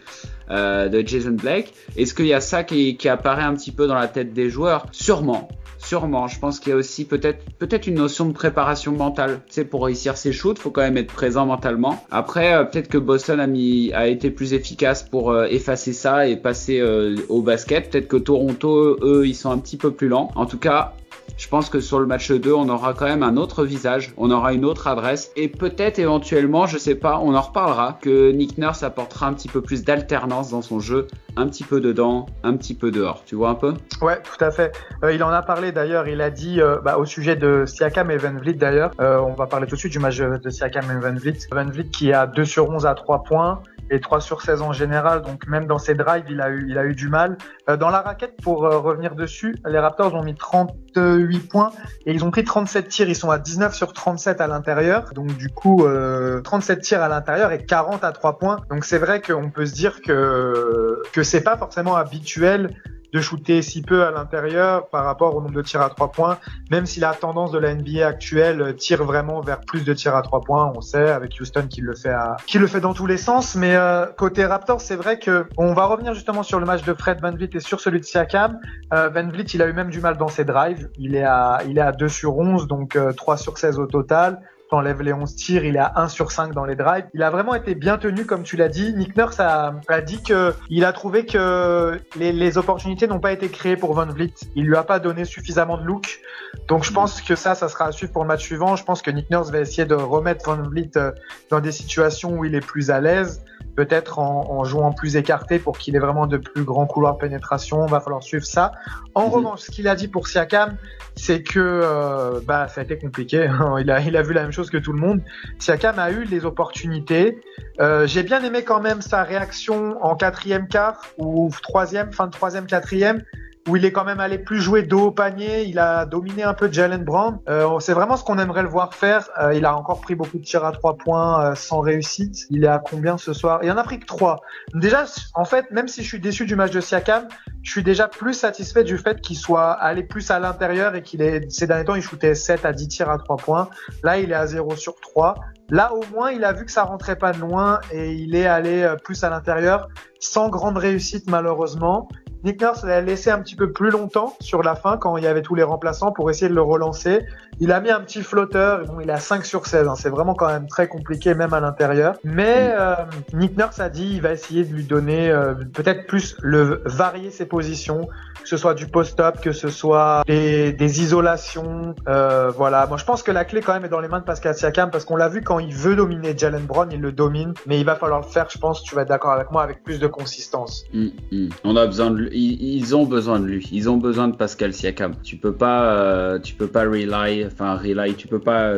Euh, 0.50 0.90
de 0.90 1.06
Jason 1.06 1.32
Blake 1.32 1.74
Est-ce 1.98 2.14
qu'il 2.14 2.28
y 2.28 2.34
a 2.34 2.42
ça 2.42 2.64
qui, 2.64 2.98
qui 2.98 3.10
apparaît 3.10 3.44
un 3.44 3.54
petit 3.54 3.72
peu 3.72 3.88
dans 3.88 3.96
la 3.96 4.08
tête 4.08 4.34
des 4.34 4.50
joueurs? 4.50 4.86
Sûrement. 4.92 5.50
Sûrement, 5.84 6.28
je 6.28 6.40
pense 6.40 6.60
qu'il 6.60 6.70
y 6.70 6.74
a 6.74 6.78
aussi 6.78 7.04
peut-être 7.04 7.44
peut-être 7.60 7.88
une 7.88 7.96
notion 7.96 8.26
de 8.26 8.32
préparation 8.32 8.94
mentale. 8.94 9.42
Tu 9.48 9.54
sais, 9.54 9.66
pour 9.66 9.84
réussir 9.84 10.16
ses 10.16 10.32
shoots, 10.32 10.58
faut 10.58 10.72
quand 10.72 10.82
même 10.82 10.96
être 10.96 11.12
présent 11.12 11.46
mentalement. 11.46 12.02
Après, 12.10 12.54
euh, 12.54 12.64
peut-être 12.64 12.88
que 12.88 12.98
Boston 12.98 13.42
a 13.42 13.48
mis 13.48 13.92
a 13.92 14.08
été 14.08 14.32
plus 14.32 14.54
efficace 14.54 15.04
pour 15.04 15.32
euh, 15.32 15.46
effacer 15.50 15.92
ça 15.92 16.26
et 16.26 16.38
passer 16.38 16.80
euh, 16.80 17.18
au 17.28 17.42
basket. 17.42 17.90
Peut-être 17.90 18.08
que 18.08 18.16
Toronto, 18.16 18.98
eux, 19.02 19.28
ils 19.28 19.36
sont 19.36 19.52
un 19.52 19.58
petit 19.58 19.76
peu 19.76 19.92
plus 19.92 20.08
lents. 20.08 20.32
En 20.36 20.46
tout 20.46 20.58
cas, 20.58 20.94
je 21.38 21.48
pense 21.48 21.70
que 21.70 21.80
sur 21.80 22.00
le 22.00 22.06
match 22.06 22.32
2, 22.32 22.54
on 22.54 22.70
aura 22.70 22.94
quand 22.94 23.06
même 23.06 23.24
un 23.24 23.38
autre 23.38 23.66
visage, 23.66 24.14
on 24.18 24.32
aura 24.32 24.54
une 24.54 24.66
autre 24.66 24.88
adresse 24.88 25.32
et 25.36 25.48
peut-être 25.48 26.00
éventuellement, 26.00 26.68
je 26.68 26.78
sais 26.78 26.96
pas, 26.96 27.20
on 27.20 27.34
en 27.36 27.42
reparlera, 27.42 27.98
que 28.02 28.32
Nick 28.32 28.58
Nurse 28.58 28.84
apportera 28.84 29.28
un 29.28 29.34
petit 29.34 29.48
peu 29.48 29.62
plus 29.62 29.84
d'alternance 29.84 30.52
dans 30.52 30.62
son 30.62 30.80
jeu, 30.80 31.08
un 31.36 31.48
petit 31.48 31.64
peu 31.64 31.82
dedans, 31.82 32.28
un 32.44 32.56
petit 32.56 32.76
peu 32.76 32.92
dehors. 32.92 33.24
Tu 33.26 33.36
vois 33.36 33.50
un 33.50 33.56
peu? 33.56 33.74
Ouais, 34.02 34.22
tout 34.22 34.44
à 34.44 34.52
fait. 34.52 34.76
Euh, 35.04 35.14
il 35.14 35.24
en 35.24 35.30
a 35.30 35.42
parlé 35.42 35.72
d'ailleurs, 35.72 36.08
il 36.08 36.22
a 36.22 36.30
dit 36.30 36.62
euh, 36.62 36.78
bah, 36.84 36.98
au 36.98 37.06
sujet 37.06 37.36
de 37.36 37.66
Siakam 37.66 38.12
et 38.12 38.18
Van 38.18 38.34
Vliet 38.34 38.54
d'ailleurs, 38.54 38.92
euh, 39.00 39.20
on 39.20 39.34
va 39.34 39.48
parler 39.48 39.68
tout 39.68 39.76
de 39.76 39.80
suite 39.80 39.92
du 39.92 40.00
match 40.00 40.18
de 40.18 40.50
Siakam 40.50 40.86
et 40.92 41.00
Van 41.00 41.14
Vliet. 41.14 41.40
Van 41.52 41.66
Vliet 41.66 41.90
qui 41.90 42.14
a 42.14 42.28
2 42.28 42.46
sur 42.46 42.70
11 42.70 42.86
à 42.86 42.94
3 42.94 43.24
points 43.24 43.62
et 43.90 44.00
3 44.00 44.22
sur 44.22 44.42
16 44.42 44.62
en 44.62 44.74
général. 44.74 45.22
Donc 45.22 45.48
même 45.48 45.66
dans 45.66 45.78
ses 45.78 45.96
drives, 45.96 46.26
il 46.30 46.42
a 46.42 46.50
eu, 46.50 46.66
il 46.68 46.78
a 46.78 46.86
eu 46.86 46.96
du 46.96 47.10
mal. 47.10 47.38
Euh, 47.70 47.78
dans 47.78 47.90
la 47.90 48.02
raquette, 48.02 48.36
pour 48.42 48.66
euh, 48.66 48.80
revenir 48.80 49.16
dessus, 49.16 49.56
les 49.66 49.80
Raptors 49.80 50.14
ont 50.16 50.24
mis 50.24 50.36
38 50.36 51.40
points 51.50 51.72
et 52.06 52.14
ils 52.14 52.24
ont 52.24 52.32
pris 52.32 52.44
37 52.44 52.88
tirs. 52.88 53.10
Ils 53.10 53.16
sont 53.16 53.32
à 53.32 53.40
19 53.40 53.74
sur 53.74 53.94
37 53.94 54.42
à 54.42 54.48
l'intérieur. 54.48 55.12
Donc 55.14 55.36
du 55.38 55.50
coup, 55.50 55.86
euh, 55.86 56.42
37 56.42 56.82
tirs 56.82 57.02
à 57.02 57.10
l'intérieur 57.10 57.52
et 57.52 57.64
40 57.66 58.04
à 58.04 58.12
3 58.12 58.40
points. 58.40 58.58
Donc 58.70 58.86
c'est 58.86 59.00
vrai 59.00 59.22
qu'on 59.22 59.50
peut 59.50 59.66
se 59.66 59.74
dire 59.74 60.02
que 60.02 61.02
que 61.12 61.24
c'est 61.24 61.42
pas 61.42 61.58
forcément 61.58 61.96
habituel 61.96 62.70
de 63.14 63.22
shooter 63.22 63.62
si 63.62 63.82
peu 63.82 64.04
à 64.04 64.12
l'intérieur 64.12 64.88
par 64.90 65.06
rapport 65.06 65.36
au 65.36 65.42
nombre 65.42 65.54
de 65.54 65.62
tirs 65.62 65.82
à 65.82 65.90
trois 65.90 66.12
points, 66.12 66.40
même 66.72 66.86
si 66.86 67.00
la 67.00 67.14
tendance 67.14 67.52
de 67.52 67.60
la 67.60 67.74
NBA 67.74 68.06
actuelle 68.06 68.76
tire 68.76 69.04
vraiment 69.04 69.42
vers 69.42 69.62
plus 69.62 69.84
de 69.84 69.94
tirs 69.94 70.16
à 70.16 70.24
trois 70.24 70.42
points, 70.42 70.72
on 70.76 70.82
sait, 70.82 71.10
avec 71.10 71.40
Houston 71.40 71.68
qui 71.70 71.82
le 71.82 71.96
fait 71.96 72.10
à, 72.10 72.38
qui 72.48 72.58
le 72.58 72.68
fait 72.68 72.82
dans 72.82 72.94
tous 72.94 73.06
les 73.06 73.18
sens. 73.18 73.56
Mais 73.56 73.76
euh, 73.76 74.08
côté 74.18 74.46
Raptors, 74.46 74.82
c'est 74.82 74.96
vrai 74.96 75.20
que 75.20 75.46
on 75.58 75.74
va 75.74 75.86
revenir 75.86 76.14
justement 76.14 76.44
sur 76.44 76.60
le 76.60 76.66
match 76.66 76.84
de 76.84 76.94
Fred 76.94 77.22
Van 77.22 77.32
Vliet 77.32 77.50
et 77.54 77.60
sur 77.60 77.80
celui 77.80 78.00
de 78.00 78.06
Siakam. 78.06 78.60
Euh, 78.94 79.10
Van 79.10 79.28
Vliet, 79.28 79.46
il 79.54 79.62
a 79.62 79.68
eu 79.68 79.74
même 79.74 79.90
du 79.90 80.02
mal 80.02 80.18
dans 80.18 80.28
ses 80.28 80.44
drives. 80.44 80.90
Il 80.98 81.16
est 81.16 81.24
à, 81.24 81.60
il 81.68 81.78
est 81.78 81.82
à 81.82 81.92
2 81.92 82.08
sur 82.08 82.38
11, 82.38 82.68
donc 82.68 82.98
3 83.16 83.34
euh, 83.34 83.38
sur 83.38 83.58
16 83.58 83.80
au 83.80 83.86
total 83.86 84.42
enlève 84.74 85.02
les 85.02 85.14
11 85.14 85.36
tirs, 85.36 85.66
il 85.66 85.76
est 85.76 85.80
à 85.80 85.94
1 85.96 86.10
sur 86.10 86.32
5 86.32 86.54
dans 86.54 86.66
les 86.66 86.76
drives. 86.76 87.06
Il 87.14 87.24
a 87.24 87.30
vraiment 87.30 87.56
été 87.56 87.76
bien 87.76 87.98
tenu, 87.98 88.26
comme 88.26 88.44
tu 88.44 88.58
l'as 88.58 88.70
dit. 88.70 88.94
Nick 88.94 89.16
Nurse 89.16 89.40
a, 89.40 89.76
a 89.88 90.02
dit 90.02 90.22
que 90.22 90.54
il 90.70 90.86
a 90.86 90.94
trouvé 90.94 91.26
que 91.26 92.00
les, 92.18 92.32
les 92.32 92.58
opportunités 92.58 93.08
n'ont 93.08 93.20
pas 93.20 93.32
été 93.32 93.50
créées 93.50 93.78
pour 93.78 93.94
Van 93.94 94.06
Vliet. 94.06 94.34
Il 94.56 94.66
lui 94.66 94.76
a 94.76 94.84
pas 94.84 95.00
donné 95.00 95.26
suffisamment 95.26 95.78
de 95.78 95.84
look. 95.84 96.20
Donc 96.68 96.84
je 96.84 96.92
pense 96.92 97.22
que 97.22 97.36
ça, 97.36 97.56
ça 97.56 97.70
sera 97.70 97.86
à 97.86 97.92
suivre 97.92 98.12
pour 98.12 98.24
le 98.24 98.28
match 98.28 98.44
suivant. 98.44 98.76
Je 98.76 98.84
pense 98.84 99.02
que 99.02 99.12
Nick 99.12 99.30
Nurse 99.30 99.52
va 99.52 99.60
essayer 99.60 99.86
de 99.86 99.96
remettre 99.96 100.46
Van 100.46 100.62
Vliet 100.62 100.92
euh, 100.98 101.12
dans 101.50 101.60
des 101.60 101.72
situations 101.72 102.38
où 102.38 102.46
il 102.46 102.56
est 102.56 102.66
plus 102.66 102.92
à 102.92 103.00
l'aise 103.00 103.44
peut-être 103.76 104.20
en, 104.20 104.50
en, 104.50 104.64
jouant 104.64 104.92
plus 104.92 105.16
écarté 105.16 105.60
pour 105.60 105.78
qu'il 105.78 105.96
ait 105.96 106.00
vraiment 106.00 106.28
de 106.28 106.38
plus 106.38 106.64
grands 106.64 106.86
couloirs 106.86 107.16
de 107.16 107.20
pénétration. 107.20 107.86
Va 107.86 108.00
falloir 108.00 108.24
suivre 108.24 108.46
ça. 108.46 108.74
En 109.16 109.28
mhm. 109.28 109.34
revanche, 109.34 109.62
ce 109.62 109.72
qu'il 109.72 109.88
a 109.88 109.96
dit 109.96 110.08
pour 110.08 110.28
Siakam, 110.28 110.78
c'est 111.16 111.44
que 111.44 111.60
euh, 111.60 112.40
bah 112.46 112.68
ça 112.68 112.82
a 112.82 112.84
été 112.84 112.98
compliqué. 112.98 113.50
il 113.80 113.92
a 113.92 114.00
il 114.00 114.18
a 114.18 114.22
vu 114.22 114.34
la 114.34 114.44
même 114.44 114.52
chose 114.52 114.70
que 114.70 114.78
tout 114.78 114.94
le 114.94 115.00
monde. 115.00 115.22
Siakam 115.60 116.00
a 116.00 116.12
eu 116.12 116.24
les 116.24 116.46
opportunités. 116.46 117.42
Euh, 117.80 118.06
J'ai 118.08 118.24
bien 118.24 118.44
aimé 118.44 118.64
quand 118.64 118.82
même 118.82 119.02
sa 119.02 119.24
réaction 119.24 120.04
en 120.04 120.16
quatrième 120.16 120.68
quart 120.68 121.02
ou 121.18 121.50
troisième, 121.62 122.12
fin 122.12 122.28
de 122.28 122.32
troisième, 122.32 122.66
quatrième 122.66 123.24
où 123.68 123.78
il 123.78 123.86
est 123.86 123.92
quand 123.92 124.04
même 124.04 124.20
allé 124.20 124.38
plus 124.38 124.60
jouer 124.60 124.84
dos 124.84 125.08
au 125.08 125.12
panier. 125.12 125.64
Il 125.64 125.80
a 125.80 126.06
dominé 126.06 126.44
un 126.44 126.54
peu 126.54 126.72
Jalen 126.72 127.04
Brown. 127.04 127.40
Euh, 127.48 127.80
c'est 127.80 127.94
vraiment 127.94 128.18
ce 128.18 128.24
qu'on 128.24 128.38
aimerait 128.38 128.64
le 128.64 128.70
voir 128.70 128.94
faire. 128.94 129.30
Euh, 129.42 129.54
il 129.54 129.66
a 129.66 129.76
encore 129.76 130.02
pris 130.02 130.16
beaucoup 130.16 130.38
de 130.38 130.44
tirs 130.44 130.66
à 130.66 130.72
trois 130.72 130.98
points 130.98 131.46
euh, 131.46 131.56
sans 131.56 131.80
réussite. 131.80 132.46
Il 132.50 132.64
est 132.66 132.68
à 132.68 132.80
combien 132.80 133.18
ce 133.18 133.34
soir? 133.34 133.60
Il 133.64 133.72
en 133.72 133.78
a 133.78 133.84
pris 133.84 134.00
que 134.00 134.06
trois. 134.06 134.42
Déjà, 134.74 135.06
en 135.36 135.46
fait, 135.46 135.72
même 135.72 135.88
si 135.88 136.04
je 136.04 136.08
suis 136.08 136.20
déçu 136.20 136.46
du 136.46 136.56
match 136.56 136.72
de 136.72 136.82
Siakam, 136.82 137.28
je 137.62 137.72
suis 137.72 137.84
déjà 137.84 138.08
plus 138.08 138.34
satisfait 138.34 138.84
du 138.84 138.98
fait 138.98 139.22
qu'il 139.22 139.38
soit 139.38 139.72
allé 139.72 140.04
plus 140.04 140.30
à 140.30 140.40
l'intérieur 140.40 140.96
et 140.96 141.02
qu'il 141.02 141.22
est 141.22 141.50
ces 141.50 141.68
derniers 141.68 141.86
temps 141.86 141.96
il 141.96 142.02
shootait 142.02 142.36
7 142.36 142.66
à 142.66 142.74
10 142.74 142.88
tirs 142.90 143.10
à 143.10 143.18
trois 143.18 143.38
points. 143.38 143.70
Là, 144.04 144.18
il 144.18 144.32
est 144.32 144.36
à 144.36 144.46
0 144.46 144.76
sur 144.76 144.96
3. 144.96 145.36
Là, 145.70 145.94
au 145.94 146.04
moins, 146.14 146.32
il 146.32 146.44
a 146.44 146.52
vu 146.52 146.66
que 146.66 146.72
ça 146.72 146.84
rentrait 146.84 147.16
pas 147.16 147.32
de 147.32 147.40
loin 147.40 147.80
et 147.92 148.12
il 148.12 148.36
est 148.36 148.46
allé 148.46 148.84
euh, 148.84 148.96
plus 148.96 149.24
à 149.24 149.30
l'intérieur 149.30 149.88
sans 150.20 150.50
grande 150.50 150.78
réussite 150.78 151.30
malheureusement. 151.30 152.08
Nick 152.44 152.60
Nurse 152.60 152.84
l'a 152.84 153.00
laissé 153.00 153.30
un 153.30 153.40
petit 153.40 153.56
peu 153.56 153.72
plus 153.72 153.90
longtemps 153.90 154.36
sur 154.42 154.64
la 154.64 154.76
fin 154.76 154.98
quand 154.98 155.16
il 155.16 155.24
y 155.24 155.28
avait 155.28 155.42
tous 155.42 155.56
les 155.56 155.64
remplaçants 155.64 156.12
pour 156.12 156.30
essayer 156.30 156.50
de 156.50 156.54
le 156.54 156.62
relancer. 156.62 157.26
Il 157.60 157.72
a 157.72 157.80
mis 157.80 157.90
un 157.90 158.02
petit 158.02 158.22
flotteur, 158.22 158.86
bon, 158.86 159.00
il 159.00 159.12
a 159.12 159.18
5 159.18 159.46
sur 159.46 159.66
16, 159.66 159.88
hein. 159.88 159.96
c'est 159.96 160.10
vraiment 160.10 160.34
quand 160.34 160.48
même 160.48 160.68
très 160.68 160.88
compliqué 160.88 161.34
même 161.34 161.54
à 161.54 161.60
l'intérieur. 161.60 162.16
Mais 162.24 162.74
euh, 162.78 162.96
Nick 163.34 163.58
Nurse 163.58 163.80
a 163.80 163.90
dit 163.90 164.14
il 164.16 164.22
va 164.22 164.34
essayer 164.34 164.64
de 164.64 164.74
lui 164.74 164.84
donner 164.84 165.30
euh, 165.30 165.54
peut-être 165.54 166.08
plus 166.08 166.36
le 166.42 166.82
varier 166.86 167.30
ses 167.30 167.46
positions, 167.46 168.08
que 168.42 168.50
ce 168.50 168.58
soit 168.58 168.74
du 168.74 168.88
post-up, 168.88 169.40
que 169.42 169.52
ce 169.52 169.70
soit 169.70 170.24
des, 170.28 170.74
des 170.74 171.02
isolations. 171.02 171.96
Euh, 172.08 172.50
voilà, 172.50 172.86
moi 172.88 172.98
je 172.98 173.06
pense 173.06 173.24
que 173.24 173.32
la 173.32 173.46
clé 173.46 173.62
quand 173.62 173.74
même 173.74 173.86
est 173.86 173.90
dans 173.90 174.02
les 174.02 174.08
mains 174.08 174.20
de 174.20 174.26
Pascal 174.26 174.56
Siakam 174.56 174.92
parce 174.92 175.06
qu'on 175.06 175.16
l'a 175.16 175.30
vu 175.30 175.42
quand 175.42 175.60
il 175.60 175.74
veut 175.74 175.96
dominer 175.96 176.36
Jalen 176.38 176.66
Brown, 176.66 176.90
il 176.92 177.02
le 177.02 177.12
domine, 177.12 177.54
mais 177.68 177.80
il 177.80 177.86
va 177.86 177.96
falloir 177.96 178.22
le 178.22 178.28
faire, 178.28 178.48
je 178.50 178.58
pense, 178.58 178.84
tu 178.84 178.96
vas 178.96 179.04
être 179.04 179.10
d'accord 179.10 179.32
avec 179.32 179.52
moi, 179.52 179.64
avec 179.64 179.84
plus 179.84 180.00
de 180.00 180.08
consistance. 180.08 180.86
Mm, 180.94 181.08
mm. 181.32 181.50
On 181.64 181.76
a 181.76 181.86
besoin 181.86 182.12
de 182.12 182.24
ils, 182.32 182.96
ont 182.96 183.06
besoin 183.06 183.40
de 183.40 183.46
lui. 183.46 183.68
Ils 183.72 183.90
ont 183.90 183.98
besoin 183.98 184.28
de 184.28 184.36
Pascal 184.36 184.74
Siakam. 184.74 185.16
Tu 185.24 185.38
peux 185.38 185.54
pas, 185.54 185.94
euh, 185.94 186.40
tu 186.40 186.56
peux 186.56 186.68
pas 186.68 186.84
rely, 186.84 187.43
enfin 187.46 187.76
rely, 187.76 188.16
tu 188.16 188.28
peux 188.28 188.40
pas 188.40 188.76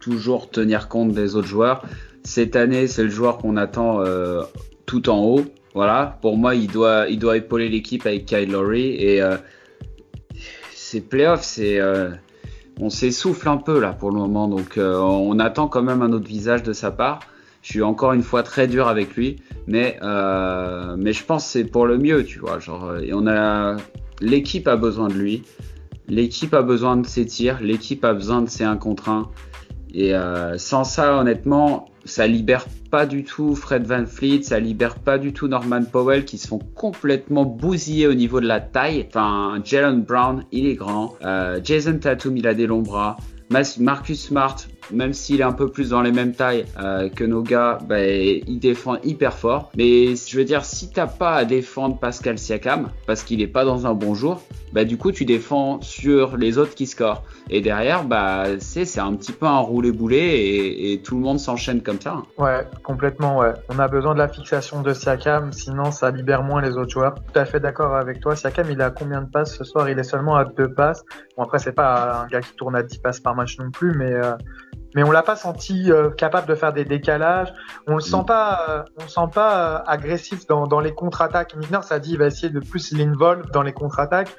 toujours 0.00 0.50
tenir 0.50 0.88
compte 0.88 1.12
des 1.12 1.36
autres 1.36 1.48
joueurs. 1.48 1.84
Cette 2.24 2.56
année, 2.56 2.86
c'est 2.86 3.04
le 3.04 3.10
joueur 3.10 3.38
qu'on 3.38 3.56
attend 3.56 4.00
euh, 4.00 4.42
tout 4.86 5.08
en 5.10 5.22
haut. 5.22 5.44
Voilà. 5.74 6.18
Pour 6.22 6.36
moi, 6.36 6.54
il 6.54 6.68
doit, 6.68 7.06
il 7.08 7.18
doit 7.18 7.36
épauler 7.36 7.68
l'équipe 7.68 8.06
avec 8.06 8.26
Kyle 8.26 8.50
Lowry 8.50 8.94
et 8.94 9.20
euh, 9.22 9.36
ces 10.72 11.00
playoffs, 11.00 11.42
c'est 11.42 11.80
on 12.80 12.90
s'essouffle 12.90 13.48
un 13.48 13.56
peu 13.56 13.78
là 13.78 13.92
pour 13.92 14.10
le 14.10 14.16
moment, 14.18 14.48
donc 14.48 14.78
on 14.78 15.38
attend 15.38 15.68
quand 15.68 15.82
même 15.82 16.02
un 16.02 16.12
autre 16.12 16.26
visage 16.26 16.62
de 16.62 16.72
sa 16.72 16.90
part. 16.90 17.20
Je 17.64 17.70
suis 17.70 17.82
encore 17.82 18.12
une 18.12 18.22
fois 18.22 18.42
très 18.42 18.66
dur 18.66 18.88
avec 18.88 19.16
lui, 19.16 19.36
mais 19.66 19.96
euh, 20.02 20.96
mais 20.98 21.14
je 21.14 21.24
pense 21.24 21.44
que 21.46 21.50
c'est 21.50 21.64
pour 21.64 21.86
le 21.86 21.96
mieux, 21.96 22.22
tu 22.22 22.38
vois. 22.38 22.58
Genre, 22.58 22.84
euh, 22.84 23.00
et 23.00 23.14
on 23.14 23.26
a 23.26 23.78
l'équipe 24.20 24.68
a 24.68 24.76
besoin 24.76 25.08
de 25.08 25.14
lui, 25.14 25.44
l'équipe 26.08 26.54
a 26.54 26.62
besoin 26.62 26.96
de 26.96 27.06
ses 27.06 27.26
tirs, 27.26 27.60
l'équipe 27.60 28.04
a 28.04 28.14
besoin 28.14 28.42
de 28.42 28.48
ses 28.48 28.64
1 28.64 28.76
contre 28.76 29.08
1. 29.08 29.28
Et 29.92 30.14
euh, 30.14 30.58
sans 30.58 30.82
ça, 30.82 31.18
honnêtement, 31.18 31.86
ça 32.04 32.26
libère 32.26 32.66
pas 32.90 33.06
du 33.06 33.24
tout 33.24 33.54
Fred 33.54 33.86
Van 33.86 34.06
Fleet, 34.06 34.42
ça 34.42 34.58
libère 34.58 34.96
pas 34.96 35.18
du 35.18 35.32
tout 35.32 35.46
Norman 35.46 35.84
Powell 35.84 36.24
qui 36.24 36.36
se 36.36 36.48
font 36.48 36.58
complètement 36.74 37.44
bousiller 37.44 38.06
au 38.06 38.14
niveau 38.14 38.40
de 38.40 38.46
la 38.46 38.60
taille. 38.60 39.06
Enfin, 39.08 39.60
Jalen 39.64 40.02
Brown, 40.02 40.44
il 40.52 40.66
est 40.66 40.74
grand. 40.74 41.14
Euh, 41.24 41.60
Jason 41.62 41.98
Tatum, 41.98 42.36
il 42.36 42.46
a 42.46 42.54
des 42.54 42.66
longs 42.66 42.82
bras. 42.82 43.16
Marcus 43.78 44.20
Smart, 44.20 44.56
même 44.90 45.12
s'il 45.12 45.40
est 45.40 45.44
un 45.44 45.52
peu 45.52 45.68
plus 45.68 45.90
dans 45.90 46.02
les 46.02 46.12
mêmes 46.12 46.32
tailles 46.32 46.64
euh, 46.80 47.08
que 47.08 47.24
nos 47.24 47.42
gars, 47.42 47.78
bah, 47.88 48.04
il 48.04 48.58
défend 48.58 48.96
hyper 49.02 49.34
fort. 49.34 49.70
Mais 49.76 50.14
je 50.16 50.36
veux 50.36 50.44
dire, 50.44 50.64
si 50.64 50.90
t'as 50.90 51.06
pas 51.06 51.34
à 51.34 51.44
défendre 51.44 51.98
Pascal 51.98 52.38
Siakam, 52.38 52.90
parce 53.06 53.22
qu'il 53.22 53.40
est 53.40 53.46
pas 53.46 53.64
dans 53.64 53.86
un 53.86 53.94
bon 53.94 54.14
jour, 54.14 54.42
bah 54.74 54.84
du 54.84 54.98
coup 54.98 55.12
tu 55.12 55.24
défends 55.24 55.80
sur 55.80 56.36
les 56.36 56.58
autres 56.58 56.74
qui 56.74 56.86
scorent. 56.86 57.22
Et 57.48 57.60
derrière, 57.60 58.04
bah 58.04 58.58
c'est 58.58 58.84
c'est 58.84 59.00
un 59.00 59.14
petit 59.14 59.32
peu 59.32 59.46
un 59.46 59.60
roulé 59.60 59.92
boulet 59.92 60.92
et, 60.92 61.00
tout 61.04 61.16
le 61.16 61.22
monde 61.22 61.38
s'enchaîne 61.38 61.82
comme 61.82 62.00
ça. 62.00 62.22
Ouais, 62.38 62.66
complètement 62.82 63.38
ouais. 63.38 63.52
On 63.68 63.78
a 63.78 63.88
besoin 63.88 64.14
de 64.14 64.18
la 64.18 64.28
fixation 64.28 64.82
de 64.82 64.92
Siakam, 64.92 65.52
sinon 65.52 65.90
ça 65.90 66.10
libère 66.10 66.42
moins 66.42 66.62
les 66.62 66.76
autres 66.76 66.90
joueurs. 66.90 67.14
Tout 67.14 67.38
à 67.38 67.44
fait 67.44 67.60
d'accord 67.60 67.94
avec 67.94 68.20
toi. 68.20 68.34
Siakam, 68.34 68.66
il 68.70 68.80
a 68.80 68.90
combien 68.90 69.22
de 69.22 69.30
passes 69.30 69.56
ce 69.56 69.64
soir? 69.64 69.88
Il 69.88 69.98
est 69.98 70.04
seulement 70.04 70.36
à 70.36 70.44
deux 70.44 70.72
passes. 70.72 71.04
Bon 71.36 71.44
après 71.44 71.58
c'est 71.58 71.72
pas 71.72 72.22
un 72.22 72.26
gars 72.26 72.40
qui 72.40 72.54
tourne 72.54 72.76
à 72.76 72.82
10 72.82 72.98
passes 72.98 73.20
par 73.20 73.34
match 73.34 73.58
non 73.58 73.70
plus, 73.70 73.92
mais 73.96 74.12
euh, 74.12 74.34
mais 74.94 75.02
on 75.02 75.10
l'a 75.10 75.22
pas 75.22 75.36
senti 75.36 75.90
euh, 75.90 76.10
capable 76.10 76.46
de 76.48 76.54
faire 76.54 76.72
des 76.72 76.84
décalages. 76.84 77.52
On 77.86 77.94
le 77.94 78.00
sent 78.00 78.22
mm. 78.22 78.26
pas, 78.26 78.66
euh, 78.68 78.82
on 78.98 79.02
le 79.02 79.08
sent 79.08 79.28
pas 79.34 79.58
euh, 79.58 79.82
agressif 79.86 80.46
dans, 80.46 80.66
dans 80.66 80.80
les 80.80 80.94
contre-attaques. 80.94 81.56
Milner, 81.56 81.80
ça 81.82 81.98
dit, 81.98 82.12
il 82.12 82.18
va 82.18 82.26
essayer 82.26 82.50
de 82.50 82.60
plus 82.60 82.92
l'involve 82.92 83.50
dans 83.50 83.62
les 83.62 83.72
contre-attaques. 83.72 84.34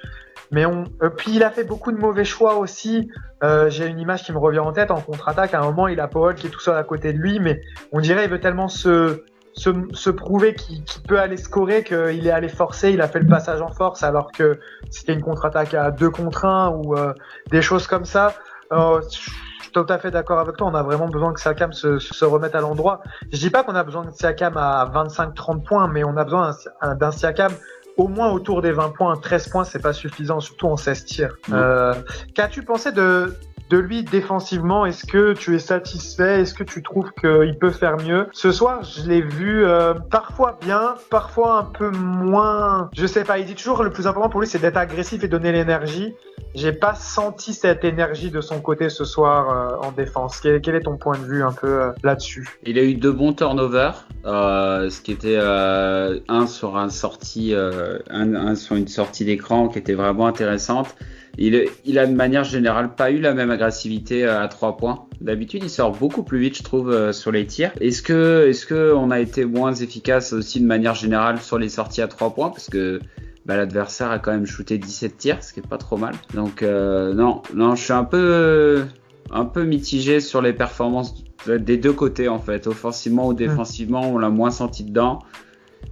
Mais 0.52 0.66
on, 0.66 0.86
euh, 1.02 1.10
puis 1.10 1.36
il 1.36 1.44
a 1.44 1.52
fait 1.52 1.66
beaucoup 1.66 1.92
de 1.92 1.98
mauvais 1.98 2.24
choix 2.24 2.56
aussi. 2.56 3.10
Euh, 3.44 3.70
J'ai 3.70 3.88
une 3.88 4.00
image 4.00 4.24
qui 4.24 4.32
me 4.32 4.38
revient 4.38 4.60
en 4.60 4.72
tête 4.72 4.92
en 4.92 5.02
contre-attaque. 5.02 5.54
À 5.54 5.60
un 5.60 5.66
moment, 5.66 5.88
il 5.88 6.00
a 6.00 6.08
Paul 6.08 6.36
qui 6.36 6.48
est 6.48 6.52
tout 6.52 6.60
seul 6.62 6.78
à 6.78 6.84
côté 6.84 7.12
de 7.12 7.18
lui, 7.18 7.40
mais 7.40 7.62
on 7.92 8.00
dirait 8.00 8.24
il 8.24 8.32
veut 8.32 8.40
tellement 8.40 8.70
se 8.70 9.24
se, 9.56 9.70
se 9.94 10.10
prouver 10.10 10.54
qu'il 10.54 10.84
peut 11.08 11.20
aller 11.20 11.38
scorer 11.38 11.84
qu'il 11.84 12.28
est 12.28 12.32
allé 12.32 12.50
forcer. 12.50 12.92
Il 12.92 13.02
a 13.02 13.08
fait 13.08 13.20
le 13.20 13.28
passage 13.28 13.62
en 13.62 13.70
force 13.70 14.04
alors 14.04 14.32
que 14.32 14.60
c'était 14.90 15.14
une 15.14 15.22
contre-attaque 15.22 15.74
à 15.74 15.92
deux 15.92 16.10
contre 16.10 16.46
un 16.46 16.70
ou 16.70 16.96
euh, 16.96 17.14
des 17.52 17.62
choses 17.62 17.88
comme 17.88 18.06
ça. 18.06 18.34
Euh, 18.72 19.02
je 19.02 19.18
suis 19.18 19.32
tout 19.72 19.86
à 19.90 19.98
fait 19.98 20.12
d'accord 20.12 20.40
avec 20.40 20.58
toi. 20.58 20.68
On 20.68 20.76
a 20.76 20.84
vraiment 20.84 21.08
besoin 21.08 21.34
que 21.34 21.40
Siakam 21.40 21.74
se, 21.74 22.00
se 22.00 22.26
remette 22.26 22.56
à 22.56 22.62
l'endroit. 22.62 23.02
Je 23.32 23.38
dis 23.38 23.50
pas 23.50 23.64
qu'on 23.64 23.76
a 23.76 23.84
besoin 23.84 24.06
de 24.06 24.12
Siakam 24.12 24.58
à 24.58 24.92
25-30 24.94 25.64
points, 25.64 25.88
mais 25.88 26.04
on 26.04 26.18
a 26.18 26.24
besoin 26.24 26.52
d'un 27.00 27.12
Siakam 27.12 27.52
au 27.98 28.08
moins 28.08 28.32
autour 28.32 28.62
des 28.62 28.72
20 28.72 28.90
points. 28.90 29.16
13 29.16 29.50
points, 29.50 29.64
c'est 29.64 29.82
pas 29.82 29.94
suffisant, 29.94 30.40
surtout 30.40 30.68
en 30.68 30.78
16 30.78 31.06
tirs. 31.06 31.36
Euh, 31.52 31.94
Qu'as-tu 32.34 32.64
pensé 32.64 32.92
de, 32.92 33.36
de 33.70 33.78
lui 33.78 34.04
défensivement 34.04 34.86
Est-ce 34.86 35.06
que 35.06 35.34
tu 35.34 35.56
es 35.56 35.60
satisfait? 35.60 36.42
Est-ce 36.42 36.54
que 36.54 36.64
tu 36.64 36.84
trouves 36.84 37.12
qu'il 37.20 37.58
peut 37.60 37.72
faire 37.72 37.98
mieux? 37.98 38.28
Ce 38.32 38.52
soir, 38.52 38.84
je 38.84 39.08
l'ai 39.08 39.22
vu 39.22 39.66
euh, 39.66 39.94
parfois 39.94 40.58
bien, 40.62 40.96
parfois 41.10 41.60
un 41.60 41.64
peu 41.64 41.90
moins. 41.90 42.90
Je 42.96 43.06
sais 43.06 43.24
pas. 43.24 43.40
Il 43.40 43.46
dit 43.46 43.56
toujours 43.56 43.84
le 43.84 43.92
plus 43.92 44.08
important 44.08 44.30
pour 44.30 44.42
lui, 44.42 44.48
c'est 44.48 44.60
d'être 44.60 44.78
agressif 44.78 45.24
et 45.24 45.28
donner 45.28 45.52
l'énergie. 45.52 46.14
J'ai 46.54 46.72
pas 46.72 46.96
senti 46.96 47.54
cette 47.54 47.84
énergie 47.84 48.32
de 48.32 48.40
son 48.40 48.62
côté 48.62 48.90
ce 48.90 49.04
soir 49.04 49.50
euh, 49.50 49.88
en 49.88 49.92
défense. 49.92 50.40
Quel, 50.40 50.76
est 50.76 50.82
ton 50.82 50.98
point 50.98 51.18
de 51.18 51.26
vue 51.26 51.44
un 51.44 51.52
peu 51.52 51.68
euh, 51.68 51.92
là-dessus? 52.04 52.48
Il 52.64 52.80
a 52.80 52.84
eu 52.84 52.96
deux 52.96 53.12
bons 53.12 53.34
turnovers, 53.34 54.08
euh, 54.26 54.90
ce 54.90 55.02
qui 55.02 55.12
était 55.12 55.38
un 55.38 56.48
sur 56.48 56.78
un 56.78 56.88
un, 56.88 58.36
un 58.36 58.56
sur 58.56 58.76
une 58.76 58.88
sortie 58.88 59.26
d'écran 59.26 59.68
qui 59.68 59.80
était 59.80 59.94
vraiment 59.94 60.28
intéressante 60.28 60.96
il, 61.38 61.68
il, 61.86 62.00
a 62.00 62.08
de 62.08 62.14
manière 62.14 62.44
générale 62.44 62.96
pas 62.96 63.12
eu 63.12 63.20
la 63.20 63.34
même 63.34 63.52
agressivité 63.52 64.26
euh, 64.26 64.42
à 64.42 64.48
trois 64.48 64.78
points. 64.78 65.06
D'habitude, 65.22 65.64
il 65.64 65.70
sort 65.70 65.92
beaucoup 65.92 66.24
plus 66.24 66.40
vite, 66.40 66.58
je 66.58 66.64
trouve, 66.64 66.92
euh, 66.92 67.12
sur 67.12 67.32
les 67.32 67.46
tirs. 67.46 67.72
Est-ce 67.82 68.02
que, 68.02 68.48
est-ce 68.48 68.66
que 68.66 68.94
on 68.94 69.12
a 69.12 69.20
été 69.20 69.46
moins 69.46 69.74
efficace 69.74 70.34
aussi 70.34 70.60
de 70.60 70.66
manière 70.66 70.96
générale 70.96 71.40
sur 71.40 71.58
les 71.58 71.70
sorties 71.70 72.02
à 72.02 72.08
trois 72.08 72.34
points? 72.34 72.50
Parce 72.50 72.70
que 72.70 73.00
bah, 73.46 73.58
l'adversaire 73.58 74.12
a 74.12 74.20
quand 74.20 74.32
même 74.32 74.46
shooté 74.46 74.78
17 74.78 75.18
tirs, 75.18 75.44
ce 75.44 75.54
qui 75.54 75.60
est 75.60 75.68
pas 75.68 75.78
trop 75.78 75.98
mal. 75.98 76.16
Donc 76.34 76.64
euh, 76.64 77.14
non, 77.14 77.42
non, 77.54 77.76
je 77.76 77.84
suis 77.84 77.94
un 77.94 78.06
peu, 78.06 78.86
un 79.32 79.46
peu 79.46 79.64
mitigé 79.64 80.20
sur 80.20 80.42
les 80.42 80.54
performances 80.54 81.14
des 81.48 81.78
deux 81.78 81.94
côtés 81.94 82.28
en 82.28 82.40
fait, 82.40 82.66
offensivement 82.66 83.28
ou 83.28 83.34
défensivement, 83.34 84.02
on 84.10 84.18
l'a 84.18 84.30
moins 84.30 84.52
senti 84.52 84.84
dedans. 84.84 85.20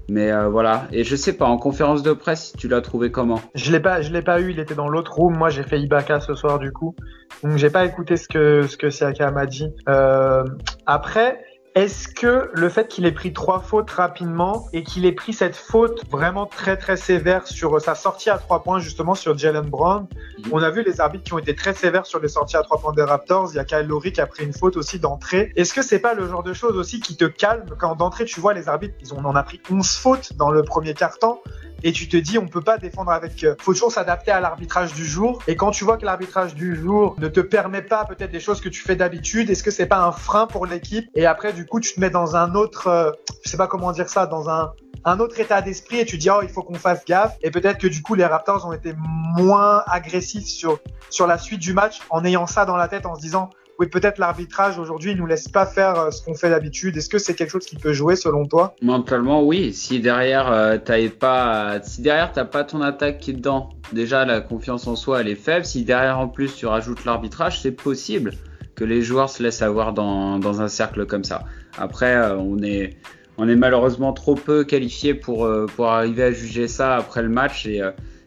Mais 0.09 0.31
euh, 0.31 0.49
voilà, 0.49 0.87
et 0.91 1.03
je 1.03 1.15
sais 1.15 1.33
pas, 1.33 1.45
en 1.45 1.57
conférence 1.57 2.03
de 2.03 2.13
presse, 2.13 2.53
tu 2.57 2.67
l'as 2.67 2.81
trouvé 2.81 3.11
comment? 3.11 3.39
Je 3.55 3.71
l'ai 3.71 3.79
pas, 3.79 4.01
je 4.01 4.11
l'ai 4.11 4.21
pas 4.21 4.41
eu. 4.41 4.51
Il 4.51 4.59
était 4.59 4.75
dans 4.75 4.89
l'autre 4.89 5.13
room. 5.13 5.35
Moi, 5.35 5.49
j'ai 5.49 5.63
fait 5.63 5.79
Ibaka 5.79 6.19
ce 6.19 6.35
soir 6.35 6.59
du 6.59 6.71
coup, 6.71 6.95
donc 7.43 7.57
j'ai 7.57 7.69
pas 7.69 7.85
écouté 7.85 8.17
ce 8.17 8.27
que 8.27 8.63
ce 8.63 8.77
que 8.77 8.89
Siaka 8.89 9.31
m'a 9.31 9.45
dit. 9.45 9.69
Euh, 9.87 10.43
après, 10.85 11.39
est-ce 11.75 12.07
que 12.07 12.51
le 12.53 12.69
fait 12.69 12.87
qu'il 12.87 13.05
ait 13.07 13.11
pris 13.11 13.33
trois 13.33 13.59
fautes 13.59 13.89
rapidement 13.89 14.67
et 14.73 14.83
qu'il 14.83 15.07
ait 15.07 15.11
pris 15.11 15.33
cette 15.33 15.55
faute 15.55 16.03
vraiment 16.11 16.45
très 16.45 16.77
très 16.77 16.97
sévère 16.97 17.47
sur 17.47 17.81
sa 17.81 17.95
sortie 17.95 18.29
à 18.29 18.37
trois 18.37 18.61
points 18.61 18.79
justement 18.79 19.15
sur 19.15 19.35
Jalen 19.35 19.65
Brown, 19.65 20.05
on 20.51 20.61
a 20.61 20.69
vu 20.69 20.83
les 20.83 21.01
arbitres 21.01 21.23
qui 21.23 21.33
ont 21.33 21.39
été 21.39 21.55
très 21.55 21.73
sévères 21.73 22.05
sur 22.05 22.19
les 22.19 22.27
sorties 22.27 22.57
à 22.57 22.61
trois 22.61 22.79
points 22.79 22.93
des 22.93 23.01
Raptors. 23.01 23.49
Il 23.53 23.55
y 23.55 23.59
a 23.59 23.63
Kyle 23.63 23.87
Lowry 23.87 24.11
qui 24.11 24.21
a 24.21 24.27
pris 24.27 24.45
une 24.45 24.53
faute 24.53 24.77
aussi 24.77 24.99
d'entrée. 24.99 25.51
Est-ce 25.55 25.73
que 25.73 25.81
c'est 25.81 25.99
pas 25.99 26.13
le 26.13 26.27
genre 26.27 26.43
de 26.43 26.53
choses 26.53 26.77
aussi 26.77 26.99
qui 26.99 27.15
te 27.15 27.25
calme 27.25 27.65
quand 27.79 27.95
d'entrée 27.95 28.25
tu 28.25 28.39
vois 28.39 28.53
les 28.53 28.69
arbitres, 28.69 28.95
ils 29.01 29.11
ont, 29.13 29.17
on 29.23 29.25
en 29.25 29.35
a 29.35 29.43
pris 29.43 29.59
11 29.71 29.87
fautes 29.95 30.33
dans 30.35 30.51
le 30.51 30.61
premier 30.61 30.93
quart 30.93 31.17
temps 31.17 31.41
et 31.83 31.91
tu 31.91 32.07
te 32.07 32.17
dis 32.17 32.37
on 32.37 32.47
peut 32.47 32.61
pas 32.61 32.77
défendre 32.77 33.11
avec 33.11 33.43
euh, 33.43 33.55
faut 33.59 33.73
toujours 33.73 33.91
s'adapter 33.91 34.31
à 34.31 34.39
l'arbitrage 34.39 34.93
du 34.93 35.05
jour. 35.05 35.39
Et 35.47 35.55
quand 35.55 35.71
tu 35.71 35.83
vois 35.83 35.97
que 35.97 36.05
l'arbitrage 36.05 36.55
du 36.55 36.75
jour 36.75 37.15
ne 37.19 37.27
te 37.27 37.39
permet 37.39 37.81
pas 37.81 38.05
peut-être 38.05 38.31
des 38.31 38.39
choses 38.39 38.61
que 38.61 38.69
tu 38.69 38.81
fais 38.81 38.95
d'habitude 38.95 39.49
est-ce 39.49 39.63
que 39.63 39.71
c'est 39.71 39.85
pas 39.85 39.99
un 39.99 40.11
frein 40.11 40.47
pour 40.47 40.65
l'équipe? 40.65 41.09
Et 41.15 41.25
après 41.25 41.53
du 41.53 41.65
coup 41.65 41.79
tu 41.79 41.93
te 41.93 41.99
mets 41.99 42.09
dans 42.09 42.35
un 42.35 42.55
autre 42.55 42.87
euh, 42.87 43.11
je 43.43 43.49
sais 43.49 43.57
pas 43.57 43.67
comment 43.67 43.91
dire 43.91 44.09
ça 44.09 44.25
dans 44.25 44.49
un 44.49 44.73
un 45.05 45.19
autre 45.19 45.37
état 45.39 45.61
d'esprit 45.61 45.99
et 45.99 46.05
tu 46.05 46.17
dis 46.17 46.29
oh 46.29 46.39
il 46.41 46.49
faut 46.49 46.63
qu'on 46.63 46.75
fasse 46.75 47.03
gaffe. 47.05 47.35
Et 47.41 47.51
peut-être 47.51 47.79
que 47.79 47.87
du 47.87 48.01
coup 48.01 48.15
les 48.15 48.25
Raptors 48.25 48.65
ont 48.65 48.73
été 48.73 48.93
moins 49.35 49.83
agressifs 49.87 50.47
sur 50.47 50.79
sur 51.09 51.27
la 51.27 51.37
suite 51.37 51.59
du 51.59 51.73
match 51.73 51.99
en 52.09 52.23
ayant 52.23 52.47
ça 52.47 52.65
dans 52.65 52.77
la 52.77 52.87
tête 52.87 53.05
en 53.05 53.15
se 53.15 53.21
disant 53.21 53.49
oui, 53.79 53.87
peut-être 53.87 54.19
l'arbitrage 54.19 54.77
aujourd'hui 54.77 55.15
nous 55.15 55.25
laisse 55.25 55.47
pas 55.47 55.65
faire 55.65 55.99
euh, 55.99 56.11
ce 56.11 56.21
qu'on 56.23 56.35
fait 56.35 56.49
d'habitude. 56.49 56.95
Est-ce 56.95 57.09
que 57.09 57.17
c'est 57.17 57.33
quelque 57.33 57.49
chose 57.49 57.65
qui 57.65 57.75
peut 57.75 57.93
jouer 57.93 58.15
selon 58.15 58.45
toi? 58.45 58.75
Mentalement, 58.81 59.43
oui. 59.43 59.73
Si 59.73 59.99
derrière 59.99 60.51
euh, 60.51 60.77
t'as 60.83 61.09
pas, 61.09 61.81
si 61.81 62.01
derrière 62.01 62.31
t'as 62.31 62.45
pas 62.45 62.63
ton 62.63 62.81
attaque 62.81 63.17
qui 63.19 63.31
est 63.31 63.33
dedans, 63.33 63.69
déjà 63.91 64.25
la 64.25 64.41
confiance 64.41 64.85
en 64.85 64.95
soi 64.95 65.21
elle 65.21 65.27
est 65.27 65.35
faible. 65.35 65.65
Si 65.65 65.83
derrière 65.83 66.19
en 66.19 66.27
plus 66.27 66.55
tu 66.55 66.67
rajoutes 66.67 67.03
l'arbitrage, 67.05 67.61
c'est 67.61 67.71
possible 67.71 68.33
que 68.75 68.83
les 68.83 69.01
joueurs 69.01 69.29
se 69.29 69.41
laissent 69.41 69.61
avoir 69.61 69.93
dans, 69.93 70.39
dans 70.39 70.61
un 70.61 70.67
cercle 70.67 71.05
comme 71.05 71.23
ça. 71.23 71.43
Après, 71.77 72.15
euh, 72.15 72.37
on 72.37 72.61
est 72.61 72.97
on 73.37 73.49
est 73.49 73.55
malheureusement 73.55 74.13
trop 74.13 74.35
peu 74.35 74.63
qualifié 74.63 75.15
pour 75.15 75.49
pour 75.75 75.87
arriver 75.87 76.23
à 76.23 76.31
juger 76.31 76.67
ça 76.67 76.95
après 76.95 77.23
le 77.23 77.29
match 77.29 77.65
et 77.65 77.81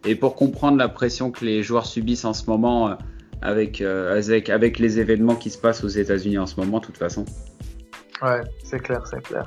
et 0.04 0.16
pour 0.16 0.34
comprendre 0.34 0.76
la 0.78 0.88
pression 0.88 1.30
que 1.30 1.44
les 1.44 1.62
joueurs 1.62 1.86
subissent 1.86 2.24
en 2.24 2.32
ce 2.32 2.50
moment 2.50 2.96
avec, 3.42 3.80
euh, 3.80 4.18
avec, 4.18 4.50
avec 4.50 4.78
les 4.78 4.98
événements 4.98 5.34
qui 5.34 5.50
se 5.50 5.58
passent 5.58 5.84
aux 5.84 5.88
États-Unis 5.88 6.38
en 6.38 6.46
ce 6.46 6.58
moment, 6.58 6.80
de 6.80 6.86
toute 6.86 6.98
façon. 6.98 7.24
Ouais, 8.22 8.40
c'est 8.64 8.80
clair, 8.80 9.06
c'est 9.06 9.22
clair. 9.22 9.46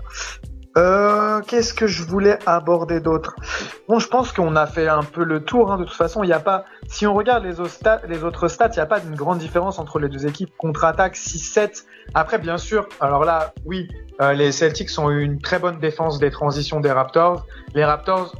Euh, 0.77 1.41
Qu'est-ce 1.47 1.73
que 1.73 1.87
je 1.87 2.03
voulais 2.03 2.37
aborder 2.45 2.99
d'autre? 2.99 3.35
Bon, 3.87 3.99
je 3.99 4.07
pense 4.07 4.31
qu'on 4.31 4.55
a 4.55 4.67
fait 4.67 4.87
un 4.87 5.03
peu 5.03 5.23
le 5.23 5.43
tour. 5.43 5.71
Hein. 5.71 5.77
De 5.79 5.83
toute 5.83 5.95
façon, 5.95 6.23
il 6.23 6.27
n'y 6.27 6.33
a 6.33 6.39
pas. 6.39 6.65
Si 6.89 7.05
on 7.05 7.13
regarde 7.13 7.45
les, 7.45 7.59
autres 7.59 7.69
stats, 7.69 8.01
les 8.09 8.23
autres 8.23 8.47
stats, 8.47 8.69
il 8.69 8.77
n'y 8.77 8.79
a 8.79 8.87
pas 8.87 8.99
d'une 8.99 9.15
grande 9.15 9.37
différence 9.37 9.77
entre 9.77 9.99
les 9.99 10.09
deux 10.09 10.25
équipes. 10.25 10.49
Contre-attaque 10.57 11.15
6-7. 11.15 11.85
Après, 12.15 12.39
bien 12.39 12.57
sûr, 12.57 12.89
alors 12.99 13.23
là, 13.25 13.53
oui, 13.65 13.87
euh, 14.21 14.33
les 14.33 14.51
Celtics 14.51 14.89
ont 14.97 15.11
eu 15.11 15.21
une 15.21 15.39
très 15.39 15.59
bonne 15.59 15.79
défense 15.79 16.17
des 16.17 16.31
transitions 16.31 16.79
des 16.79 16.91
Raptors. 16.91 17.45
Les 17.75 17.85
Raptors 17.85 18.35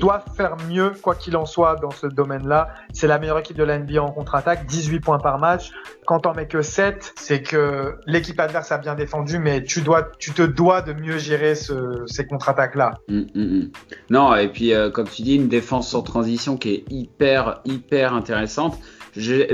doivent 0.00 0.24
faire 0.34 0.56
mieux, 0.68 0.92
quoi 1.02 1.14
qu'il 1.14 1.36
en 1.36 1.44
soit, 1.44 1.76
dans 1.76 1.90
ce 1.90 2.06
domaine-là. 2.06 2.68
C'est 2.94 3.06
la 3.06 3.18
meilleure 3.18 3.38
équipe 3.38 3.56
de 3.58 3.64
la 3.64 3.78
NBA 3.78 4.02
en 4.02 4.10
contre-attaque, 4.10 4.66
18 4.66 5.00
points 5.00 5.18
par 5.18 5.38
match. 5.38 5.70
Quand 6.06 6.26
on 6.26 6.32
met 6.32 6.48
que 6.48 6.62
7, 6.62 7.12
c'est 7.16 7.42
que 7.42 7.96
l'équipe 8.06 8.40
adverse 8.40 8.72
a 8.72 8.78
bien 8.78 8.94
défendu, 8.94 9.38
mais 9.38 9.62
tu 9.62 9.82
dois, 9.82 10.08
tu 10.18 10.32
te 10.32 10.42
dois 10.42 10.80
de 10.80 10.94
mieux 10.94 11.18
gérer 11.18 11.54
ce, 11.54 12.02
ces 12.06 12.26
contre-attaques-là. 12.26 12.94
Mm, 13.08 13.20
mm, 13.34 13.42
mm. 13.42 13.70
Non, 14.08 14.34
et 14.34 14.48
puis 14.48 14.72
euh, 14.72 14.90
comme 14.90 15.06
tu 15.06 15.22
dis, 15.22 15.36
une 15.36 15.48
défense 15.48 15.90
sans 15.90 16.02
transition 16.02 16.56
qui 16.56 16.74
est 16.74 16.84
hyper, 16.90 17.60
hyper 17.64 17.89
intéressante. 17.92 18.78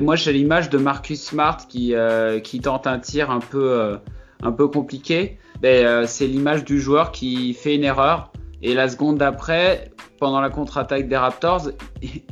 Moi, 0.01 0.16
j'ai 0.16 0.33
l'image 0.33 0.70
de 0.70 0.79
Marcus 0.79 1.22
Smart 1.22 1.59
qui, 1.68 1.94
euh, 1.94 2.40
qui 2.40 2.61
tente 2.61 2.87
un 2.87 2.99
tir 2.99 3.31
un 3.31 3.40
peu, 3.40 3.99
un 4.42 4.53
peu 4.53 4.68
compliqué 4.68 5.38
ben, 5.61 5.87
euh, 5.87 6.05
c'est 6.07 6.27
l'image 6.27 6.64
du 6.64 6.81
joueur 6.81 7.12
qui 7.12 7.55
fait 7.55 7.75
une 7.75 7.85
erreur 7.85 8.33
et 8.62 8.75
la 8.75 8.88
seconde 8.88 9.18
d'après, 9.18 9.90
pendant 10.18 10.40
la 10.40 10.50
contre-attaque 10.50 11.09
des 11.09 11.16
Raptors, 11.16 11.70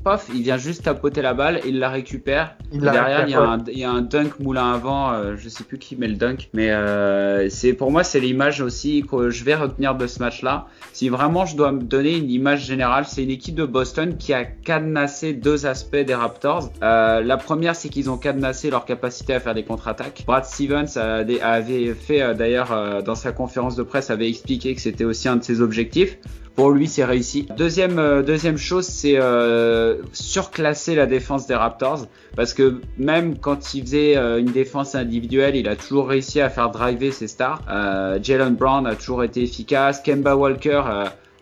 pof, 0.03 0.29
il 0.35 0.43
vient 0.43 0.57
juste 0.57 0.85
tapoter 0.85 1.23
la 1.23 1.35
balle, 1.35 1.61
il 1.67 1.79
la 1.79 1.89
récupère. 1.89 2.57
Il 2.73 2.81
derrière, 2.81 3.27
il 3.27 3.31
y, 3.31 3.35
a 3.35 3.41
un, 3.41 3.65
il 3.69 3.79
y, 3.79 3.85
a 3.85 3.91
un, 3.91 4.03
dunk 4.03 4.39
moulin 4.41 4.73
avant, 4.73 5.13
euh, 5.13 5.37
je 5.37 5.49
sais 5.49 5.65
plus 5.65 5.79
qui 5.79 5.97
met 5.97 6.09
le 6.09 6.17
dunk, 6.17 6.49
mais 6.53 6.71
euh, 6.71 7.49
c'est 7.49 7.73
pour 7.73 7.91
moi 7.91 8.05
c'est 8.05 8.21
l'image 8.21 8.61
aussi 8.61 9.05
que 9.09 9.31
je 9.31 9.45
vais 9.45 9.55
retenir 9.55 9.95
de 9.95 10.07
ce 10.07 10.19
match-là. 10.21 10.67
Si 10.93 11.09
vraiment 11.09 11.47
je 11.47 11.57
dois 11.57 11.73
me 11.73 11.83
donner 11.83 12.17
une 12.17 12.31
image 12.31 12.65
générale, 12.65 13.05
c'est 13.07 13.23
une 13.23 13.31
équipe 13.31 13.55
de 13.55 13.65
Boston 13.65 14.17
qui 14.17 14.33
a 14.33 14.45
cadenassé 14.45 15.33
deux 15.33 15.67
aspects 15.67 15.97
des 15.97 16.15
Raptors. 16.15 16.71
Euh, 16.83 17.21
la 17.21 17.37
première, 17.37 17.77
c'est 17.77 17.89
qu'ils 17.89 18.11
ont 18.11 18.19
cadenassé 18.19 18.71
leur 18.71 18.85
capacité 18.85 19.35
à 19.35 19.41
faire 19.41 19.55
des 19.55 19.65
contre-attaques. 19.65 20.25
Brad 20.27 20.45
Stevens 20.45 20.97
avait 20.97 21.95
fait 21.95 22.23
euh, 22.23 22.35
d'ailleurs 22.35 23.03
dans 23.03 23.15
sa 23.15 23.33
conférence 23.33 23.77
de 23.77 23.83
presse 23.83 24.11
avait 24.11 24.29
expliqué 24.29 24.75
que 24.75 24.81
c'était 24.81 25.05
aussi 25.05 25.29
un 25.29 25.37
de 25.37 25.45
ses 25.45 25.61
objectifs. 25.61 26.19
Pour 26.57 26.71
lui, 26.71 26.87
c'est 26.87 27.05
réussi. 27.05 27.49
Deuxième, 27.57 27.99
euh, 27.99 28.23
deuxième 28.23 28.59
chose, 28.59 28.87
c'est 28.87 29.17
euh, 29.19 29.97
surclasser 30.13 30.95
la 30.95 31.07
défense 31.07 31.49
des 31.49 31.55
Raptors. 31.57 32.07
Parce 32.37 32.55
que 32.55 32.81
même 32.97 33.39
quand 33.39 33.75
il 33.75 33.83
faisait 33.83 34.17
euh, 34.17 34.39
une 34.39 34.53
défense 34.53 34.95
individuelle, 34.95 35.57
il 35.57 35.69
a 35.69 35.75
toujours 35.75 36.09
réussi 36.09 36.41
à 36.41 36.51
faire 36.51 36.71
driver 36.71 37.11
ses 37.11 37.27
stars. 37.27 37.61
Euh, 37.69 38.21
Jalen 38.23 38.55
Brown 38.55 38.87
a 38.87 38.95
toujours 38.95 39.25
été 39.25 39.43
efficace. 39.43 40.01
Kemba 40.01 40.37
Walker, 40.37 40.83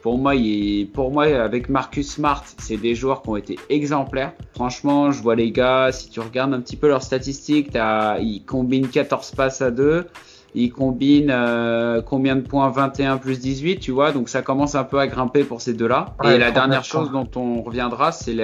pour 0.01 0.17
moi, 0.17 0.35
il 0.35 0.89
pour 0.89 1.11
moi, 1.11 1.25
avec 1.25 1.69
Marcus 1.69 2.15
Smart, 2.15 2.43
c'est 2.59 2.79
des 2.79 2.95
joueurs 2.95 3.21
qui 3.21 3.29
ont 3.29 3.37
été 3.37 3.59
exemplaires. 3.69 4.33
Franchement, 4.55 5.13
je 5.13 5.23
vois 5.23 5.35
les 5.35 5.51
gars, 5.51 5.91
si 5.93 6.09
tu 6.09 6.21
regardes 6.21 6.55
un 6.55 6.61
petit 6.61 6.77
peu 6.77 6.89
leurs 6.89 7.03
statistiques, 7.03 7.75
ils 7.75 8.43
combinent 8.47 8.89
14 8.89 9.33
passes 9.33 9.61
à 9.61 9.71
deux 9.71 10.07
il 10.55 10.71
combine 10.71 11.31
euh, 11.31 12.03
combien 12.03 12.37
de 12.37 12.43
points? 12.43 12.69
21 12.69 13.19
plus 13.19 13.41
18, 13.41 13.81
tu 13.81 13.91
vois, 13.91 14.13
donc 14.13 14.29
ça 14.29 14.43
commence 14.43 14.75
un 14.75 14.85
peu 14.85 14.99
à 14.99 15.07
grimper 15.07 15.45
pour 15.45 15.61
ces 15.61 15.73
deux-là. 15.73 16.15
et 16.25 16.39
la 16.39 16.51
dernière 16.51 16.85
chose 16.85 17.11
dont 17.11 17.29
on 17.37 17.63
reviendra, 17.63 18.13
c'est 18.13 18.37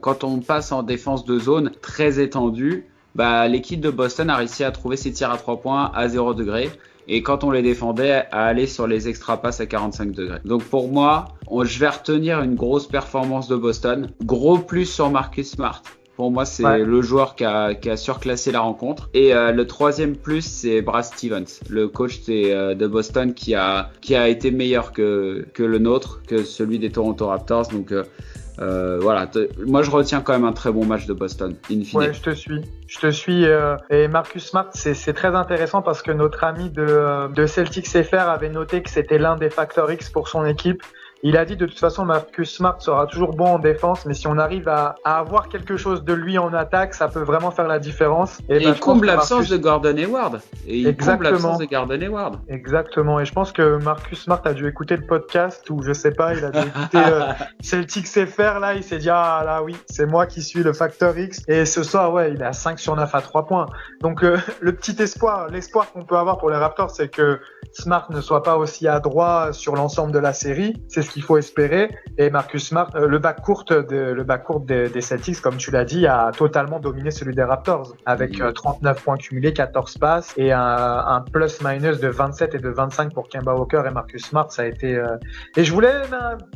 quand 0.00 0.24
on 0.24 0.40
passe 0.40 0.72
en 0.72 0.82
défense 0.82 1.24
de 1.24 1.38
zone 1.38 1.72
très 1.80 2.20
étendue, 2.20 2.86
bah, 3.14 3.46
l'équipe 3.48 3.80
de 3.80 3.90
Boston 3.90 4.28
a 4.28 4.36
réussi 4.36 4.64
à 4.64 4.70
trouver 4.72 4.96
ses 4.96 5.12
tirs 5.12 5.30
à 5.30 5.36
3 5.36 5.60
points 5.60 5.90
à 5.94 6.08
0 6.08 6.34
degré. 6.34 6.70
et 7.06 7.22
quand 7.22 7.44
on 7.44 7.50
les 7.50 7.62
défendait, 7.62 8.24
à 8.32 8.44
aller 8.44 8.66
sur 8.66 8.86
les 8.86 9.08
extra 9.08 9.40
passes 9.40 9.60
à 9.60 9.66
45 9.66 10.12
degrés. 10.12 10.38
Donc 10.44 10.62
pour 10.64 10.88
moi, 10.88 11.26
je 11.62 11.78
vais 11.78 11.88
retenir 11.88 12.40
une 12.40 12.54
grosse 12.54 12.86
performance 12.86 13.46
de 13.46 13.56
Boston. 13.56 14.08
Gros 14.24 14.58
plus 14.58 14.86
sur 14.86 15.10
Marcus 15.10 15.50
Smart. 15.50 15.82
Pour 16.16 16.30
moi, 16.30 16.44
c'est 16.44 16.78
le 16.78 17.02
joueur 17.02 17.34
qui 17.34 17.44
a, 17.44 17.74
qui 17.74 17.90
a, 17.90 17.96
surclassé 17.96 18.52
la 18.52 18.60
rencontre. 18.60 19.10
Et 19.14 19.34
euh, 19.34 19.50
le 19.50 19.66
troisième 19.66 20.14
plus, 20.16 20.42
c'est 20.42 20.80
Brad 20.80 21.04
Stevens, 21.04 21.60
le 21.68 21.88
coach 21.88 22.20
euh, 22.28 22.74
de 22.74 22.86
Boston 22.86 23.34
qui 23.34 23.54
a, 23.54 23.90
qui 24.00 24.14
a 24.14 24.28
été 24.28 24.52
meilleur 24.52 24.92
que, 24.92 25.44
que 25.54 25.64
le 25.64 25.78
nôtre, 25.78 26.22
que 26.26 26.44
celui 26.44 26.78
des 26.78 26.90
Toronto 26.90 27.26
Raptors. 27.26 27.66
Donc 27.68 27.92
euh, 27.92 28.98
voilà, 29.00 29.28
moi 29.66 29.82
je 29.82 29.90
retiens 29.90 30.20
quand 30.20 30.34
même 30.34 30.44
un 30.44 30.52
très 30.52 30.70
bon 30.70 30.84
match 30.84 31.06
de 31.06 31.14
Boston. 31.14 31.56
In 31.68 31.82
fine. 31.82 31.98
Ouais, 31.98 32.12
je 32.12 32.22
te 32.22 32.30
suis. 32.30 32.60
Je 32.86 32.98
te 33.00 33.10
suis. 33.10 33.44
et 33.90 34.06
Marcus 34.06 34.44
Smart, 34.44 34.68
c'est 34.72 35.14
très 35.14 35.34
intéressant 35.34 35.82
parce 35.82 36.00
que 36.00 36.12
notre 36.12 36.44
ami 36.44 36.70
de, 36.70 37.32
de 37.32 37.46
Celtics 37.46 37.88
FR 37.88 38.28
avait 38.28 38.50
noté 38.50 38.82
que 38.82 38.90
c'était 38.90 39.18
l'un 39.18 39.34
des 39.34 39.50
facteurs 39.50 39.90
X 39.90 40.10
pour 40.10 40.28
son 40.28 40.46
équipe. 40.46 40.80
Il 41.26 41.38
a 41.38 41.46
dit 41.46 41.56
de 41.56 41.64
toute 41.64 41.78
façon 41.78 42.04
Marcus 42.04 42.54
Smart 42.54 42.76
sera 42.82 43.06
toujours 43.06 43.34
bon 43.34 43.46
en 43.46 43.58
défense, 43.58 44.04
mais 44.04 44.12
si 44.12 44.26
on 44.26 44.36
arrive 44.36 44.68
à, 44.68 44.96
avoir 45.06 45.48
quelque 45.48 45.78
chose 45.78 46.04
de 46.04 46.12
lui 46.12 46.36
en 46.36 46.52
attaque, 46.52 46.92
ça 46.92 47.08
peut 47.08 47.22
vraiment 47.22 47.50
faire 47.50 47.66
la 47.66 47.78
différence. 47.78 48.40
Et, 48.50 48.58
ben, 48.58 48.74
il 48.74 48.78
comble 48.78 49.06
l'absence 49.06 49.48
de 49.48 49.56
Gordon 49.56 49.96
Hayward. 49.96 50.42
Et 50.66 50.80
il 50.80 50.94
comble 50.94 51.24
l'absence 51.24 51.56
de 51.56 51.64
Gordon 51.64 51.98
Hayward. 51.98 52.40
Exactement. 52.48 53.20
Et 53.20 53.24
je 53.24 53.32
pense 53.32 53.52
que 53.52 53.78
Marcus 53.78 54.20
Smart 54.20 54.42
a 54.44 54.52
dû 54.52 54.68
écouter 54.68 54.98
le 54.98 55.06
podcast 55.06 55.70
ou 55.70 55.82
je 55.82 55.94
sais 55.94 56.10
pas, 56.10 56.34
il 56.34 56.44
a 56.44 56.50
dû 56.50 56.58
écouter 56.58 56.98
euh, 56.98 57.32
Celtics 57.62 58.06
FR 58.06 58.58
là, 58.58 58.74
il 58.74 58.82
s'est 58.82 58.98
dit 58.98 59.08
ah 59.08 59.42
là 59.46 59.62
oui, 59.62 59.74
c'est 59.88 60.04
moi 60.04 60.26
qui 60.26 60.42
suis 60.42 60.62
le 60.62 60.74
facteur 60.74 61.16
X. 61.16 61.40
Et 61.48 61.64
ce 61.64 61.82
soir 61.82 62.12
ouais, 62.12 62.32
il 62.32 62.42
est 62.42 62.44
à 62.44 62.52
5 62.52 62.78
sur 62.78 62.96
9 62.96 63.14
à 63.14 63.22
3 63.22 63.46
points. 63.46 63.66
Donc 64.02 64.22
euh, 64.22 64.36
le 64.60 64.74
petit 64.74 65.00
espoir, 65.00 65.48
l'espoir 65.48 65.90
qu'on 65.90 66.04
peut 66.04 66.18
avoir 66.18 66.36
pour 66.36 66.50
les 66.50 66.56
Raptors, 66.56 66.90
c'est 66.90 67.08
que 67.08 67.40
Smart 67.72 68.06
ne 68.10 68.20
soit 68.20 68.42
pas 68.42 68.58
aussi 68.58 68.86
adroit 68.86 69.54
sur 69.54 69.74
l'ensemble 69.74 70.12
de 70.12 70.18
la 70.18 70.34
série. 70.34 70.74
C'est 70.88 71.00
ce 71.00 71.13
qu'il 71.14 71.22
faut 71.22 71.38
espérer. 71.38 71.90
Et 72.18 72.28
Marcus 72.28 72.68
Smart, 72.68 72.90
euh, 72.96 73.06
le 73.06 73.18
bac 73.18 73.40
court, 73.40 73.64
de, 73.64 74.12
le 74.12 74.24
bac 74.24 74.44
court 74.44 74.60
des, 74.60 74.88
des, 74.90 75.00
Celtics, 75.00 75.40
comme 75.40 75.56
tu 75.56 75.70
l'as 75.70 75.84
dit, 75.84 76.06
a 76.06 76.32
totalement 76.36 76.80
dominé 76.80 77.10
celui 77.10 77.34
des 77.34 77.42
Raptors, 77.42 77.94
avec 78.04 78.42
39 78.54 78.96
euh, 78.96 79.00
points 79.02 79.16
cumulés, 79.16 79.52
14 79.52 79.98
passes 79.98 80.34
et 80.36 80.52
un, 80.52 80.60
un 80.60 81.20
plus-minus 81.20 82.00
de 82.00 82.08
27 82.08 82.54
et 82.56 82.58
de 82.58 82.68
25 82.68 83.14
pour 83.14 83.28
Kemba 83.28 83.54
Walker 83.54 83.82
et 83.86 83.90
Marcus 83.90 84.26
Smart. 84.26 84.50
Ça 84.50 84.62
a 84.62 84.64
été. 84.66 84.96
Euh, 84.96 85.16
et 85.56 85.64
je 85.64 85.72
voulais, 85.72 86.02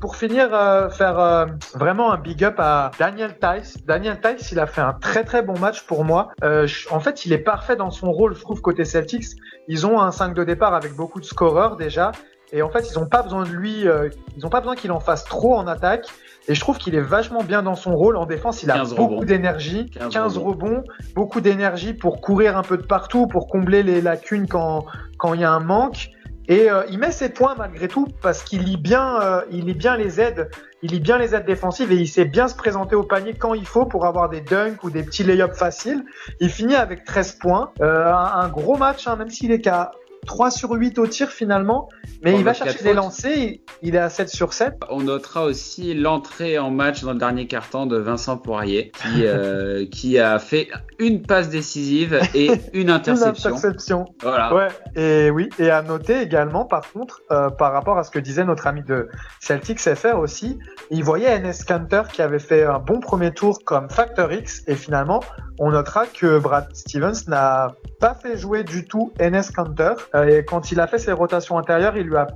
pour 0.00 0.16
finir, 0.16 0.48
faire 0.90 1.46
vraiment 1.74 2.12
un 2.12 2.18
big 2.18 2.42
up 2.44 2.56
à 2.58 2.90
Daniel 2.98 3.36
Tice. 3.38 3.78
Daniel 3.86 4.20
Tice, 4.20 4.50
il 4.50 4.58
a 4.58 4.66
fait 4.66 4.80
un 4.80 4.92
très 4.92 5.22
très 5.22 5.42
bon 5.42 5.58
match 5.58 5.86
pour 5.86 6.04
moi. 6.04 6.32
en 6.42 7.00
fait, 7.00 7.24
il 7.24 7.32
est 7.32 7.38
parfait 7.38 7.76
dans 7.76 7.90
son 7.90 8.10
rôle, 8.10 8.34
je 8.34 8.40
trouve, 8.40 8.60
côté 8.60 8.84
Celtics. 8.84 9.36
Ils 9.68 9.86
ont 9.86 10.00
un 10.00 10.10
5 10.10 10.34
de 10.34 10.44
départ 10.44 10.74
avec 10.74 10.94
beaucoup 10.94 11.20
de 11.20 11.24
scoreurs 11.24 11.76
déjà. 11.76 12.10
Et 12.52 12.62
en 12.62 12.70
fait, 12.70 12.90
ils 12.90 12.98
n'ont 12.98 13.06
pas 13.06 13.22
besoin 13.22 13.44
de 13.44 13.50
lui, 13.50 13.86
euh, 13.86 14.08
ils 14.36 14.42
n'ont 14.42 14.48
pas 14.48 14.60
besoin 14.60 14.74
qu'il 14.74 14.92
en 14.92 15.00
fasse 15.00 15.24
trop 15.24 15.56
en 15.56 15.66
attaque. 15.66 16.06
Et 16.48 16.54
je 16.54 16.60
trouve 16.60 16.78
qu'il 16.78 16.94
est 16.94 17.02
vachement 17.02 17.42
bien 17.42 17.62
dans 17.62 17.74
son 17.74 17.94
rôle. 17.94 18.16
En 18.16 18.24
défense, 18.24 18.62
il 18.62 18.70
a 18.70 18.82
beaucoup 18.84 19.26
d'énergie, 19.26 19.90
15, 19.90 20.38
rebonds. 20.38 20.82
beaucoup 21.14 21.42
d'énergie 21.42 21.92
pour 21.92 22.22
courir 22.22 22.56
un 22.56 22.62
peu 22.62 22.78
de 22.78 22.86
partout, 22.86 23.26
pour 23.26 23.48
combler 23.48 23.82
les 23.82 24.00
lacunes 24.00 24.48
quand 24.48 24.86
quand 25.18 25.34
il 25.34 25.42
y 25.42 25.44
a 25.44 25.50
un 25.50 25.60
manque. 25.60 26.10
Et 26.50 26.70
euh, 26.70 26.84
il 26.90 26.98
met 26.98 27.12
ses 27.12 27.28
points 27.28 27.54
malgré 27.58 27.88
tout 27.88 28.06
parce 28.22 28.42
qu'il 28.42 28.62
lit 28.62 28.78
bien, 28.78 29.20
euh, 29.20 29.42
il 29.50 29.66
lit 29.66 29.74
bien 29.74 29.98
les 29.98 30.18
aides, 30.18 30.48
il 30.82 30.92
lit 30.92 31.00
bien 31.00 31.18
les 31.18 31.34
aides 31.34 31.44
défensives 31.44 31.92
et 31.92 31.96
il 31.96 32.08
sait 32.08 32.24
bien 32.24 32.48
se 32.48 32.54
présenter 32.54 32.96
au 32.96 33.02
panier 33.02 33.34
quand 33.34 33.52
il 33.52 33.66
faut 33.66 33.84
pour 33.84 34.06
avoir 34.06 34.30
des 34.30 34.40
dunks 34.40 34.82
ou 34.82 34.88
des 34.88 35.02
petits 35.02 35.24
lay-ups 35.24 35.58
faciles. 35.58 36.02
Il 36.40 36.48
finit 36.48 36.74
avec 36.74 37.04
13 37.04 37.32
points, 37.32 37.72
un, 37.82 37.86
un, 37.86 38.48
gros 38.48 38.78
match, 38.78 39.06
hein, 39.06 39.16
même 39.16 39.28
s'il 39.28 39.52
est 39.52 39.60
qu'à 39.60 39.90
3 40.28 40.50
sur 40.50 40.70
8 40.70 40.98
au 40.98 41.06
tir 41.06 41.30
finalement, 41.30 41.88
mais 42.22 42.34
il 42.38 42.44
va 42.44 42.52
chercher 42.52 42.84
des 42.84 42.92
lancers, 42.92 43.58
il 43.82 43.94
est 43.94 43.98
à 43.98 44.10
7 44.10 44.28
sur 44.28 44.52
7. 44.52 44.74
On 44.90 45.00
notera 45.00 45.44
aussi 45.44 45.94
l'entrée 45.94 46.58
en 46.58 46.70
match 46.70 47.02
dans 47.02 47.12
le 47.12 47.18
dernier 47.18 47.46
quart-temps 47.46 47.86
de 47.86 47.96
Vincent 47.96 48.36
Poirier, 48.36 48.92
qui, 48.92 49.24
euh, 49.24 49.86
qui 49.90 50.18
a 50.18 50.38
fait 50.38 50.68
une 50.98 51.22
passe 51.22 51.48
décisive 51.48 52.20
et 52.34 52.50
une 52.74 52.90
interception. 52.90 53.50
une 53.50 53.56
interception. 53.56 54.04
Voilà. 54.22 54.54
Ouais, 54.54 54.68
et 54.94 55.30
oui, 55.30 55.48
et 55.58 55.70
à 55.70 55.82
noter 55.82 56.20
également 56.20 56.64
par 56.64 56.92
contre, 56.92 57.22
euh, 57.30 57.48
par 57.48 57.72
rapport 57.72 57.98
à 57.98 58.04
ce 58.04 58.10
que 58.10 58.18
disait 58.18 58.44
notre 58.44 58.66
ami 58.66 58.82
de 58.82 59.08
Celtics 59.40 59.80
FR 59.80 60.18
aussi, 60.18 60.58
il 60.90 61.02
voyait 61.02 61.38
NS 61.40 61.64
Canter 61.66 62.02
qui 62.12 62.20
avait 62.20 62.38
fait 62.38 62.64
un 62.64 62.78
bon 62.78 63.00
premier 63.00 63.32
tour 63.32 63.60
comme 63.64 63.88
Factor 63.88 64.30
X, 64.30 64.62
et 64.66 64.74
finalement, 64.74 65.20
on 65.58 65.70
notera 65.70 66.06
que 66.06 66.38
Brad 66.38 66.68
Stevens 66.74 67.26
n'a 67.26 67.74
pas 67.98 68.14
fait 68.14 68.36
jouer 68.36 68.62
du 68.62 68.84
tout 68.84 69.12
NS 69.18 69.50
Canter. 69.54 69.94
Euh, 70.18 70.38
et 70.38 70.44
quand 70.44 70.72
il 70.72 70.80
a 70.80 70.86
fait 70.86 70.98
ses 70.98 71.12
rotations 71.12 71.58
intérieures, 71.58 71.96
il 71.96 72.06
lui 72.06 72.16
a 72.16 72.26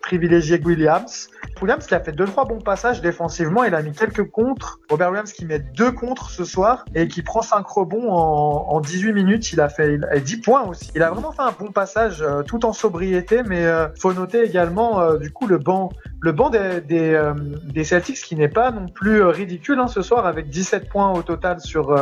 privilégié 0.00 0.60
Williams. 0.64 1.28
Williams 1.60 1.86
qui 1.86 1.94
a 1.94 2.00
fait 2.00 2.12
deux 2.12 2.24
trois 2.24 2.44
bons 2.44 2.60
passages 2.60 3.00
défensivement, 3.00 3.64
il 3.64 3.74
a 3.74 3.82
mis 3.82 3.92
quelques 3.92 4.28
contres. 4.30 4.80
Robert 4.88 5.10
Williams 5.10 5.32
qui 5.32 5.44
met 5.44 5.58
deux 5.58 5.92
contres 5.92 6.30
ce 6.30 6.44
soir 6.44 6.84
et 6.94 7.08
qui 7.08 7.22
prend 7.22 7.42
cinq 7.42 7.66
rebonds 7.66 8.10
en, 8.10 8.66
en 8.68 8.80
18 8.80 9.12
minutes, 9.12 9.52
il 9.52 9.60
a 9.60 9.68
fait 9.68 9.94
il 9.94 10.22
10 10.22 10.36
points 10.38 10.62
aussi. 10.62 10.90
Il 10.94 11.02
a 11.02 11.10
vraiment 11.10 11.32
fait 11.32 11.42
un 11.42 11.54
bon 11.58 11.70
passage 11.70 12.22
euh, 12.22 12.42
tout 12.42 12.64
en 12.64 12.72
sobriété, 12.72 13.42
mais 13.42 13.66
euh, 13.66 13.88
faut 13.98 14.12
noter 14.12 14.42
également 14.42 15.00
euh, 15.00 15.18
du 15.18 15.30
coup 15.30 15.46
le 15.46 15.58
banc 15.58 15.90
le 16.22 16.32
banc 16.32 16.50
des, 16.50 16.82
des, 16.82 17.32
des 17.64 17.82
Celtics 17.82 18.20
qui 18.20 18.36
n'est 18.36 18.48
pas 18.48 18.70
non 18.70 18.88
plus 18.88 19.22
ridicule 19.22 19.78
hein, 19.78 19.88
ce 19.88 20.02
soir 20.02 20.26
avec 20.26 20.50
17 20.50 20.86
points 20.90 21.10
au 21.12 21.22
total 21.22 21.60
sur 21.60 21.98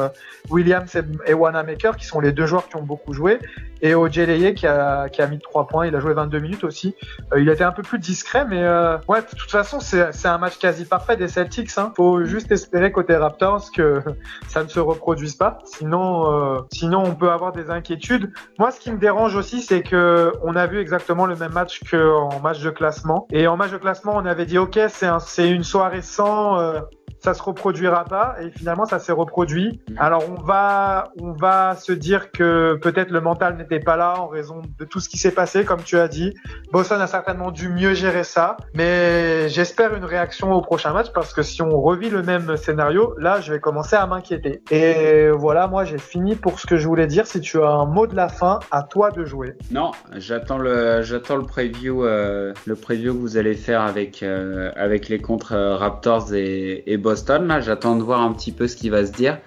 Williams 0.50 0.92
et, 0.96 1.30
et 1.30 1.34
Wanamaker 1.34 1.96
qui 1.96 2.04
sont 2.04 2.18
les 2.18 2.32
deux 2.32 2.46
joueurs 2.46 2.68
qui 2.68 2.74
ont 2.74 2.82
beaucoup 2.82 3.12
joué 3.12 3.38
et 3.80 3.94
Ojeleye 3.94 4.54
qui 4.54 4.66
a, 4.66 5.08
qui 5.08 5.22
a 5.22 5.28
mis 5.28 5.38
3 5.38 5.68
points, 5.68 5.86
il 5.86 5.94
a 5.94 6.00
joué 6.00 6.14
22 6.14 6.40
minutes 6.40 6.64
aussi. 6.64 6.96
il 7.36 7.48
été 7.48 7.62
un 7.62 7.70
peu 7.70 7.82
plus 7.88 7.98
discret 7.98 8.44
mais 8.44 8.62
ouais 9.08 9.22
de 9.22 9.36
toute 9.36 9.50
façon, 9.50 9.80
c'est 9.80 10.26
un 10.26 10.38
match 10.38 10.58
quasi 10.58 10.84
parfait 10.84 11.16
des 11.16 11.28
Celtics. 11.28 11.70
Hein. 11.76 11.92
Faut 11.96 12.24
juste 12.24 12.50
espérer 12.52 12.92
côté 12.92 13.16
Raptors 13.16 13.70
que 13.72 14.02
ça 14.48 14.62
ne 14.62 14.68
se 14.68 14.80
reproduise 14.80 15.34
pas. 15.34 15.58
Sinon, 15.64 16.32
euh, 16.32 16.60
sinon 16.72 17.02
on 17.04 17.14
peut 17.14 17.30
avoir 17.30 17.52
des 17.52 17.70
inquiétudes. 17.70 18.32
Moi, 18.58 18.70
ce 18.70 18.80
qui 18.80 18.90
me 18.90 18.98
dérange 18.98 19.36
aussi, 19.36 19.62
c'est 19.62 19.82
que 19.82 20.32
on 20.42 20.56
a 20.56 20.66
vu 20.66 20.80
exactement 20.80 21.26
le 21.26 21.36
même 21.36 21.52
match 21.52 21.80
qu'en 21.90 22.40
match 22.40 22.60
de 22.60 22.70
classement. 22.70 23.26
Et 23.32 23.46
en 23.46 23.56
match 23.56 23.70
de 23.70 23.78
classement, 23.78 24.12
on 24.16 24.26
avait 24.26 24.46
dit 24.46 24.58
ok, 24.58 24.78
c'est 24.88 25.50
une 25.50 25.64
soirée 25.64 26.02
sans. 26.02 26.58
Euh, 26.58 26.80
ça 27.20 27.34
se 27.34 27.42
reproduira 27.42 28.04
pas 28.04 28.36
et 28.40 28.50
finalement 28.50 28.84
ça 28.84 28.98
s'est 28.98 29.12
reproduit. 29.12 29.80
Mm. 29.88 29.94
Alors 29.98 30.24
on 30.28 30.40
va 30.42 31.12
on 31.20 31.32
va 31.32 31.74
se 31.76 31.92
dire 31.92 32.30
que 32.32 32.78
peut-être 32.80 33.10
le 33.10 33.20
mental 33.20 33.56
n'était 33.56 33.80
pas 33.80 33.96
là 33.96 34.20
en 34.20 34.28
raison 34.28 34.62
de 34.78 34.84
tout 34.84 35.00
ce 35.00 35.08
qui 35.08 35.18
s'est 35.18 35.32
passé 35.32 35.64
comme 35.64 35.82
tu 35.82 35.98
as 35.98 36.08
dit. 36.08 36.34
Boston 36.72 37.00
a 37.00 37.06
certainement 37.06 37.50
dû 37.50 37.68
mieux 37.68 37.94
gérer 37.94 38.24
ça, 38.24 38.56
mais 38.74 39.48
j'espère 39.48 39.94
une 39.94 40.04
réaction 40.04 40.52
au 40.52 40.60
prochain 40.60 40.92
match 40.92 41.08
parce 41.12 41.32
que 41.32 41.42
si 41.42 41.62
on 41.62 41.80
revit 41.80 42.10
le 42.10 42.22
même 42.22 42.56
scénario, 42.56 43.14
là 43.18 43.40
je 43.40 43.52
vais 43.52 43.60
commencer 43.60 43.96
à 43.96 44.06
m'inquiéter. 44.06 44.62
Et 44.70 45.30
voilà, 45.30 45.66
moi 45.66 45.84
j'ai 45.84 45.98
fini 45.98 46.36
pour 46.36 46.60
ce 46.60 46.66
que 46.66 46.76
je 46.76 46.86
voulais 46.86 47.06
dire. 47.06 47.26
Si 47.26 47.40
tu 47.40 47.62
as 47.62 47.68
un 47.68 47.86
mot 47.86 48.06
de 48.06 48.14
la 48.14 48.28
fin, 48.28 48.60
à 48.70 48.82
toi 48.82 49.10
de 49.10 49.24
jouer. 49.24 49.56
Non, 49.70 49.90
j'attends 50.16 50.58
le 50.58 51.02
j'attends 51.02 51.36
le 51.36 51.44
preview 51.44 52.04
euh, 52.04 52.52
le 52.66 52.74
preview 52.74 53.14
que 53.14 53.18
vous 53.18 53.36
allez 53.36 53.54
faire 53.54 53.82
avec 53.82 54.22
euh, 54.22 54.70
avec 54.76 55.08
les 55.08 55.18
contre 55.18 55.56
Raptors 55.56 56.34
et, 56.34 56.82
et 56.86 56.97
Boston. 56.98 57.46
Là, 57.46 57.60
j'attends 57.60 57.96
de 57.96 58.02
voir 58.02 58.20
un 58.20 58.32
petit 58.32 58.52
peu 58.52 58.68
ce 58.68 58.76
qui 58.76 58.90
va 58.90 59.06
se 59.06 59.12
dire. 59.12 59.38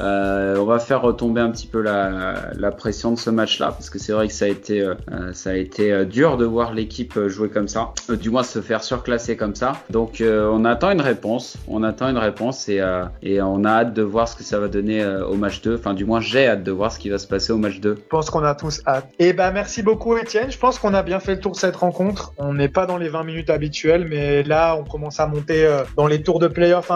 Euh, 0.00 0.56
on 0.58 0.64
va 0.64 0.78
faire 0.78 1.02
retomber 1.02 1.40
un 1.40 1.50
petit 1.50 1.66
peu 1.66 1.80
la, 1.82 2.70
pression 2.76 3.10
de 3.12 3.18
ce 3.18 3.30
match-là 3.30 3.72
parce 3.72 3.90
que 3.90 3.98
c'est 3.98 4.12
vrai 4.12 4.28
que 4.28 4.34
ça 4.34 4.44
a 4.44 4.48
été, 4.48 4.82
euh, 4.82 4.94
ça 5.32 5.50
a 5.50 5.54
été 5.54 5.92
euh, 5.92 6.04
dur 6.04 6.36
de 6.36 6.44
voir 6.44 6.72
l'équipe 6.72 7.18
jouer 7.26 7.48
comme 7.48 7.66
ça, 7.66 7.92
du 8.08 8.30
moins 8.30 8.44
se 8.44 8.60
faire 8.60 8.84
surclasser 8.84 9.36
comme 9.36 9.54
ça. 9.54 9.72
Donc 9.90 10.22
on 10.22 10.64
attend 10.64 10.90
une 10.90 11.00
réponse, 11.00 11.56
on 11.66 11.82
attend 11.82 12.08
une 12.08 12.18
réponse 12.18 12.68
et, 12.68 12.80
on 13.40 13.64
a 13.64 13.70
hâte 13.70 13.94
de 13.94 14.02
voir 14.02 14.28
ce 14.28 14.36
que 14.36 14.44
ça 14.44 14.58
va 14.58 14.68
donner 14.68 15.04
au 15.04 15.34
match 15.34 15.62
2. 15.62 15.76
Enfin, 15.76 15.94
du 15.94 16.04
moins 16.04 16.20
j'ai 16.20 16.46
hâte 16.46 16.62
de 16.62 16.70
voir 16.70 16.92
ce 16.92 16.98
qui 16.98 17.08
va 17.08 17.18
se 17.18 17.26
passer 17.26 17.52
au 17.52 17.56
match 17.56 17.80
2. 17.80 17.94
Je 17.96 18.08
pense 18.08 18.30
qu'on 18.30 18.44
a 18.44 18.54
tous 18.54 18.82
hâte. 18.86 19.08
Et 19.18 19.28
eh 19.28 19.32
ben 19.32 19.50
merci 19.50 19.82
beaucoup 19.82 20.16
Étienne. 20.16 20.50
Je 20.50 20.58
pense 20.58 20.78
qu'on 20.78 20.94
a 20.94 21.02
bien 21.02 21.18
fait 21.18 21.36
le 21.36 21.40
tour 21.40 21.52
de 21.52 21.56
cette 21.56 21.76
rencontre. 21.76 22.32
On 22.38 22.54
n'est 22.54 22.68
pas 22.68 22.86
dans 22.86 22.98
les 22.98 23.08
20 23.08 23.24
minutes 23.24 23.50
habituelles, 23.50 24.06
mais 24.08 24.42
là 24.42 24.76
on 24.78 24.84
commence 24.84 25.18
à 25.18 25.26
monter 25.26 25.68
dans 25.96 26.06
les 26.06 26.22
tours 26.22 26.38
de 26.38 26.48
playoff 26.48 26.90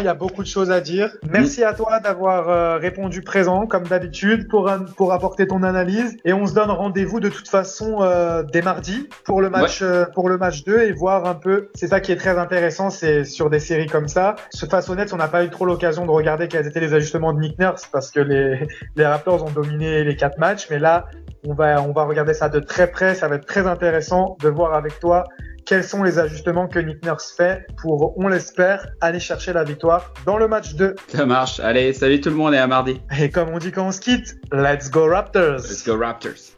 Il 0.00 0.04
y 0.04 0.08
a 0.08 0.14
beaucoup 0.14 0.42
de 0.42 0.48
choses 0.48 0.70
à 0.70 0.80
dire. 0.80 1.10
Merci 1.28 1.64
à 1.64 1.72
toi 1.72 2.00
d'avoir 2.00 2.48
euh, 2.48 2.76
répondu 2.78 3.22
présent 3.22 3.66
comme 3.66 3.84
d'habitude 3.84 4.48
pour 4.48 4.70
pour 4.96 5.12
apporter 5.12 5.46
ton 5.46 5.62
analyse. 5.62 6.16
Et 6.24 6.32
on 6.32 6.46
se 6.46 6.54
donne 6.54 6.70
rendez-vous 6.70 7.20
de 7.20 7.28
toute 7.28 7.48
façon 7.48 7.98
euh, 8.00 8.42
dès 8.42 8.62
mardi 8.62 9.08
pour 9.24 9.40
le 9.40 9.50
match 9.50 9.80
euh, 9.82 10.04
pour 10.14 10.28
le 10.28 10.38
match 10.38 10.64
2 10.64 10.82
et 10.82 10.92
voir 10.92 11.26
un 11.26 11.34
peu 11.34 11.68
c'est 11.74 11.88
ça 11.88 12.00
qui 12.00 12.12
est 12.12 12.16
très 12.16 12.38
intéressant 12.38 12.90
c'est 12.90 13.24
sur 13.24 13.50
des 13.50 13.60
séries 13.60 13.86
comme 13.86 14.08
ça. 14.08 14.36
Ce 14.50 14.66
face 14.66 14.88
honnête 14.88 15.12
on 15.12 15.16
n'a 15.16 15.28
pas 15.28 15.44
eu 15.44 15.50
trop 15.50 15.64
l'occasion 15.64 16.06
de 16.06 16.10
regarder 16.10 16.48
quels 16.48 16.66
étaient 16.66 16.80
les 16.80 16.94
ajustements 16.94 17.32
de 17.32 17.40
Nick 17.40 17.58
Nurse 17.58 17.86
parce 17.90 18.10
que 18.10 18.20
les 18.20 18.66
les 18.96 19.06
Raptors 19.06 19.44
ont 19.44 19.50
dominé 19.50 20.04
les 20.04 20.16
quatre 20.16 20.38
matchs 20.38 20.68
mais 20.70 20.78
là 20.78 21.06
on 21.46 21.54
va 21.54 21.82
on 21.82 21.92
va 21.92 22.04
regarder 22.04 22.34
ça 22.34 22.48
de 22.48 22.60
très 22.60 22.90
près. 22.90 23.14
Ça 23.14 23.28
va 23.28 23.36
être 23.36 23.46
très 23.46 23.66
intéressant 23.66 24.36
de 24.42 24.48
voir 24.48 24.74
avec 24.74 24.98
toi 25.00 25.24
quels 25.66 25.84
sont 25.84 26.02
les 26.02 26.18
ajustements 26.18 26.68
que 26.68 26.78
Nick 26.78 27.04
Nurse 27.04 27.34
fait 27.36 27.66
pour, 27.82 28.16
on 28.16 28.28
l'espère, 28.28 28.86
aller 29.00 29.20
chercher 29.20 29.52
la 29.52 29.64
victoire 29.64 30.14
dans 30.24 30.38
le 30.38 30.48
match 30.48 30.74
2. 30.74 30.94
Ça 31.08 31.26
marche. 31.26 31.60
Allez, 31.60 31.92
salut 31.92 32.20
tout 32.20 32.30
le 32.30 32.36
monde 32.36 32.54
et 32.54 32.58
à 32.58 32.66
mardi. 32.66 33.00
Et 33.18 33.30
comme 33.30 33.50
on 33.50 33.58
dit 33.58 33.72
quand 33.72 33.88
on 33.88 33.92
se 33.92 34.00
quitte, 34.00 34.36
let's 34.52 34.90
go 34.90 35.08
Raptors. 35.08 35.62
Let's 35.68 35.84
go 35.84 35.96
Raptors. 35.96 36.52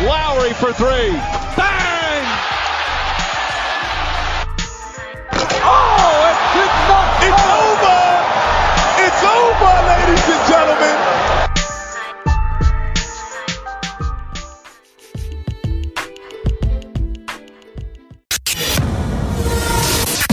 Lowry 0.00 0.54
for 0.54 0.72
three. 0.72 1.87